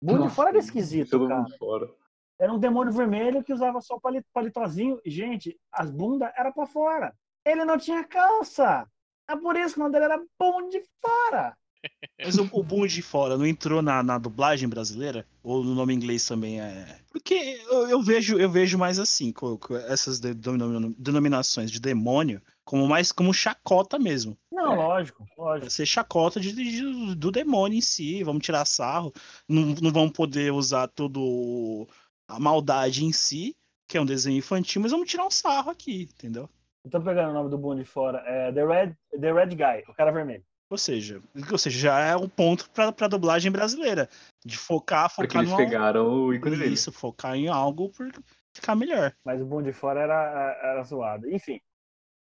[0.00, 1.46] O Boom de Nossa, Fora era esquisito, cara.
[1.58, 1.88] fora.
[2.38, 5.00] Era um demônio vermelho que usava só pali- palitozinho.
[5.04, 7.14] E, gente, as bundas eram pra fora.
[7.44, 8.86] Ele não tinha calça.
[9.28, 11.56] É por isso que o nome dele era Boom de Fora.
[12.20, 15.26] Mas o, o de Fora não entrou na, na dublagem brasileira?
[15.42, 16.98] Ou no nome inglês também é.
[17.10, 17.34] Porque
[17.70, 22.42] eu, eu vejo, eu vejo mais assim, co- co- essas de- denom- denominações de demônio,
[22.64, 24.36] como mais como chacota mesmo.
[24.50, 24.76] Não, É.
[24.76, 25.70] lógico, lógico.
[25.70, 29.12] ser chacota de, de- do demônio em si, vamos tirar sarro.
[29.48, 31.86] Não, não vamos poder usar todo
[32.28, 33.56] a maldade em si,
[33.88, 36.48] que é um desenho infantil, mas vamos tirar um sarro aqui, entendeu?
[36.84, 38.22] Eu tô pegando o nome do Boom de Fora.
[38.26, 40.44] É The Red, The Red Guy, o cara vermelho.
[40.68, 44.08] Ou seja, ou seja, já é um ponto para a dublagem brasileira.
[44.44, 46.74] De focar, Porque focar eles no pegaram o ícone dele.
[46.74, 48.10] Isso, focar em algo por
[48.54, 49.14] ficar melhor.
[49.24, 51.30] Mas o Boom de Fora era, era zoado.
[51.30, 51.60] Enfim.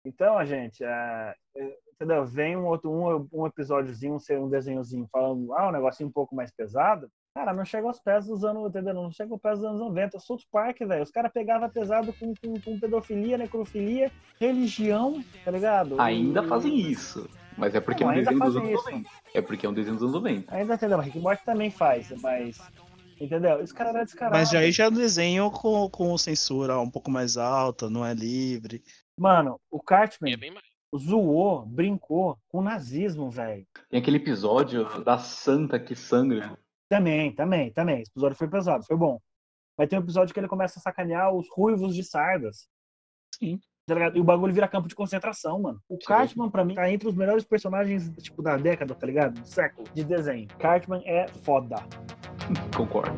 [0.06, 2.26] Então, gente, é, é, entendeu?
[2.26, 6.34] Vem um outro um, um episódiozinho, um, um desenhozinho falando ah, um negocinho um pouco
[6.34, 7.12] mais pesado.
[7.34, 8.94] Cara, não chega aos pés dos anos, entendeu?
[8.94, 10.20] Não chega aos pés dos anos 90.
[10.20, 11.04] South Park, velho.
[11.04, 16.00] Os caras pegavam pesado com, com, com pedofilia, necrofilia, religião, tá ligado?
[16.02, 17.30] Ainda fazem isso.
[17.58, 18.86] Mas é porque Não, é um desenho dos anos isso.
[18.92, 19.10] 90.
[19.34, 20.56] É porque é um desenho dos anos 90.
[20.56, 21.00] Ainda entendeu?
[21.00, 22.58] Rick Morty também faz, mas.
[23.20, 23.62] Entendeu?
[23.62, 24.38] Esse cara era descarado.
[24.38, 28.06] Mas já aí já é um desenho com, com censura um pouco mais alta, não
[28.06, 28.82] é livre.
[29.18, 30.66] Mano, o E Cartman é bem mais.
[30.98, 33.66] zoou, brincou com o nazismo, velho.
[33.90, 36.58] Tem aquele episódio da santa que sangra.
[36.90, 38.02] Também, também, também.
[38.02, 39.20] Esse episódio foi pesado, foi bom.
[39.78, 42.68] Mas tem um episódio que ele começa a sacanear os ruivos de sardas.
[43.36, 43.60] Sim.
[43.88, 44.11] Tá?
[44.14, 45.80] E o bagulho vira campo de concentração, mano.
[45.88, 49.40] O Cartman, pra mim, tá entre os melhores personagens, tipo, da década, tá ligado?
[49.40, 50.48] Do século, de desenho.
[50.60, 51.78] Cartman é foda.
[52.76, 53.18] Concordo.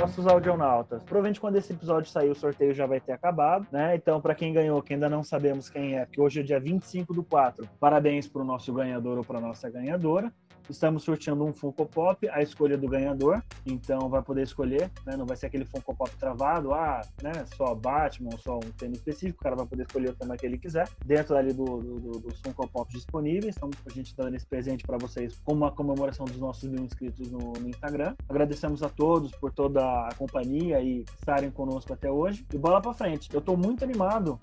[0.00, 1.02] nossos audionautas.
[1.02, 3.96] Provavelmente quando esse episódio sair, o sorteio já vai ter acabado, né?
[3.96, 7.12] Então, para quem ganhou, que ainda não sabemos quem é, porque hoje é dia 25
[7.12, 10.32] do 4, parabéns pro nosso ganhador ou pra nossa ganhadora.
[10.68, 13.42] Estamos sorteando um Funko Pop, a escolha do ganhador.
[13.64, 15.16] Então vai poder escolher, né?
[15.16, 17.32] Não vai ser aquele Funko Pop travado, ah, né?
[17.56, 20.58] Só Batman, só um tema específico, o cara vai poder escolher o tema que ele
[20.58, 23.54] quiser, dentro ali do, do, do, dos Funko Pop disponíveis.
[23.54, 27.30] Estamos a gente dando esse presente para vocês como uma comemoração dos nossos mil inscritos
[27.30, 28.14] no, no Instagram.
[28.28, 32.46] Agradecemos a todos por toda a companhia e estarem conosco até hoje.
[32.52, 33.28] E bola para frente.
[33.32, 34.38] Eu tô muito animado,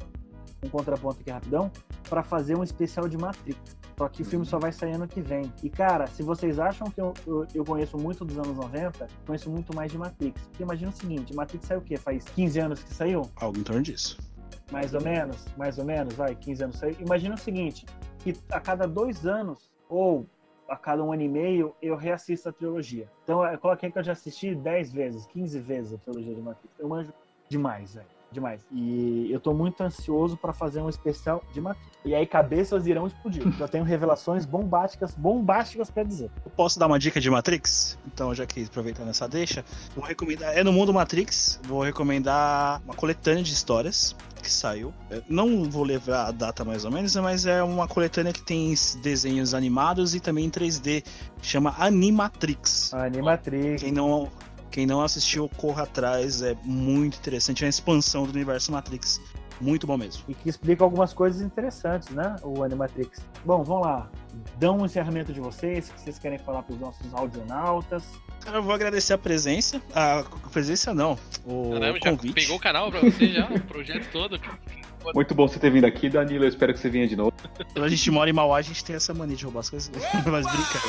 [0.65, 1.71] um contraponto aqui rapidão,
[2.09, 3.59] para fazer um especial de Matrix.
[3.97, 5.51] Só que o filme só vai sair ano que vem.
[5.63, 9.49] E, cara, se vocês acham que eu, eu, eu conheço muito dos anos 90, conheço
[9.49, 10.41] muito mais de Matrix.
[10.47, 11.95] Porque imagina o seguinte, Matrix saiu o quê?
[11.95, 13.21] Faz 15 anos que saiu?
[13.37, 14.17] Algo em torno disso.
[14.71, 15.45] Mais ou menos?
[15.55, 16.97] Mais ou menos, vai, 15 anos saiu.
[16.99, 17.85] Imagina o seguinte,
[18.19, 20.25] que a cada dois anos, ou
[20.67, 23.09] a cada um ano e meio, eu reassisto a trilogia.
[23.23, 26.73] Então, eu coloquei que eu já assisti 10 vezes, 15 vezes a trilogia de Matrix.
[26.79, 27.13] Eu manjo
[27.47, 28.14] demais, velho.
[28.35, 28.59] Demais.
[28.69, 31.89] E eu tô muito ansioso para fazer um especial de Matrix.
[32.03, 33.41] E aí cabeças irão explodir.
[33.57, 36.29] Eu tenho revelações bombásticas, bombásticas para dizer.
[36.43, 37.97] Eu posso dar uma dica de Matrix?
[38.05, 39.63] Então, já que aproveitando essa deixa,
[39.95, 40.55] vou recomendar.
[40.55, 44.13] É no mundo Matrix, vou recomendar uma coletânea de histórias
[44.43, 44.93] que saiu.
[45.09, 48.73] Eu não vou levar a data mais ou menos, mas é uma coletânea que tem
[49.01, 51.05] desenhos animados e também em 3D.
[51.41, 52.93] Chama Animatrix.
[52.93, 53.81] Animatrix.
[53.81, 54.29] Quem não,
[54.75, 56.41] quem não assistiu, corra atrás.
[56.41, 57.63] É muito interessante.
[57.63, 59.21] É a expansão do universo Matrix.
[59.61, 60.25] Muito bom mesmo.
[60.27, 62.35] E que explica algumas coisas interessantes, né?
[62.43, 63.21] O Animatrix.
[63.45, 64.11] Bom, vamos lá.
[64.59, 68.03] Dão um encerramento de vocês, que vocês querem falar para os nossos audionautas.
[68.53, 69.81] Eu vou agradecer a presença.
[69.93, 71.17] A presença não.
[71.45, 72.33] O Caramba, já convite.
[72.33, 74.39] pegou o canal pra você já, o projeto todo.
[75.13, 76.45] Muito bom você ter vindo aqui, Danilo.
[76.45, 77.31] Eu espero que você venha de novo.
[77.73, 79.91] Quando a gente mora em Mauá, a gente tem essa mania de roubar as coisas.
[80.25, 80.79] Mas brinca.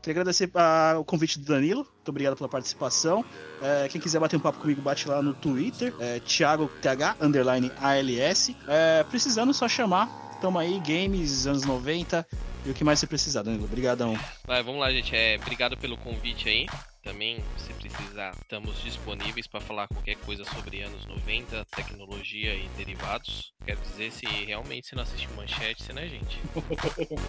[0.00, 1.80] Queria agradecer ah, o convite do Danilo.
[1.80, 3.24] Muito obrigado pela participação.
[3.60, 5.92] É, quem quiser bater um papo comigo, bate lá no Twitter.
[6.00, 8.54] É, Thiago TH, underline ALS.
[8.66, 10.08] É, precisando, só chamar.
[10.40, 12.26] Tamo aí, games, anos 90.
[12.64, 13.64] E o que mais você precisar, Danilo.
[13.64, 14.18] Obrigadão.
[14.46, 15.14] Vai, vamos lá, gente.
[15.14, 16.66] É, obrigado pelo convite aí.
[17.06, 23.52] Também, se precisar, estamos disponíveis para falar qualquer coisa sobre anos 90, tecnologia e derivados.
[23.64, 26.40] Quero dizer, se realmente você não assistiu Manchete, você não é gente.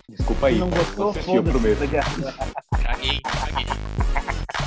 [0.09, 0.55] Desculpa aí.
[0.55, 1.51] Se não gostou, eu foda-se.
[1.51, 1.83] prometo.
[1.83, 2.23] obrigado.
[2.83, 4.66] Caguei, caguei.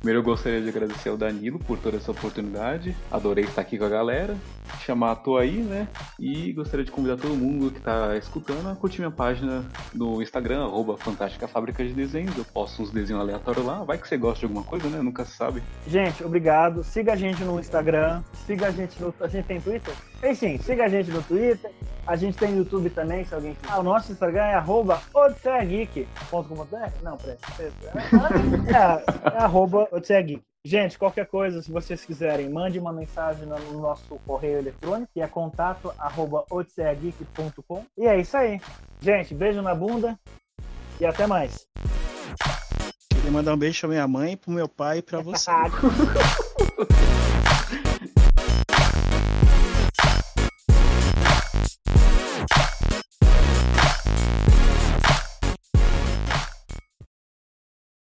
[0.00, 2.96] Primeiro eu gostaria de agradecer ao Danilo por toda essa oportunidade.
[3.10, 4.34] Adorei estar aqui com a galera.
[4.80, 5.86] Chamar a toa aí, né?
[6.18, 9.62] E gostaria de convidar todo mundo que está escutando a curtir minha página
[9.92, 12.34] no Instagram, arroba Fantástica Fábrica de Desenhos.
[12.34, 13.84] Eu posto uns desenhos aleatórios lá.
[13.84, 15.02] Vai que você gosta de alguma coisa, né?
[15.02, 15.62] Nunca se sabe.
[15.86, 16.82] Gente, obrigado.
[16.82, 18.22] Siga a gente no Instagram.
[18.46, 19.14] Siga a gente no.
[19.20, 19.94] A gente tem Twitter?
[20.18, 21.70] Tem sim, siga a gente no Twitter.
[22.10, 23.72] A gente tem no YouTube também, se alguém quiser.
[23.72, 27.04] Ah, o nosso Instagram é arroba odisseageek.com.br?
[27.04, 27.38] Não, peraí.
[28.66, 30.42] É, é arroba odisseageek.
[30.64, 35.20] Gente, qualquer coisa, se vocês quiserem, mande uma mensagem no no nosso correio eletrônico, que
[35.20, 36.44] é contato arroba.
[37.96, 38.60] E é isso aí.
[39.00, 40.18] Gente, beijo na bunda
[41.00, 41.64] e até mais.
[43.14, 45.48] Queria mandar um beijo pra minha mãe, pro meu pai e pra você.